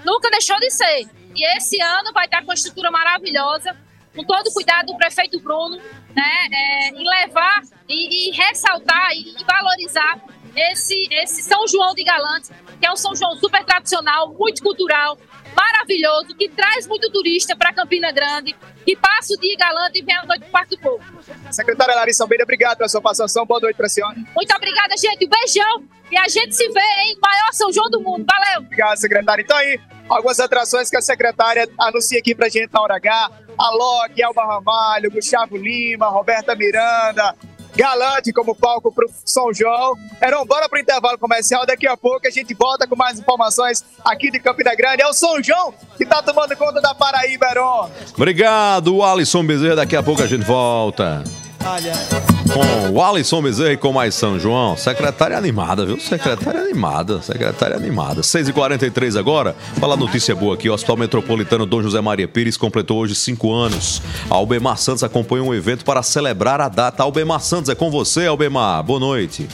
Nunca 0.03 0.29
deixou 0.29 0.59
de 0.59 0.69
ser. 0.71 1.07
E 1.35 1.57
esse 1.57 1.79
ano 1.81 2.11
vai 2.13 2.25
estar 2.25 2.39
com 2.39 2.45
uma 2.45 2.53
estrutura 2.53 2.89
maravilhosa, 2.89 3.75
com 4.15 4.23
todo 4.23 4.47
o 4.47 4.53
cuidado 4.53 4.87
do 4.87 4.97
prefeito 4.97 5.39
Bruno, 5.39 5.77
né, 6.15 6.47
é, 6.51 6.89
em 6.89 7.07
levar 7.07 7.61
e, 7.87 8.29
e 8.29 8.31
ressaltar 8.31 9.11
e, 9.11 9.35
e 9.39 9.43
valorizar 9.43 10.21
esse, 10.55 11.07
esse 11.11 11.43
São 11.43 11.67
João 11.67 11.93
de 11.93 12.03
Galante, 12.03 12.49
que 12.79 12.85
é 12.85 12.91
um 12.91 12.95
São 12.95 13.13
João 13.15 13.35
super 13.35 13.63
tradicional, 13.65 14.33
muito 14.33 14.63
cultural, 14.63 15.17
maravilhoso, 15.55 16.35
que 16.35 16.49
traz 16.49 16.85
muito 16.87 17.09
turista 17.11 17.55
para 17.55 17.73
Campina 17.73 18.11
Grande, 18.11 18.55
que 18.85 18.95
passa 18.95 19.33
o 19.33 19.39
dia 19.39 19.55
Galante 19.57 19.99
e 19.99 20.01
vem 20.01 20.15
à 20.15 20.25
noite 20.25 20.41
para 20.41 20.49
o 20.49 20.51
Parque 20.51 20.75
do 20.75 20.81
Povo. 20.81 21.03
Secretária 21.51 21.95
Larissa 21.95 22.23
Almeida, 22.23 22.43
obrigado 22.43 22.77
pela 22.77 22.89
sua 22.89 23.01
participação. 23.01 23.45
Boa 23.45 23.59
noite 23.59 23.75
para 23.75 23.85
a 23.85 23.89
senhora. 23.89 24.15
Muito 24.35 24.55
obrigada, 24.55 24.95
gente. 24.97 25.25
Um 25.25 25.29
beijão. 25.29 25.83
E 26.11 26.17
a 26.17 26.27
gente 26.27 26.55
se 26.55 26.67
vê 26.69 26.81
em 27.07 27.17
maior 27.19 27.51
São 27.51 27.71
João 27.73 27.89
do 27.89 27.99
mundo. 27.99 28.25
Valeu. 28.27 28.59
Obrigado, 28.59 28.97
secretária. 28.97 29.41
Então 29.41 29.57
aí, 29.57 29.79
algumas 30.07 30.39
atrações 30.39 30.89
que 30.89 30.97
a 30.97 31.01
secretária 31.01 31.67
anuncia 31.79 32.19
aqui 32.19 32.35
pra 32.35 32.47
gente 32.47 32.71
na 32.71 32.81
hora 32.81 32.95
H. 32.95 33.31
Alok, 33.57 34.21
Elba 34.21 34.45
Ramalho, 34.45 35.09
Gustavo 35.09 35.57
Lima, 35.57 36.07
Roberta 36.09 36.55
Miranda, 36.55 37.33
Galante 37.75 38.31
como 38.31 38.55
palco 38.55 38.91
pro 38.91 39.09
São 39.25 39.53
João. 39.53 39.95
Heron, 40.21 40.45
bora 40.45 40.69
pro 40.69 40.79
intervalo 40.79 41.17
comercial. 41.17 41.65
Daqui 41.65 41.87
a 41.87 41.97
pouco 41.97 42.27
a 42.27 42.31
gente 42.31 42.53
volta 42.53 42.87
com 42.87 42.95
mais 42.95 43.19
informações 43.19 43.83
aqui 44.03 44.31
de 44.31 44.39
Campina 44.39 44.73
Grande. 44.75 45.01
É 45.01 45.07
o 45.07 45.13
São 45.13 45.41
João 45.43 45.73
que 45.97 46.05
tá 46.05 46.21
tomando 46.21 46.55
conta 46.55 46.81
da 46.81 46.95
Paraíba, 46.95 47.47
Heron. 47.47 47.89
Obrigado, 48.15 49.03
Alisson 49.03 49.45
Bezerra. 49.45 49.75
Daqui 49.77 49.95
a 49.95 50.03
pouco 50.03 50.21
a 50.21 50.27
gente 50.27 50.45
volta. 50.45 51.23
Com 52.53 52.91
o 52.93 53.01
Alisson 53.01 53.41
Bezerra 53.41 53.73
e 53.73 53.77
com 53.77 53.91
mais 53.91 54.13
São 54.13 54.39
João. 54.39 54.77
Secretária 54.77 55.35
animada, 55.35 55.83
viu? 55.83 55.99
Secretária 55.99 56.61
animada, 56.61 57.23
secretária 57.23 57.75
animada. 57.75 58.21
6h43 58.21 59.17
agora. 59.17 59.55
Fala 59.79 59.97
notícia 59.97 60.35
boa 60.35 60.53
aqui. 60.53 60.69
O 60.69 60.73
Hospital 60.75 60.97
Metropolitano 60.97 61.65
Dom 61.65 61.81
José 61.81 61.99
Maria 61.99 62.27
Pires 62.27 62.55
completou 62.55 62.99
hoje 62.99 63.15
cinco 63.15 63.51
anos. 63.51 63.99
Albemar 64.29 64.77
Santos 64.77 65.03
acompanha 65.03 65.43
um 65.43 65.55
evento 65.55 65.83
para 65.83 66.03
celebrar 66.03 66.61
a 66.61 66.69
data. 66.69 67.01
Albemar 67.01 67.41
Santos, 67.41 67.69
é 67.69 67.73
com 67.73 67.89
você, 67.89 68.27
Albemar. 68.27 68.83
Boa 68.83 68.99
noite. 68.99 69.49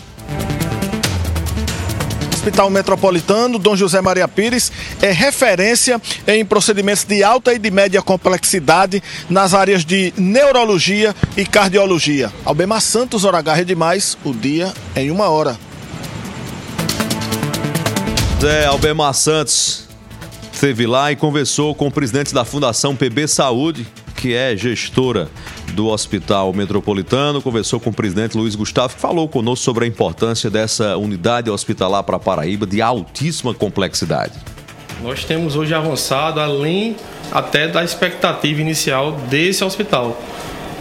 Hospital 2.41 2.71
Metropolitano 2.71 3.59
Dom 3.59 3.75
José 3.75 4.01
Maria 4.01 4.27
Pires 4.27 4.71
é 4.99 5.11
referência 5.11 6.01
em 6.25 6.43
procedimentos 6.43 7.03
de 7.03 7.23
alta 7.23 7.53
e 7.53 7.59
de 7.59 7.69
média 7.69 8.01
complexidade 8.01 9.03
nas 9.29 9.53
áreas 9.53 9.85
de 9.85 10.11
neurologia 10.17 11.15
e 11.37 11.45
cardiologia. 11.45 12.33
Albemar 12.43 12.81
Santos, 12.81 13.25
hora 13.25 13.37
H, 13.37 13.53
Rede 13.53 13.75
Mais, 13.75 14.17
o 14.25 14.33
dia 14.33 14.73
em 14.95 15.11
uma 15.11 15.29
hora. 15.29 15.55
Zé 18.41 18.65
Albemar 18.65 19.13
Santos 19.13 19.87
esteve 20.51 20.87
lá 20.87 21.11
e 21.11 21.15
conversou 21.15 21.75
com 21.75 21.89
o 21.89 21.91
presidente 21.91 22.33
da 22.33 22.43
Fundação 22.43 22.95
PB 22.95 23.27
Saúde, 23.27 23.85
que 24.15 24.33
é 24.33 24.57
gestora 24.57 25.29
do 25.71 25.87
Hospital 25.87 26.53
Metropolitano, 26.53 27.41
conversou 27.41 27.79
com 27.79 27.89
o 27.89 27.93
presidente 27.93 28.37
Luiz 28.37 28.55
Gustavo, 28.55 28.93
que 28.93 29.01
falou 29.01 29.27
conosco 29.27 29.63
sobre 29.63 29.85
a 29.85 29.87
importância 29.87 30.49
dessa 30.49 30.97
unidade 30.97 31.49
hospitalar 31.49 32.03
para 32.03 32.19
Paraíba 32.19 32.67
de 32.67 32.81
altíssima 32.81 33.53
complexidade. 33.53 34.33
Nós 35.01 35.23
temos 35.23 35.55
hoje 35.55 35.73
avançado 35.73 36.39
além 36.39 36.95
até 37.31 37.67
da 37.67 37.83
expectativa 37.83 38.61
inicial 38.61 39.13
desse 39.29 39.63
hospital, 39.63 40.21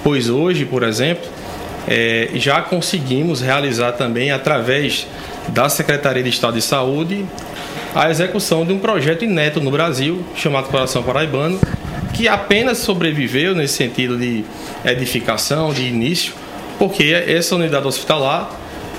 pois 0.03 0.29
hoje, 0.29 0.65
por 0.65 0.83
exemplo, 0.83 1.27
é, 1.89 2.31
já 2.35 2.61
conseguimos 2.61 3.41
realizar 3.41 3.93
também 3.93 4.31
através 4.31 5.07
da 5.49 5.69
Secretaria 5.69 6.23
de 6.23 6.29
Estado 6.29 6.55
de 6.55 6.63
Saúde 6.63 7.25
a 7.95 8.11
execução 8.11 8.65
de 8.65 8.73
um 8.73 8.79
projeto 8.79 9.25
inédito 9.25 9.61
no 9.61 9.71
Brasil 9.71 10.25
chamado 10.37 10.69
Coração 10.69 11.03
Paraibano, 11.03 11.59
que 12.15 12.29
apenas 12.29 12.79
sobreviveu 12.79 13.55
nesse 13.55 13.75
sentido 13.75 14.19
de 14.19 14.45
edificação, 14.85 15.73
de 15.73 15.83
início, 15.83 16.33
porque 16.79 17.05
essa 17.05 17.55
unidade 17.55 17.87
hospitalar 17.87 18.51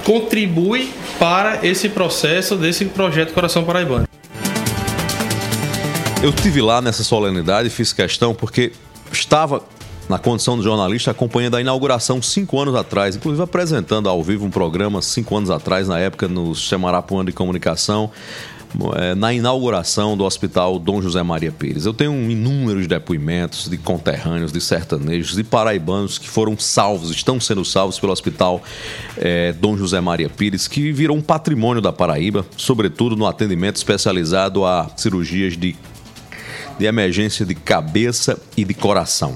contribui 0.04 0.92
para 1.20 1.66
esse 1.66 1.90
processo 1.90 2.56
desse 2.56 2.86
projeto 2.86 3.34
Coração 3.34 3.64
Paraibano. 3.64 4.08
Eu 6.24 6.32
tive 6.32 6.62
lá 6.62 6.82
nessa 6.82 7.04
solenidade 7.04 7.70
fiz 7.70 7.92
questão 7.92 8.34
porque 8.34 8.72
estava 9.12 9.64
na 10.08 10.20
condição 10.20 10.58
de 10.58 10.64
jornalista 10.64 11.10
acompanhando 11.12 11.56
a 11.56 11.62
inauguração 11.62 12.22
cinco 12.22 12.60
anos 12.60 12.76
atrás, 12.76 13.16
inclusive 13.16 13.42
apresentando 13.42 14.10
ao 14.10 14.22
vivo 14.22 14.46
um 14.46 14.50
programa 14.50 15.02
cinco 15.02 15.38
anos 15.38 15.50
atrás, 15.50 15.88
na 15.88 16.00
época 16.00 16.28
no 16.28 16.54
Chamarapuã 16.54 17.24
de 17.24 17.32
Comunicação, 17.32 18.12
é, 18.96 19.14
na 19.16 19.34
inauguração 19.34 20.16
do 20.16 20.24
Hospital 20.24 20.80
Dom 20.80 21.02
José 21.02 21.22
Maria 21.22 21.52
Pires. 21.52 21.86
Eu 21.86 21.94
tenho 21.94 22.14
inúmeros 22.30 22.88
depoimentos 22.88 23.68
de 23.68 23.78
conterrâneos, 23.78 24.52
de 24.52 24.62
sertanejos 24.62 25.38
e 25.38 25.44
paraibanos 25.44 26.18
que 26.18 26.30
foram 26.30 26.58
salvos, 26.58 27.12
estão 27.12 27.40
sendo 27.40 27.66
salvos 27.66 28.00
pelo 28.00 28.14
Hospital 28.14 28.62
é, 29.18 29.54
Dom 29.54 29.78
José 29.78 30.00
Maria 30.00 30.30
Pires, 30.30 30.68
que 30.68 30.92
virou 30.92 31.18
um 31.18 31.22
patrimônio 31.22 31.82
da 31.82 31.92
Paraíba, 31.92 32.46
sobretudo 32.56 33.16
no 33.16 33.28
atendimento 33.28 33.76
especializado 33.76 34.66
a 34.66 34.90
cirurgias 34.96 35.58
de, 35.58 35.76
de 36.80 36.86
emergência 36.86 37.46
de 37.46 37.56
cabeça 37.56 38.40
e 38.56 38.64
de 38.64 38.74
coração. 38.74 39.36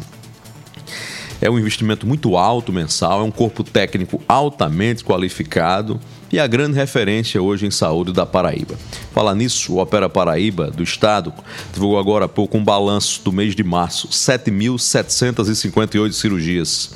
É 1.41 1.49
um 1.49 1.59
investimento 1.59 2.07
muito 2.07 2.37
alto 2.37 2.71
mensal, 2.71 3.19
é 3.19 3.23
um 3.23 3.31
corpo 3.31 3.63
técnico 3.63 4.21
altamente 4.27 5.03
qualificado 5.03 5.99
e 6.35 6.39
a 6.39 6.47
grande 6.47 6.75
referência 6.75 7.41
hoje 7.41 7.65
em 7.65 7.71
saúde 7.71 8.11
da 8.11 8.25
Paraíba. 8.25 8.75
Falar 9.13 9.33
nisso, 9.35 9.71
o 9.71 9.77
Opera 9.77 10.09
Paraíba 10.09 10.69
do 10.69 10.83
Estado 10.83 11.33
divulgou 11.73 11.97
agora 11.97 12.25
há 12.25 12.27
pouco 12.27 12.57
um 12.57 12.63
balanço 12.63 13.21
do 13.23 13.31
mês 13.31 13.55
de 13.55 13.63
março: 13.63 14.09
7.758 14.09 16.11
cirurgias 16.11 16.91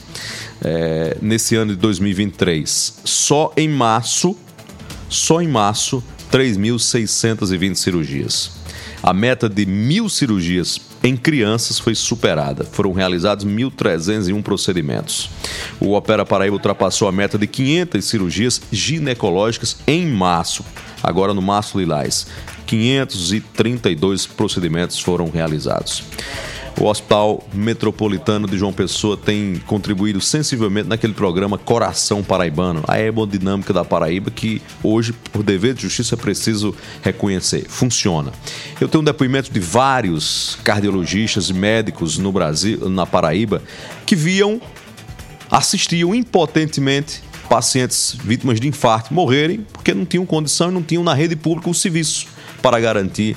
é, 0.62 1.16
nesse 1.22 1.56
ano 1.56 1.72
de 1.72 1.78
2023. 1.78 2.96
Só 3.06 3.54
em 3.56 3.70
março, 3.70 4.36
só 5.08 5.42
em 5.42 5.48
março, 5.48 6.04
3.620 6.34 7.76
cirurgias. 7.76 8.52
A 9.02 9.14
meta 9.14 9.48
de 9.48 9.66
mil 9.66 10.10
cirurgias 10.10 10.78
em 11.04 11.16
crianças 11.16 11.80
foi 11.80 11.96
superada. 11.96 12.64
Foram 12.64 12.92
realizados 12.92 13.46
1.301 13.46 14.42
procedimentos. 14.44 15.30
O 15.80 15.94
Opera 15.94 16.26
Paraíba 16.26 16.56
ultrapassou 16.56 17.08
a 17.08 17.12
meta 17.12 17.38
de 17.38 17.48
500 17.48 18.06
cirurgias 18.06 18.62
ginecológicas 18.72 19.78
em 19.88 20.06
março, 20.08 20.64
agora 21.02 21.34
no 21.34 21.42
março 21.42 21.80
lilás. 21.80 22.28
532 22.66 24.28
procedimentos 24.28 25.00
foram 25.00 25.30
realizados. 25.30 26.04
O 26.80 26.86
Hospital 26.86 27.46
Metropolitano 27.54 28.48
de 28.48 28.58
João 28.58 28.72
Pessoa 28.72 29.18
tem 29.18 29.62
contribuído 29.68 30.22
sensivelmente 30.22 30.88
naquele 30.88 31.12
programa 31.12 31.58
Coração 31.58 32.24
Paraibano, 32.24 32.82
a 32.88 32.98
hemodinâmica 32.98 33.74
da 33.74 33.84
Paraíba, 33.84 34.32
que 34.32 34.62
hoje, 34.82 35.12
por 35.12 35.44
dever 35.44 35.74
de 35.74 35.82
justiça, 35.82 36.16
é 36.16 36.18
preciso 36.18 36.74
reconhecer. 37.02 37.66
Funciona. 37.68 38.32
Eu 38.80 38.88
tenho 38.88 39.02
um 39.02 39.06
depoimento 39.06 39.52
de 39.52 39.60
vários 39.60 40.58
cardiologistas 40.64 41.50
e 41.50 41.54
médicos 41.54 42.18
no 42.18 42.32
Brasil, 42.32 42.90
na 42.90 43.06
Paraíba, 43.06 43.62
que 44.06 44.16
viam, 44.16 44.62
assistiam 45.52 46.16
impotentemente 46.16 47.22
pacientes 47.50 48.16
vítimas 48.24 48.58
de 48.58 48.70
infarto 48.70 49.14
morrerem 49.14 49.66
porque 49.74 49.94
não 49.94 50.06
tinham 50.06 50.26
condição 50.26 50.70
e 50.70 50.74
não 50.74 50.84
tinham 50.84 51.04
na 51.04 51.14
rede 51.14 51.36
pública 51.36 51.70
o 51.70 51.74
serviço 51.74 52.28
para 52.62 52.80
garantir 52.80 53.36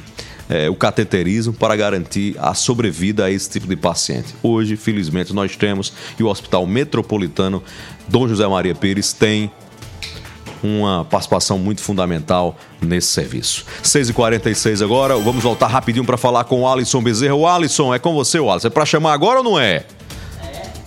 é, 0.53 0.69
o 0.69 0.75
cateterismo 0.75 1.55
para 1.55 1.75
garantir 1.75 2.37
a 2.39 2.53
sobrevida 2.53 3.25
a 3.25 3.31
esse 3.31 3.49
tipo 3.49 3.67
de 3.67 3.75
paciente. 3.75 4.35
Hoje, 4.43 4.77
felizmente, 4.77 5.33
nós 5.33 5.57
temos 5.57 5.95
e 6.19 6.23
o 6.23 6.29
Hospital 6.29 6.67
Metropolitano 6.67 7.63
Dom 8.07 8.29
José 8.29 8.47
Maria 8.47 8.75
Pires 8.75 9.15
tem 9.15 9.51
uma 10.63 11.07
participação 11.07 11.59
muito 11.59 11.81
fundamental 11.81 12.55
nesse 12.83 13.09
serviço. 13.09 13.65
6h46 13.83 14.85
agora, 14.85 15.17
vamos 15.17 15.43
voltar 15.43 15.69
rapidinho 15.69 16.05
para 16.05 16.19
falar 16.19 16.45
com 16.45 16.61
o 16.61 16.69
Alisson 16.69 17.03
Bezerra. 17.03 17.35
O 17.35 17.47
Alisson, 17.47 17.95
é 17.95 17.99
com 17.99 18.13
você, 18.13 18.39
o 18.39 18.51
Alisson. 18.51 18.69
É 18.69 18.71
para 18.71 18.85
chamar 18.85 19.15
agora 19.15 19.39
ou 19.39 19.45
não 19.45 19.59
é? 19.59 19.87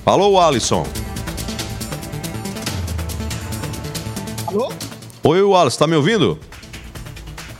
Alô, 0.05 0.39
Alisson. 0.39 0.85
Alô? 4.45 4.71
Oi, 5.23 5.59
Alisson, 5.59 5.79
tá 5.79 5.87
me 5.87 5.95
ouvindo? 5.95 6.39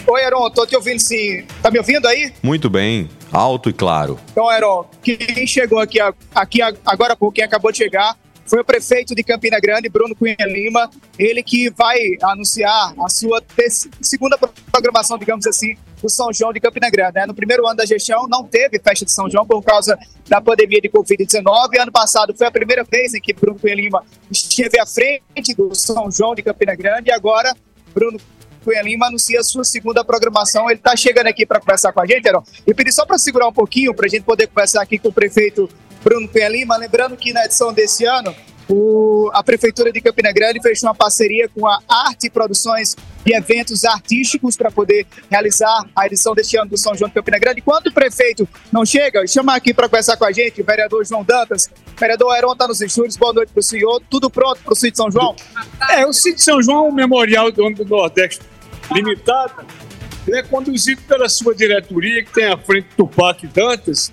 Oi, 0.08 0.22
Heron, 0.22 0.51
tô 0.51 0.68
te 0.68 0.76
ouvindo 0.76 0.99
sim. 0.99 1.43
Tá 1.64 1.72
me 1.72 1.80
ouvindo 1.80 2.08
aí? 2.08 2.32
Muito 2.43 2.70
bem, 2.70 3.10
alto 3.32 3.72
e 3.72 3.74
claro. 3.74 4.20
Então, 4.32 4.51
Heron, 4.51 4.86
quem 5.01 5.47
chegou 5.47 5.80
aqui, 5.80 5.97
aqui 6.34 6.62
agora 6.62 7.14
há 7.14 7.16
pouco, 7.16 7.34
quem 7.34 7.43
acabou 7.43 7.72
de 7.72 7.80
chegar, 7.80 8.16
foi 8.45 8.60
o 8.60 8.64
prefeito 8.64 9.16
de 9.16 9.24
Campina 9.24 9.60
Grande, 9.60 9.89
Bruno 9.89 10.16
Cunha 10.16 10.36
Lima, 10.41 10.91
ele 11.18 11.41
que 11.41 11.72
vai 11.72 11.97
anunciar 12.22 12.93
a 13.03 13.10
sua 13.10 13.41
segunda 13.99 14.38
programação, 14.72 15.18
digamos 15.18 15.47
assim, 15.47 15.76
do 15.99 16.08
São 16.08 16.32
João 16.32 16.53
de 16.53 16.60
Campina 16.60 16.88
Grande. 16.91 17.16
Né? 17.16 17.26
No 17.26 17.34
primeiro 17.34 17.66
ano 17.66 17.78
da 17.78 17.86
gestão 17.88 18.28
não 18.28 18.43
teve 18.43 18.80
festa 18.80 19.06
de 19.06 19.12
São 19.12 19.28
João 19.28 19.43
por 19.43 19.64
causa 19.64 19.97
da 20.30 20.39
pandemia 20.39 20.80
de 20.80 20.89
Covid-19. 20.89 21.82
Ano 21.82 21.91
passado 21.91 22.36
foi 22.38 22.45
a 22.45 22.51
primeira 22.51 22.84
vez 22.84 23.16
em 23.16 23.20
que 23.20 23.34
Bruno 23.34 23.60
Cunha 23.60 23.74
Lima 23.74 24.03
esteve 24.30 24.80
à 24.80 24.86
frente 24.86 25.56
do 25.58 25.74
São 25.74 26.12
João 26.12 26.36
de 26.36 26.43
Campina 26.43 26.76
Grande 26.76 27.10
e 27.10 27.12
agora 27.12 27.51
Bruno 27.95 28.20
Cunha 28.66 28.82
Lima 28.82 29.05
anuncia 29.05 29.39
a 29.39 29.43
sua 29.43 29.63
segunda 29.63 30.03
programação. 30.03 30.68
Ele 30.70 30.80
está 30.80 30.95
chegando 30.95 31.28
aqui 31.28 31.45
para 31.45 31.59
conversar 31.59 31.93
com 31.93 32.01
a 32.01 32.05
gente, 32.07 32.28
Heron. 32.28 32.43
E 32.66 32.74
pedi 32.74 32.91
só 32.91 33.05
para 33.05 33.20
segurar 33.20 33.47
um 33.47 33.53
pouquinho, 33.53 33.93
para 33.93 34.07
a 34.07 34.09
gente 34.09 34.24
poder 34.24 34.47
conversar 34.47 34.82
aqui 34.82 34.97
com 34.97 35.09
o 35.09 35.13
prefeito 35.13 35.70
Bruno 36.03 36.28
Cunha 36.28 36.49
Lima. 36.49 36.76
Lembrando 36.76 37.16
que 37.16 37.32
na 37.32 37.45
edição 37.45 37.72
desse 37.72 38.05
ano, 38.05 38.36
o, 38.68 39.30
a 39.34 39.43
Prefeitura 39.43 39.91
de 39.91 40.01
Campina 40.01 40.32
Grande 40.32 40.59
fechou 40.59 40.89
uma 40.89 40.95
parceria 40.95 41.47
com 41.47 41.68
a 41.68 41.80
Arte 41.88 42.30
Produções 42.32 42.95
e 43.24 43.36
Eventos 43.36 43.84
Artísticos 43.86 44.55
para 44.55 44.72
poder 44.72 45.05
realizar 45.30 45.86
a 45.95 46.07
edição 46.07 46.34
deste 46.34 46.57
ano 46.57 46.72
do 46.72 46.78
São 46.78 46.95
João 46.95 47.07
de 47.07 47.13
Campina 47.13 47.38
Grande. 47.38 47.59
Enquanto 47.59 47.88
o 47.88 47.93
prefeito 47.93 48.47
não 48.72 48.84
chega, 48.84 49.26
chama 49.28 49.55
aqui 49.55 49.74
para 49.74 49.88
conversar 49.88 50.18
com 50.18 50.26
a 50.26 50.32
gente 50.32 50.61
o 50.61 50.66
vereador 50.66 51.05
João 51.05 51.24
Dantas. 51.24 51.70
Vereador 51.99 52.36
Heron 52.36 52.53
está 52.53 52.68
nos 52.68 52.82
estúdios. 52.82 53.16
Boa 53.18 53.34
noite 53.34 53.51
para 53.51 53.59
o 53.59 53.63
senhor. 53.63 54.01
Tudo 54.09 54.30
pronto 54.30 54.61
para 54.63 54.74
o 54.74 54.76
Sítio 54.76 54.97
São 54.97 55.11
João? 55.11 55.36
É, 55.91 56.05
o 56.05 56.13
Sítio 56.13 56.43
São 56.43 56.61
João 56.61 56.86
é 56.86 56.89
um 56.89 56.91
memorial 56.91 57.51
do 57.51 57.66
do 57.76 57.86
Nordeste 57.86 58.39
limitada, 58.93 59.65
é 60.29 60.41
conduzido 60.43 61.01
pela 61.03 61.29
sua 61.29 61.55
diretoria, 61.55 62.23
que 62.23 62.33
tem 62.33 62.45
à 62.45 62.57
frente 62.57 62.88
Tupac 62.97 63.45
Dantas, 63.47 64.11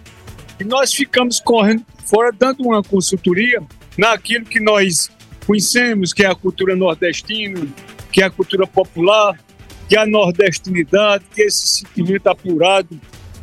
e 0.61 0.65
nós 0.65 0.93
ficamos 0.93 1.41
correndo 1.41 1.85
fora, 2.05 2.31
dando 2.31 2.63
uma 2.63 2.83
consultoria 2.83 3.63
naquilo 3.97 4.45
que 4.45 4.61
nós 4.61 5.11
conhecemos, 5.47 6.13
que 6.13 6.25
é 6.25 6.29
a 6.29 6.35
cultura 6.35 6.77
nordestina, 6.77 7.67
que 8.11 8.23
é 8.23 8.27
a 8.27 8.31
cultura 8.31 8.67
popular, 8.67 9.39
que 9.89 9.97
é 9.97 10.01
a 10.01 10.07
nordestinidade, 10.07 11.25
que 11.35 11.43
é 11.43 11.47
esse 11.47 11.67
sentimento 11.79 12.27
apurado 12.27 13.01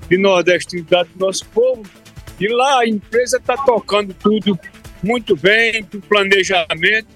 de 0.09 0.17
nordestinidade 0.17 1.09
do 1.15 1.25
nosso 1.25 1.45
povo. 1.47 1.83
E 2.39 2.47
lá 2.47 2.79
a 2.79 2.87
empresa 2.87 3.37
está 3.37 3.57
tocando 3.57 4.13
tudo 4.13 4.57
muito 5.03 5.35
bem, 5.35 5.83
com 5.83 5.99
planejamento. 5.99 7.07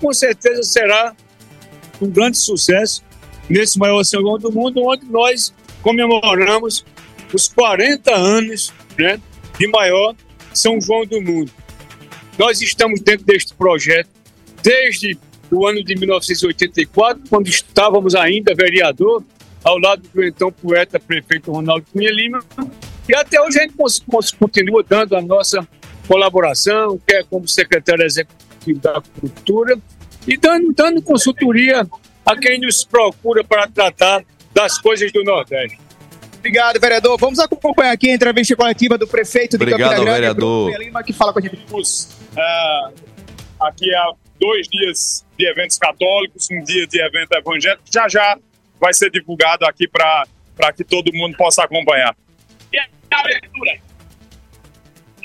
Com 0.00 0.12
certeza 0.12 0.62
será 0.62 1.14
um 2.00 2.10
grande 2.10 2.38
sucesso 2.38 3.02
nesse 3.48 3.78
maior 3.78 4.02
João 4.04 4.38
do 4.38 4.50
mundo, 4.52 4.82
onde 4.82 5.06
nós 5.06 5.52
comemoramos 5.82 6.84
os 7.32 7.48
40 7.48 8.14
anos 8.14 8.72
né, 8.98 9.20
de 9.58 9.66
maior 9.68 10.14
São 10.52 10.80
João 10.80 11.04
do 11.06 11.20
mundo. 11.20 11.50
Nós 12.38 12.60
estamos 12.60 13.00
dentro 13.00 13.24
deste 13.24 13.54
projeto 13.54 14.08
desde 14.62 15.18
o 15.50 15.66
ano 15.66 15.82
de 15.82 15.94
1984, 15.94 17.22
quando 17.30 17.46
estávamos 17.48 18.14
ainda 18.14 18.54
vereador, 18.54 19.22
ao 19.62 19.78
lado 19.78 20.02
do 20.12 20.24
então 20.24 20.50
poeta 20.50 20.98
prefeito 20.98 21.52
Ronaldo 21.52 21.86
Cunha 21.92 22.10
Lima, 22.10 22.40
e 23.08 23.14
até 23.14 23.40
hoje 23.40 23.58
a 23.58 23.62
gente 23.62 23.74
continua 24.38 24.82
dando 24.82 25.16
a 25.16 25.22
nossa 25.22 25.66
colaboração, 26.08 27.00
quer 27.06 27.24
como 27.24 27.46
secretário 27.46 28.04
executivo 28.04 28.80
da 28.80 29.00
Cultura, 29.20 29.78
e 30.26 30.36
dando, 30.36 30.72
dando 30.72 31.02
consultoria 31.02 31.86
a 32.26 32.36
quem 32.36 32.60
nos 32.60 32.84
procura 32.84 33.44
para 33.44 33.68
tratar 33.68 34.24
das 34.52 34.78
coisas 34.78 35.12
do 35.12 35.22
Nordeste. 35.22 35.78
Obrigado, 36.38 36.80
vereador. 36.80 37.16
Vamos 37.18 37.38
acompanhar 37.38 37.92
aqui 37.92 38.10
a 38.10 38.14
entrevista 38.14 38.54
coletiva 38.56 38.98
do 38.98 39.06
prefeito 39.06 39.56
de 39.56 39.64
Obrigado, 39.64 39.80
Campina 39.80 40.04
Grande, 40.04 40.20
vereador. 40.20 40.70
Bruno 40.70 40.84
Lima, 40.84 41.02
que 41.02 41.12
fala 41.12 41.32
com 41.32 41.38
a 41.38 41.42
gente. 41.42 41.56
Uh, 41.56 42.92
aqui 43.60 43.94
há 43.94 44.12
dois 44.40 44.68
dias 44.68 45.24
de 45.38 45.46
eventos 45.48 45.78
católicos, 45.78 46.48
um 46.50 46.62
dia 46.62 46.86
de 46.86 47.00
evento 47.00 47.32
evangélico. 47.32 47.82
Já 47.92 48.08
já 48.08 48.38
vai 48.80 48.92
ser 48.92 49.10
divulgado 49.10 49.64
aqui 49.64 49.88
para 49.88 50.26
que 50.76 50.84
todo 50.84 51.12
mundo 51.12 51.36
possa 51.36 51.64
acompanhar. 51.64 52.14
E 52.72 52.78
a 52.78 52.86
abertura? 53.10 53.80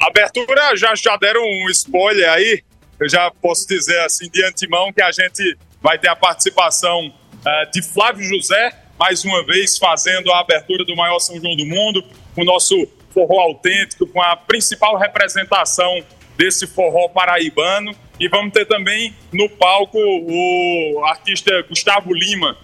A 0.02 0.08
abertura 0.08 0.76
já, 0.76 0.95
já 0.95 1.18
deram 1.18 1.43
um 1.43 1.70
spoiler 1.70 2.30
aí. 2.30 2.64
Eu 2.99 3.10
já 3.10 3.32
posso 3.41 3.68
dizer 3.68 3.99
assim 4.02 4.30
de 4.30 4.43
antemão 4.43 4.91
que 4.93 5.02
a 5.02 5.12
gente 5.12 5.58
vai 5.82 5.97
ter 5.97 6.07
a 6.07 6.15
participação 6.15 7.07
uh, 7.07 7.71
de 7.71 7.82
Flávio 7.82 8.23
José, 8.23 8.71
mais 8.99 9.25
uma 9.25 9.43
vez 9.45 9.77
fazendo 9.77 10.32
a 10.32 10.39
abertura 10.39 10.86
do 10.86 10.95
maior 10.95 11.19
São 11.19 11.39
João 11.39 11.55
do 11.55 11.65
mundo, 11.65 12.03
o 12.38 12.43
nosso 12.43 12.88
forró 13.13 13.41
autêntico, 13.41 14.05
com 14.07 14.21
a 14.21 14.36
principal 14.36 14.97
representação 14.97 16.03
desse 16.38 16.67
forró 16.67 17.09
paraibano. 17.09 17.95
E 18.19 18.27
vamos 18.27 18.53
ter 18.53 18.65
também 18.65 19.13
no 19.34 19.49
palco 19.49 19.97
o 19.97 21.03
artista 21.05 21.63
Gustavo 21.63 22.13
Lima, 22.13 22.55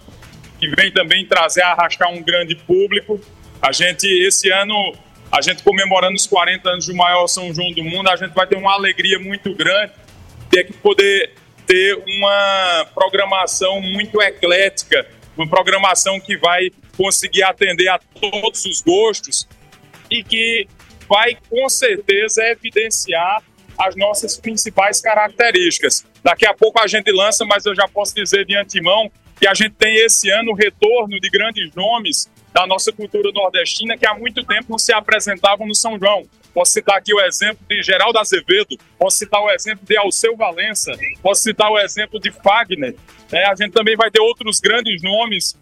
que 0.60 0.68
vem 0.68 0.92
também 0.92 1.26
trazer, 1.26 1.62
arrastar 1.62 2.10
um 2.10 2.22
grande 2.22 2.54
público. 2.54 3.20
A 3.60 3.72
gente, 3.72 4.06
esse 4.06 4.50
ano, 4.50 4.94
a 5.32 5.42
gente 5.42 5.64
comemorando 5.64 6.14
os 6.14 6.26
40 6.26 6.68
anos 6.70 6.86
do 6.86 6.94
maior 6.94 7.26
São 7.26 7.52
João 7.52 7.72
do 7.72 7.82
mundo, 7.82 8.08
a 8.08 8.16
gente 8.16 8.32
vai 8.32 8.46
ter 8.46 8.56
uma 8.56 8.72
alegria 8.72 9.18
muito 9.18 9.52
grande 9.52 9.92
ter 10.50 10.64
que 10.64 10.72
poder 10.72 11.34
ter 11.68 12.02
uma 12.16 12.86
programação 12.94 13.78
muito 13.80 14.20
eclética, 14.22 15.06
uma 15.36 15.46
programação 15.46 16.18
que 16.18 16.36
vai 16.38 16.70
conseguir 16.96 17.42
atender 17.42 17.88
a 17.88 17.98
todos 17.98 18.64
os 18.64 18.80
gostos 18.80 19.46
e 20.10 20.24
que 20.24 20.66
vai 21.06 21.36
com 21.48 21.68
certeza 21.68 22.42
evidenciar 22.44 23.42
as 23.78 23.94
nossas 23.94 24.36
principais 24.36 25.00
características. 25.00 26.04
Daqui 26.24 26.46
a 26.46 26.54
pouco 26.54 26.80
a 26.80 26.86
gente 26.86 27.12
lança, 27.12 27.44
mas 27.44 27.66
eu 27.66 27.74
já 27.74 27.86
posso 27.86 28.14
dizer 28.14 28.46
de 28.46 28.56
antemão 28.56 29.10
que 29.38 29.46
a 29.46 29.54
gente 29.54 29.74
tem 29.74 29.94
esse 29.98 30.30
ano 30.30 30.52
o 30.52 30.54
retorno 30.54 31.20
de 31.20 31.30
grandes 31.30 31.72
nomes 31.74 32.28
da 32.52 32.66
nossa 32.66 32.90
cultura 32.90 33.30
nordestina 33.30 33.96
que 33.96 34.06
há 34.06 34.14
muito 34.14 34.42
tempo 34.42 34.66
não 34.70 34.78
se 34.78 34.92
apresentavam 34.92 35.66
no 35.66 35.74
São 35.74 35.98
João. 35.98 36.26
Posso 36.52 36.72
citar 36.72 36.96
aqui 36.96 37.14
o 37.14 37.20
exemplo 37.20 37.64
de 37.68 37.82
Geraldo 37.82 38.18
Azevedo, 38.18 38.76
posso 38.98 39.18
citar 39.18 39.40
o 39.40 39.50
exemplo 39.50 39.86
de 39.86 39.96
Alceu 39.96 40.36
Valença, 40.36 40.92
posso 41.22 41.42
citar 41.42 41.70
o 41.70 41.78
exemplo 41.78 42.18
de 42.18 42.30
Fagner. 42.30 42.96
É, 43.30 43.46
a 43.46 43.54
gente 43.54 43.72
também 43.72 43.96
vai 43.96 44.10
ter 44.10 44.20
outros 44.20 44.60
grandes 44.60 45.02
nomes 45.02 45.56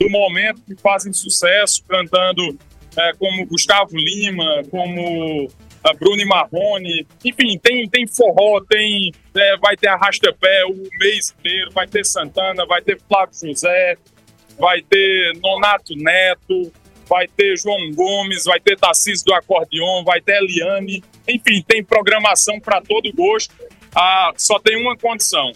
do 0.00 0.08
momento 0.10 0.62
que 0.62 0.74
fazem 0.76 1.12
sucesso 1.12 1.84
cantando, 1.86 2.58
é, 2.96 3.12
como 3.14 3.46
Gustavo 3.46 3.96
Lima, 3.96 4.62
como 4.70 5.48
a 5.84 5.92
Bruno 5.94 6.24
Marrone, 6.26 7.06
enfim, 7.24 7.58
tem, 7.58 7.88
tem 7.88 8.06
forró, 8.06 8.60
tem, 8.68 9.12
é, 9.34 9.56
vai 9.58 9.76
ter 9.76 9.88
Arrastapé 9.88 10.64
o 10.64 10.88
mês 10.98 11.34
inteiro, 11.38 11.70
vai 11.72 11.86
ter 11.86 12.04
Santana, 12.04 12.64
vai 12.66 12.80
ter 12.80 13.00
Flávio 13.08 13.34
José, 13.34 13.96
vai 14.58 14.80
ter 14.82 15.36
Nonato 15.42 15.94
Neto, 15.96 16.72
vai 17.12 17.28
ter 17.28 17.58
João 17.58 17.90
Gomes, 17.92 18.44
vai 18.44 18.58
ter 18.58 18.74
Tarcísio 18.74 19.26
do 19.26 19.34
Acordeon, 19.34 20.02
vai 20.02 20.18
ter 20.22 20.42
Eliane, 20.42 21.04
enfim, 21.28 21.62
tem 21.62 21.84
programação 21.84 22.58
para 22.58 22.80
todo 22.80 23.12
gosto. 23.12 23.52
Ah, 23.94 24.32
só 24.34 24.58
tem 24.58 24.80
uma 24.80 24.96
condição, 24.96 25.52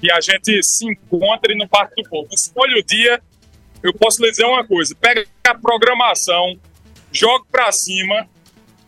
que 0.00 0.10
a 0.10 0.18
gente 0.22 0.62
se 0.62 0.86
encontre 0.86 1.54
no 1.54 1.68
Parque 1.68 2.02
do 2.02 2.08
Povo. 2.08 2.28
Escolha 2.32 2.78
o 2.78 2.82
dia, 2.82 3.20
eu 3.82 3.92
posso 3.92 4.22
lhe 4.22 4.30
dizer 4.30 4.46
uma 4.46 4.66
coisa, 4.66 4.96
pega 4.98 5.26
a 5.46 5.54
programação, 5.54 6.58
joga 7.12 7.44
para 7.52 7.70
cima, 7.70 8.26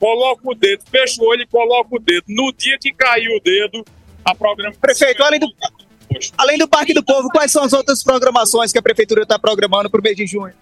coloca 0.00 0.40
o 0.42 0.54
dedo, 0.54 0.84
fecha 0.90 1.22
o 1.22 1.26
olho 1.26 1.42
e 1.42 1.46
coloca 1.46 1.96
o 1.96 1.98
dedo. 1.98 2.24
No 2.28 2.50
dia 2.50 2.78
que 2.80 2.94
cair 2.94 3.28
o 3.28 3.40
dedo, 3.40 3.84
a 4.24 4.34
programação... 4.34 4.80
Prefeito, 4.80 5.22
além 5.22 5.38
do, 5.38 5.48
além 6.38 6.56
do 6.56 6.66
Parque 6.66 6.94
do 6.94 7.04
Povo, 7.04 7.28
quais 7.28 7.52
são 7.52 7.62
as 7.62 7.74
outras 7.74 8.02
programações 8.02 8.72
que 8.72 8.78
a 8.78 8.82
Prefeitura 8.82 9.24
está 9.24 9.38
programando 9.38 9.90
para 9.90 10.00
o 10.00 10.02
mês 10.02 10.16
de 10.16 10.26
junho? 10.26 10.54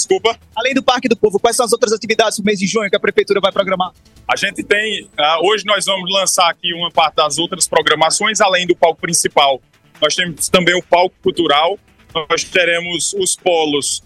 Desculpa? 0.00 0.38
Além 0.56 0.72
do 0.72 0.82
Parque 0.82 1.08
do 1.08 1.16
Povo, 1.16 1.38
quais 1.38 1.56
são 1.56 1.66
as 1.66 1.72
outras 1.72 1.92
atividades 1.92 2.36
para 2.36 2.42
o 2.42 2.46
mês 2.46 2.58
de 2.58 2.66
junho 2.66 2.88
que 2.88 2.96
a 2.96 3.00
Prefeitura 3.00 3.40
vai 3.40 3.52
programar? 3.52 3.92
A 4.26 4.36
gente 4.36 4.62
tem. 4.62 5.08
ah, 5.16 5.38
hoje 5.42 5.64
nós 5.66 5.84
vamos 5.84 6.10
lançar 6.12 6.50
aqui 6.50 6.72
uma 6.72 6.90
parte 6.90 7.16
das 7.16 7.38
outras 7.38 7.68
programações, 7.68 8.40
além 8.40 8.66
do 8.66 8.74
palco 8.74 9.00
principal. 9.00 9.60
Nós 10.00 10.14
temos 10.14 10.48
também 10.48 10.74
o 10.74 10.82
palco 10.82 11.14
cultural. 11.22 11.78
Nós 12.14 12.44
teremos 12.44 13.12
os 13.14 13.36
polos 13.36 14.02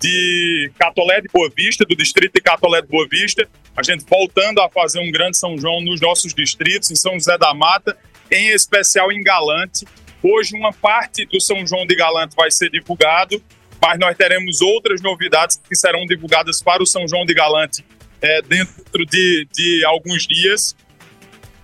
de 0.00 0.70
Catolé 0.78 1.20
de 1.20 1.28
Boa 1.32 1.50
Vista, 1.54 1.84
do 1.84 1.96
distrito 1.96 2.34
de 2.34 2.40
Catolé 2.40 2.82
de 2.82 2.88
Boa 2.88 3.06
Vista. 3.10 3.48
A 3.76 3.82
gente 3.82 4.04
voltando 4.08 4.60
a 4.60 4.68
fazer 4.68 5.00
um 5.00 5.10
grande 5.10 5.36
São 5.36 5.58
João 5.58 5.80
nos 5.80 6.00
nossos 6.00 6.32
distritos, 6.32 6.90
em 6.90 6.94
São 6.94 7.14
José 7.14 7.36
da 7.36 7.52
Mata, 7.52 7.96
em 8.30 8.50
especial 8.50 9.10
em 9.10 9.22
Galante. 9.22 9.84
Hoje, 10.22 10.56
uma 10.56 10.72
parte 10.72 11.26
do 11.26 11.40
São 11.40 11.66
João 11.66 11.86
de 11.86 11.94
Galante 11.94 12.34
vai 12.36 12.50
ser 12.50 12.70
divulgado, 12.70 13.42
mas 13.84 13.98
nós 13.98 14.16
teremos 14.16 14.62
outras 14.62 15.02
novidades 15.02 15.60
que 15.68 15.76
serão 15.76 16.06
divulgadas 16.06 16.62
para 16.62 16.82
o 16.82 16.86
São 16.86 17.06
João 17.06 17.26
de 17.26 17.34
Galante 17.34 17.84
é, 18.22 18.40
dentro 18.40 19.04
de, 19.04 19.46
de 19.52 19.84
alguns 19.84 20.26
dias. 20.26 20.74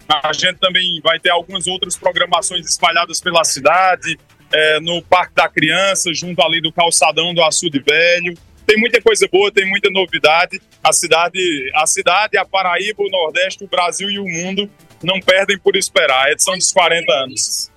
A 0.06 0.30
gente 0.34 0.58
também 0.58 1.00
vai 1.02 1.18
ter 1.18 1.30
algumas 1.30 1.66
outras 1.66 1.96
programações 1.96 2.68
espalhadas 2.68 3.22
pela 3.22 3.42
cidade, 3.42 4.18
é, 4.52 4.80
no 4.80 5.00
Parque 5.00 5.34
da 5.34 5.48
Criança, 5.48 6.12
junto 6.12 6.42
ali 6.42 6.60
do 6.60 6.70
calçadão 6.70 7.32
do 7.32 7.42
Açude 7.42 7.78
Velho. 7.78 8.36
Tem 8.66 8.76
muita 8.76 9.00
coisa 9.00 9.26
boa, 9.26 9.50
tem 9.50 9.66
muita 9.66 9.88
novidade. 9.88 10.60
A 10.84 10.92
cidade, 10.92 11.40
a 11.74 11.86
cidade, 11.86 12.36
a 12.36 12.44
Paraíba, 12.44 13.02
o 13.02 13.08
Nordeste, 13.08 13.64
o 13.64 13.66
Brasil 13.66 14.10
e 14.10 14.18
o 14.18 14.28
mundo 14.28 14.70
não 15.02 15.20
perdem 15.20 15.58
por 15.58 15.74
esperar. 15.74 16.26
A 16.26 16.32
edição 16.32 16.52
dos 16.58 16.70
40 16.70 17.10
anos. 17.14 17.69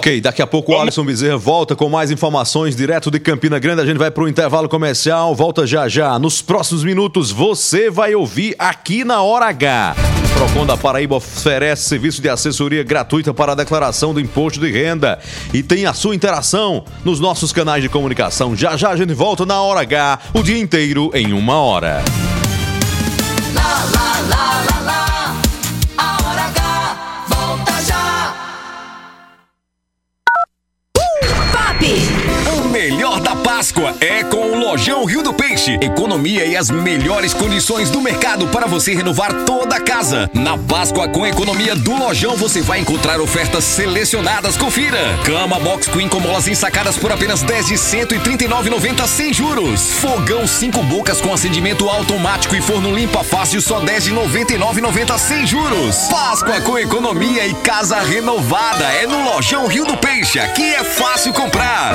Ok, 0.00 0.18
daqui 0.18 0.40
a 0.40 0.46
pouco 0.46 0.72
o 0.72 0.80
Alisson 0.80 1.04
Bezerra 1.04 1.36
volta 1.36 1.76
com 1.76 1.86
mais 1.90 2.10
informações 2.10 2.74
direto 2.74 3.10
de 3.10 3.20
Campina 3.20 3.58
Grande. 3.58 3.82
A 3.82 3.84
gente 3.84 3.98
vai 3.98 4.10
para 4.10 4.24
o 4.24 4.28
intervalo 4.28 4.66
comercial, 4.66 5.34
volta 5.34 5.66
já 5.66 5.90
já. 5.90 6.18
Nos 6.18 6.40
próximos 6.40 6.82
minutos 6.82 7.30
você 7.30 7.90
vai 7.90 8.14
ouvir 8.14 8.56
aqui 8.58 9.04
na 9.04 9.20
Hora 9.20 9.48
H. 9.48 9.94
Procon 10.32 10.64
da 10.64 10.74
Paraíba 10.74 11.16
oferece 11.16 11.82
serviço 11.82 12.22
de 12.22 12.30
assessoria 12.30 12.82
gratuita 12.82 13.34
para 13.34 13.52
a 13.52 13.54
declaração 13.54 14.14
do 14.14 14.20
imposto 14.20 14.58
de 14.58 14.72
renda 14.72 15.18
e 15.52 15.62
tem 15.62 15.84
a 15.84 15.92
sua 15.92 16.14
interação 16.14 16.82
nos 17.04 17.20
nossos 17.20 17.52
canais 17.52 17.82
de 17.82 17.90
comunicação. 17.90 18.56
Já 18.56 18.78
já 18.78 18.88
a 18.88 18.96
gente 18.96 19.12
volta 19.12 19.44
na 19.44 19.60
Hora 19.60 19.82
H, 19.82 20.18
o 20.32 20.42
dia 20.42 20.58
inteiro 20.58 21.10
em 21.12 21.34
uma 21.34 21.60
hora. 21.60 22.02
Lá, 23.54 23.84
lá, 23.92 24.20
lá. 24.30 24.69
Páscoa 33.70 33.94
é 34.00 34.24
com 34.24 34.50
o 34.50 34.58
Lojão 34.58 35.04
Rio 35.04 35.22
do 35.22 35.32
Peixe. 35.32 35.78
Economia 35.80 36.44
e 36.44 36.56
as 36.56 36.70
melhores 36.70 37.32
condições 37.32 37.88
do 37.88 38.00
mercado 38.00 38.48
para 38.48 38.66
você 38.66 38.92
renovar 38.92 39.32
toda 39.44 39.76
a 39.76 39.80
casa. 39.80 40.28
Na 40.34 40.58
Páscoa 40.58 41.06
com 41.08 41.24
economia 41.24 41.76
do 41.76 41.94
Lojão 41.94 42.36
você 42.36 42.62
vai 42.62 42.80
encontrar 42.80 43.20
ofertas 43.20 43.62
selecionadas. 43.62 44.56
Confira. 44.56 44.98
Cama 45.24 45.60
Box 45.60 45.88
Queen 45.88 46.08
com 46.08 46.18
molas 46.18 46.48
ensacadas 46.48 46.96
por 46.96 47.12
apenas 47.12 47.42
10 47.42 47.66
de 47.68 47.74
139,90 47.74 49.06
sem 49.06 49.32
juros. 49.32 49.92
Fogão 50.00 50.48
5 50.48 50.82
bocas 50.82 51.20
com 51.20 51.32
acendimento 51.32 51.88
automático 51.88 52.56
e 52.56 52.60
forno 52.60 52.92
limpa 52.92 53.22
fácil 53.22 53.62
só 53.62 53.78
10 53.78 54.04
de 54.04 54.12
99,90 54.12 55.16
sem 55.16 55.46
juros. 55.46 56.08
Páscoa 56.10 56.60
com 56.62 56.76
economia 56.76 57.46
e 57.46 57.54
casa 57.54 58.00
renovada 58.00 58.84
é 59.00 59.06
no 59.06 59.22
Lojão 59.22 59.68
Rio 59.68 59.84
do 59.84 59.96
Peixe. 59.96 60.40
Aqui 60.40 60.74
é 60.74 60.82
fácil 60.82 61.32
comprar. 61.32 61.94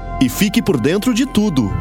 e 0.21 0.29
fique 0.29 0.61
por 0.61 0.79
dentro 0.79 1.13
de 1.13 1.25
tudo. 1.25 1.71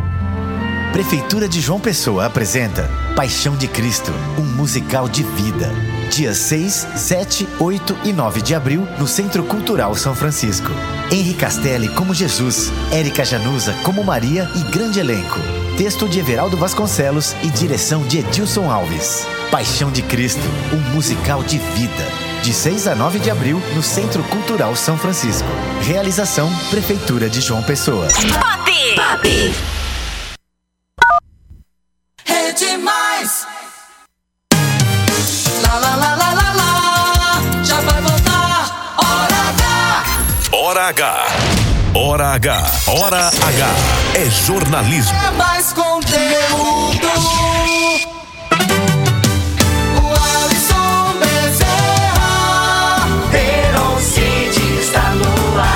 Prefeitura 0.93 1.49
de 1.49 1.61
João 1.61 1.79
Pessoa 1.79 2.27
apresenta 2.27 2.91
Paixão 3.15 3.57
de 3.57 3.69
Cristo, 3.69 4.11
um 4.39 4.43
musical 4.43 5.09
de 5.09 5.23
vida. 5.23 5.73
Dias 6.11 6.39
6, 6.39 6.89
7, 6.97 7.49
8 7.61 7.99
e 8.05 8.13
9 8.13 8.43
de 8.43 8.55
abril, 8.55 8.89
no 8.99 9.07
Centro 9.07 9.45
Cultural 9.45 9.95
São 9.95 10.15
Francisco. 10.15 10.71
Henri 11.13 11.35
Castelli 11.35 11.89
como 11.95 12.15
Jesus, 12.15 12.73
Érica 12.91 13.25
Januza 13.25 13.73
como 13.85 14.03
Maria 14.03 14.51
e 14.57 14.73
grande 14.73 14.99
elenco. 14.99 15.39
Texto 15.77 16.09
de 16.09 16.19
Everaldo 16.19 16.57
Vasconcelos 16.57 17.37
e 17.45 17.51
direção 17.51 18.03
de 18.03 18.19
Edilson 18.19 18.69
Alves. 18.69 19.27
Paixão 19.51 19.93
de 19.93 20.03
Cristo, 20.03 20.43
um 20.73 20.95
musical 20.95 21.45
de 21.45 21.59
vida. 21.59 22.30
De 22.43 22.55
6 22.55 22.89
a 22.89 22.95
9 22.95 23.19
de 23.19 23.31
abril, 23.31 23.63
no 23.75 23.83
Centro 23.83 24.23
Cultural 24.25 24.75
São 24.75 24.97
Francisco. 24.97 25.49
Realização 25.83 26.51
Prefeitura 26.71 27.29
de 27.29 27.41
João 27.41 27.63
Pessoa. 27.63 28.09
Papi! 28.41 28.95
Papi! 28.97 29.55
Rede 32.25 32.79
Mais! 32.79 33.47
Lá, 35.63 35.79
lá, 35.79 35.97
lá, 35.97 36.15
lá, 36.15 36.33
lá, 36.33 36.53
lá, 36.55 37.63
já 37.63 37.81
vai 37.81 38.01
voltar, 38.01 38.97
hora 38.97 39.37
H! 39.51 40.05
Hora 40.53 40.89
H. 40.89 41.27
Hora 41.95 42.27
H. 42.35 42.71
Hora 42.87 43.27
H. 43.27 43.69
É 44.15 44.31
jornalismo. 44.31 45.19
É 45.27 45.31
mais 45.33 45.73
conteúdo! 45.75 47.60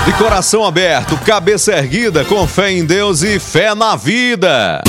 De 0.05 0.13
coração 0.13 0.63
aberto, 0.63 1.17
cabeça 1.17 1.73
erguida, 1.73 2.23
com 2.23 2.47
fé 2.47 2.71
em 2.71 2.85
Deus 2.85 3.23
e 3.23 3.39
fé 3.39 3.73
na 3.73 3.95
vida. 3.95 4.83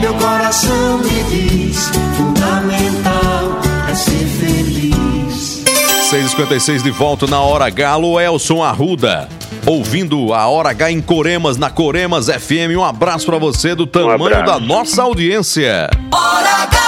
Meu 0.00 0.14
coração 0.14 0.98
me 0.98 1.22
diz: 1.24 1.90
fundamental 2.16 3.60
é 3.90 3.94
ser 3.94 4.26
feliz. 4.26 5.62
6h56 6.10 6.82
de 6.82 6.90
volta 6.90 7.26
na 7.26 7.40
Hora 7.40 7.66
H. 7.66 7.90
Alô, 7.90 8.18
Elson 8.18 8.62
Arruda. 8.62 9.28
Ouvindo 9.66 10.32
a 10.32 10.46
Hora 10.46 10.70
H 10.70 10.90
em 10.90 11.02
Coremas, 11.02 11.58
na 11.58 11.68
Coremas 11.68 12.26
FM. 12.28 12.78
Um 12.78 12.84
abraço 12.84 13.26
pra 13.26 13.36
você 13.36 13.74
do 13.74 13.86
tamanho 13.86 14.38
abraço. 14.38 14.44
da 14.46 14.58
nossa 14.58 15.02
audiência. 15.02 15.90
Hora 16.10 16.62
H! 16.62 16.85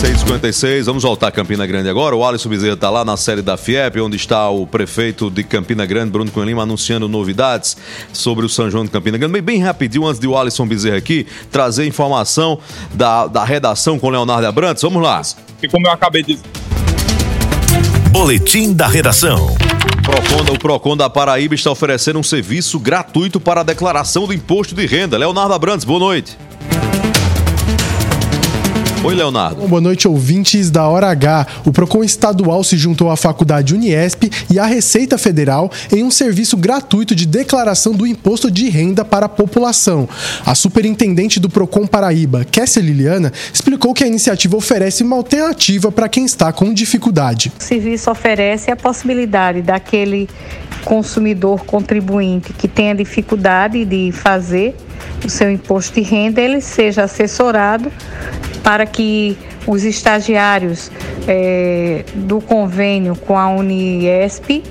6h56, 0.00 0.84
vamos 0.84 1.02
voltar 1.02 1.28
a 1.28 1.30
Campina 1.30 1.66
Grande 1.66 1.86
agora. 1.90 2.16
O 2.16 2.24
Alisson 2.24 2.48
Bezerra 2.48 2.72
está 2.72 2.88
lá 2.88 3.04
na 3.04 3.18
série 3.18 3.42
da 3.42 3.58
FIEP, 3.58 4.00
onde 4.00 4.16
está 4.16 4.48
o 4.48 4.66
prefeito 4.66 5.30
de 5.30 5.44
Campina 5.44 5.84
Grande, 5.84 6.10
Bruno 6.10 6.30
Cunha 6.30 6.46
Lima, 6.46 6.62
anunciando 6.62 7.06
novidades 7.06 7.76
sobre 8.10 8.46
o 8.46 8.48
São 8.48 8.70
João 8.70 8.86
de 8.86 8.90
Campina 8.90 9.18
Grande. 9.18 9.34
Bem, 9.34 9.42
bem 9.42 9.58
rapidinho, 9.60 10.06
antes 10.06 10.18
de 10.18 10.26
o 10.26 10.38
Alisson 10.38 10.66
Bezerra 10.66 10.96
aqui 10.96 11.26
trazer 11.52 11.86
informação 11.86 12.58
da, 12.94 13.26
da 13.26 13.44
redação 13.44 13.98
com 13.98 14.08
Leonardo 14.08 14.46
Abrantes. 14.46 14.82
Vamos 14.82 15.02
lá. 15.02 15.20
E 15.62 15.68
como 15.68 15.86
eu 15.86 15.92
acabei 15.92 16.22
de 16.22 16.38
Boletim 18.10 18.72
da 18.72 18.88
redação. 18.88 19.54
O 20.50 20.58
Procon 20.58 20.96
da 20.96 21.10
Paraíba 21.10 21.54
está 21.54 21.70
oferecendo 21.70 22.18
um 22.18 22.22
serviço 22.22 22.80
gratuito 22.80 23.38
para 23.38 23.60
a 23.60 23.64
declaração 23.64 24.26
do 24.26 24.32
imposto 24.32 24.74
de 24.74 24.86
renda. 24.86 25.18
Leonardo 25.18 25.52
Abrantes, 25.52 25.84
boa 25.84 26.00
noite. 26.00 26.38
Oi, 29.02 29.14
Leonardo. 29.14 29.62
Bom, 29.62 29.68
Boa 29.68 29.80
noite, 29.80 30.06
ouvintes 30.06 30.70
da 30.70 30.86
Hora 30.86 31.08
H. 31.08 31.46
O 31.64 31.72
Procon 31.72 32.04
Estadual 32.04 32.62
se 32.62 32.76
juntou 32.76 33.10
à 33.10 33.16
Faculdade 33.16 33.74
Uniesp 33.74 34.24
e 34.50 34.58
à 34.58 34.66
Receita 34.66 35.16
Federal 35.16 35.70
em 35.90 36.04
um 36.04 36.10
serviço 36.10 36.54
gratuito 36.54 37.14
de 37.14 37.24
declaração 37.24 37.94
do 37.94 38.06
imposto 38.06 38.50
de 38.50 38.68
renda 38.68 39.02
para 39.02 39.24
a 39.24 39.28
população. 39.28 40.06
A 40.44 40.54
superintendente 40.54 41.40
do 41.40 41.48
Procon 41.48 41.86
Paraíba, 41.86 42.44
Kessia 42.44 42.82
Liliana, 42.82 43.32
explicou 43.50 43.94
que 43.94 44.04
a 44.04 44.06
iniciativa 44.06 44.54
oferece 44.54 45.02
uma 45.02 45.16
alternativa 45.16 45.90
para 45.90 46.08
quem 46.08 46.26
está 46.26 46.52
com 46.52 46.74
dificuldade. 46.74 47.50
O 47.58 47.62
serviço 47.62 48.10
oferece 48.10 48.70
a 48.70 48.76
possibilidade 48.76 49.62
daquele 49.62 50.28
consumidor 50.84 51.64
contribuinte 51.64 52.52
que 52.52 52.68
tenha 52.68 52.94
dificuldade 52.94 53.84
de 53.84 54.12
fazer 54.12 54.74
o 55.24 55.28
seu 55.28 55.50
imposto 55.50 55.94
de 55.94 56.02
renda, 56.02 56.40
ele 56.40 56.60
seja 56.60 57.04
assessorado 57.04 57.92
para 58.62 58.86
que 58.86 59.36
os 59.66 59.84
estagiários 59.84 60.90
eh, 61.28 62.04
do 62.14 62.40
convênio 62.40 63.14
com 63.16 63.36
a 63.36 63.48
Uniesp 63.48 64.62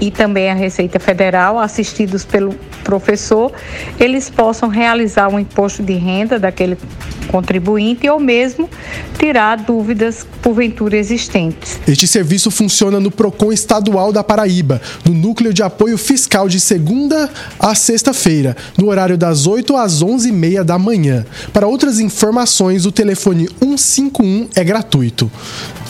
e 0.00 0.10
também 0.10 0.50
a 0.50 0.54
Receita 0.54 1.00
Federal, 1.00 1.58
assistidos 1.58 2.24
pelo 2.24 2.54
professor, 2.86 3.52
eles 3.98 4.30
possam 4.30 4.68
realizar 4.68 5.28
o 5.28 5.40
imposto 5.40 5.82
de 5.82 5.94
renda 5.94 6.38
daquele 6.38 6.78
contribuinte 7.26 8.08
ou 8.08 8.20
mesmo 8.20 8.70
tirar 9.18 9.56
dúvidas 9.56 10.24
porventura 10.40 10.96
existentes. 10.96 11.80
Este 11.86 12.06
serviço 12.06 12.48
funciona 12.48 13.00
no 13.00 13.10
Procon 13.10 13.52
Estadual 13.52 14.12
da 14.12 14.22
Paraíba, 14.22 14.80
no 15.04 15.12
Núcleo 15.12 15.52
de 15.52 15.64
Apoio 15.64 15.98
Fiscal 15.98 16.48
de 16.48 16.60
segunda 16.60 17.28
a 17.58 17.74
sexta-feira, 17.74 18.56
no 18.78 18.88
horário 18.88 19.18
das 19.18 19.48
8 19.48 19.76
às 19.76 20.02
11h30 20.02 20.62
da 20.62 20.78
manhã. 20.78 21.26
Para 21.52 21.66
outras 21.66 21.98
informações, 21.98 22.86
o 22.86 22.92
telefone 22.92 23.48
151 23.60 24.48
é 24.54 24.62
gratuito. 24.62 25.30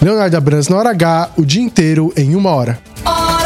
Leonardo 0.00 0.36
Abrams 0.36 0.70
na 0.70 0.78
hora 0.78 0.90
H, 0.90 1.30
o 1.36 1.44
dia 1.44 1.62
inteiro 1.62 2.12
em 2.16 2.34
uma 2.34 2.50
hora. 2.50 2.78
São 3.04 3.45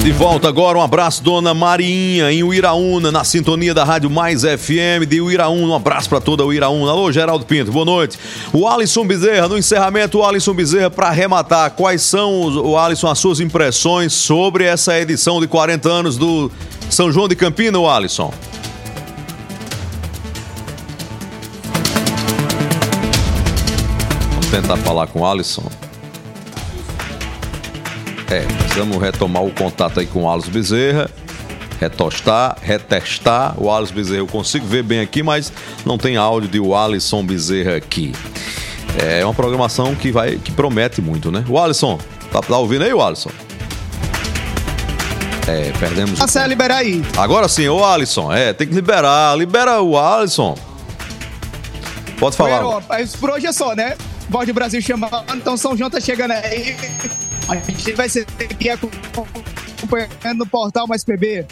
De 0.04 0.12
volta 0.12 0.48
agora, 0.48 0.80
um 0.80 0.82
abraço, 0.82 1.22
dona 1.22 1.54
Marinha, 1.54 2.32
em 2.32 2.42
Uiraúna, 2.42 3.12
na 3.12 3.24
sintonia 3.24 3.72
da 3.72 3.84
Rádio 3.84 4.10
Mais 4.10 4.42
FM 4.42 5.06
de 5.08 5.22
Uiraúna. 5.22 5.68
Um 5.68 5.76
abraço 5.76 6.10
para 6.10 6.20
toda 6.20 6.44
Uiraúna. 6.44 6.92
Alô, 6.92 7.12
Geraldo 7.12 7.46
Pinto, 7.46 7.72
boa 7.72 7.86
noite. 7.86 8.18
O 8.52 8.68
Alisson 8.68 9.06
Bezerra, 9.06 9.48
no 9.48 9.60
encerramento, 9.60 10.18
o 10.18 10.26
Alisson 10.26 10.56
Bezerra, 10.56 10.90
para 10.90 11.10
arrematar, 11.10 11.70
quais 11.72 12.02
são, 12.02 12.32
o 12.66 12.76
Alisson, 12.76 13.12
as 13.12 13.20
suas 13.20 13.40
impressões 13.40 14.12
sobre 14.12 14.64
essa 14.64 15.00
edição 15.00 15.40
de 15.40 15.48
40 15.48 15.88
anos 15.88 16.18
do 16.18 16.52
São 16.90 17.12
João 17.12 17.28
de 17.28 17.36
Campina, 17.36 17.78
o 17.78 17.88
Alisson? 17.88 18.34
Vamos 24.32 24.48
tentar 24.50 24.78
falar 24.78 25.06
com 25.06 25.20
o 25.20 25.26
Alisson. 25.28 25.70
É, 28.32 28.46
precisamos 28.46 28.98
retomar 28.98 29.44
o 29.44 29.52
contato 29.52 30.00
aí 30.00 30.06
com 30.06 30.24
o 30.24 30.32
Alisson 30.32 30.52
Bezerra. 30.52 31.12
Retostar, 31.82 32.56
retestar. 32.62 33.62
O 33.62 33.70
Alisson 33.70 33.94
Bezerra 33.94 34.20
eu 34.20 34.28
consigo 34.28 34.66
ver 34.66 34.84
bem 34.84 35.02
aqui, 35.02 35.22
mas 35.22 35.52
não 35.86 35.98
tem 35.98 36.16
áudio 36.16 36.48
de 36.48 36.58
o 36.58 36.74
Alisson 36.74 37.26
Bezerra 37.26 37.76
aqui. 37.76 38.14
É 38.98 39.26
uma 39.26 39.34
programação 39.34 39.94
que 39.96 40.14
vai 40.14 40.38
que 40.38 40.50
promete 40.50 41.02
muito, 41.02 41.30
né? 41.30 41.44
O 41.50 41.60
Alisson, 41.60 42.00
tá, 42.32 42.40
tá 42.40 42.58
ouvindo 42.58 42.86
aí, 42.86 42.94
o 42.94 43.02
Alisson? 43.02 43.32
É, 45.46 45.74
perdemos. 45.78 46.18
Marcelo, 46.18 46.48
libera 46.48 46.78
aí. 46.78 47.04
Agora 47.18 47.50
sim, 47.50 47.68
o 47.68 47.84
Alisson. 47.84 48.32
É, 48.32 48.54
tem 48.54 48.66
que 48.66 48.74
liberar. 48.74 49.38
Libera 49.38 49.82
o 49.82 50.00
Alisson. 50.00 50.58
Pode 52.18 52.38
falar. 52.38 52.60
Primeiro, 52.60 52.84
mas 52.88 53.14
por 53.14 53.30
hoje 53.32 53.48
é 53.48 53.52
só, 53.52 53.76
né? 53.76 53.98
Voz 54.30 54.48
do 54.48 54.54
Brasil 54.54 54.82
chamando, 54.82 55.26
então 55.36 55.58
São 55.58 55.76
João 55.76 55.90
tá 55.90 56.00
chegando 56.00 56.32
aí. 56.32 56.78
A 57.52 57.56
gente 57.58 57.92
vai 57.94 58.08
ser 58.08 58.26
aqui 58.40 58.70
acompanhando 58.70 60.38
no 60.38 60.46
portal 60.46 60.88
Mais 60.88 61.04
PB. 61.04 61.46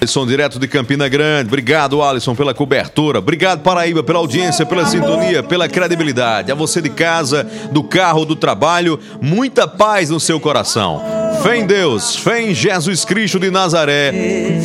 Alisson, 0.00 0.26
direto 0.26 0.58
de 0.58 0.66
Campina 0.66 1.08
Grande. 1.08 1.46
Obrigado, 1.46 2.02
Alisson, 2.02 2.34
pela 2.34 2.52
cobertura. 2.52 3.20
Obrigado, 3.20 3.62
Paraíba, 3.62 4.02
pela 4.02 4.18
audiência, 4.18 4.66
pela 4.66 4.84
sintonia, 4.84 5.42
pela 5.42 5.68
credibilidade. 5.68 6.50
A 6.50 6.54
você 6.54 6.82
de 6.82 6.90
casa, 6.90 7.44
do 7.70 7.84
carro, 7.84 8.24
do 8.24 8.34
trabalho, 8.34 8.98
muita 9.22 9.68
paz 9.68 10.10
no 10.10 10.18
seu 10.18 10.40
coração. 10.40 11.00
Fé 11.42 11.58
em 11.58 11.66
Deus, 11.66 12.16
fé 12.16 12.42
em 12.42 12.54
Jesus 12.54 13.04
Cristo 13.04 13.38
de 13.38 13.50
Nazaré. 13.50 14.12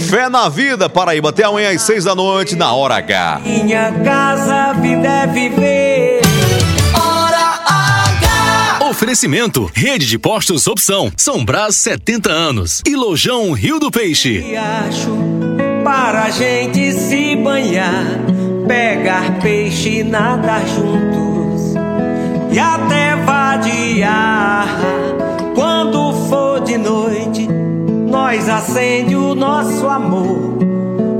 Fé 0.10 0.30
na 0.30 0.50
vida, 0.50 0.90
Paraíba. 0.90 1.30
Até 1.30 1.44
amanhã 1.44 1.70
às 1.70 1.84
seis 1.84 2.04
da 2.04 2.16
noite, 2.16 2.56
na 2.56 2.74
Hora 2.74 2.96
H. 2.96 3.42
Minha 3.46 3.92
casa, 4.04 4.74
vida 4.74 5.08
é 5.08 5.28
viver. 5.28 5.79
Oferecimento: 8.90 9.70
Rede 9.72 10.08
de 10.08 10.18
Postos 10.18 10.66
Opção, 10.66 11.12
São 11.16 11.46
Brás 11.46 11.76
70 11.78 12.32
anos 12.32 12.82
e 12.88 12.96
Lojão 12.96 13.52
Rio 13.52 13.80
do 13.80 13.92
Peixe. 13.92 14.40
Riacho 14.40 15.16
para 15.84 16.24
a 16.24 16.30
gente 16.32 16.92
se 16.94 17.36
banhar, 17.36 18.04
pegar 18.68 19.40
peixe 19.40 20.00
e 20.00 20.04
nadar 20.04 20.62
junto. 20.68 21.80
e 22.52 22.58
até 22.58 23.16
vadiar. 23.16 24.68
Quando 25.54 26.12
for 26.28 26.60
de 26.62 26.78
noite, 26.78 27.48
nós 28.10 28.50
acende 28.50 29.16
o 29.16 29.36
nosso 29.36 29.88
amor. 29.88 30.58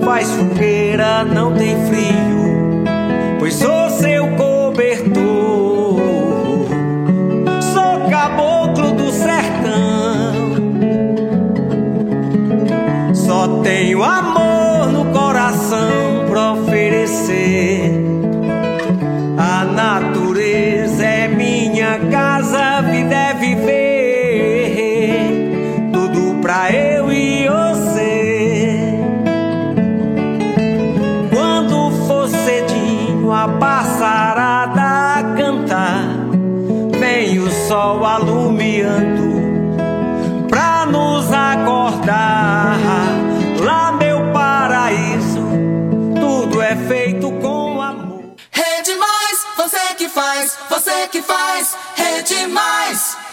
Faz 0.04 0.30
fogueira, 0.32 1.24
não 1.24 1.54
tem 1.54 1.76
frio, 1.88 2.84
pois 3.38 3.54
sou 3.54 3.90
seu 3.92 4.24
cobertor. 4.30 4.49
Você 50.80 51.08
que 51.10 51.22
faz, 51.22 51.76
Rede 51.96 52.48
Mais. 52.48 53.29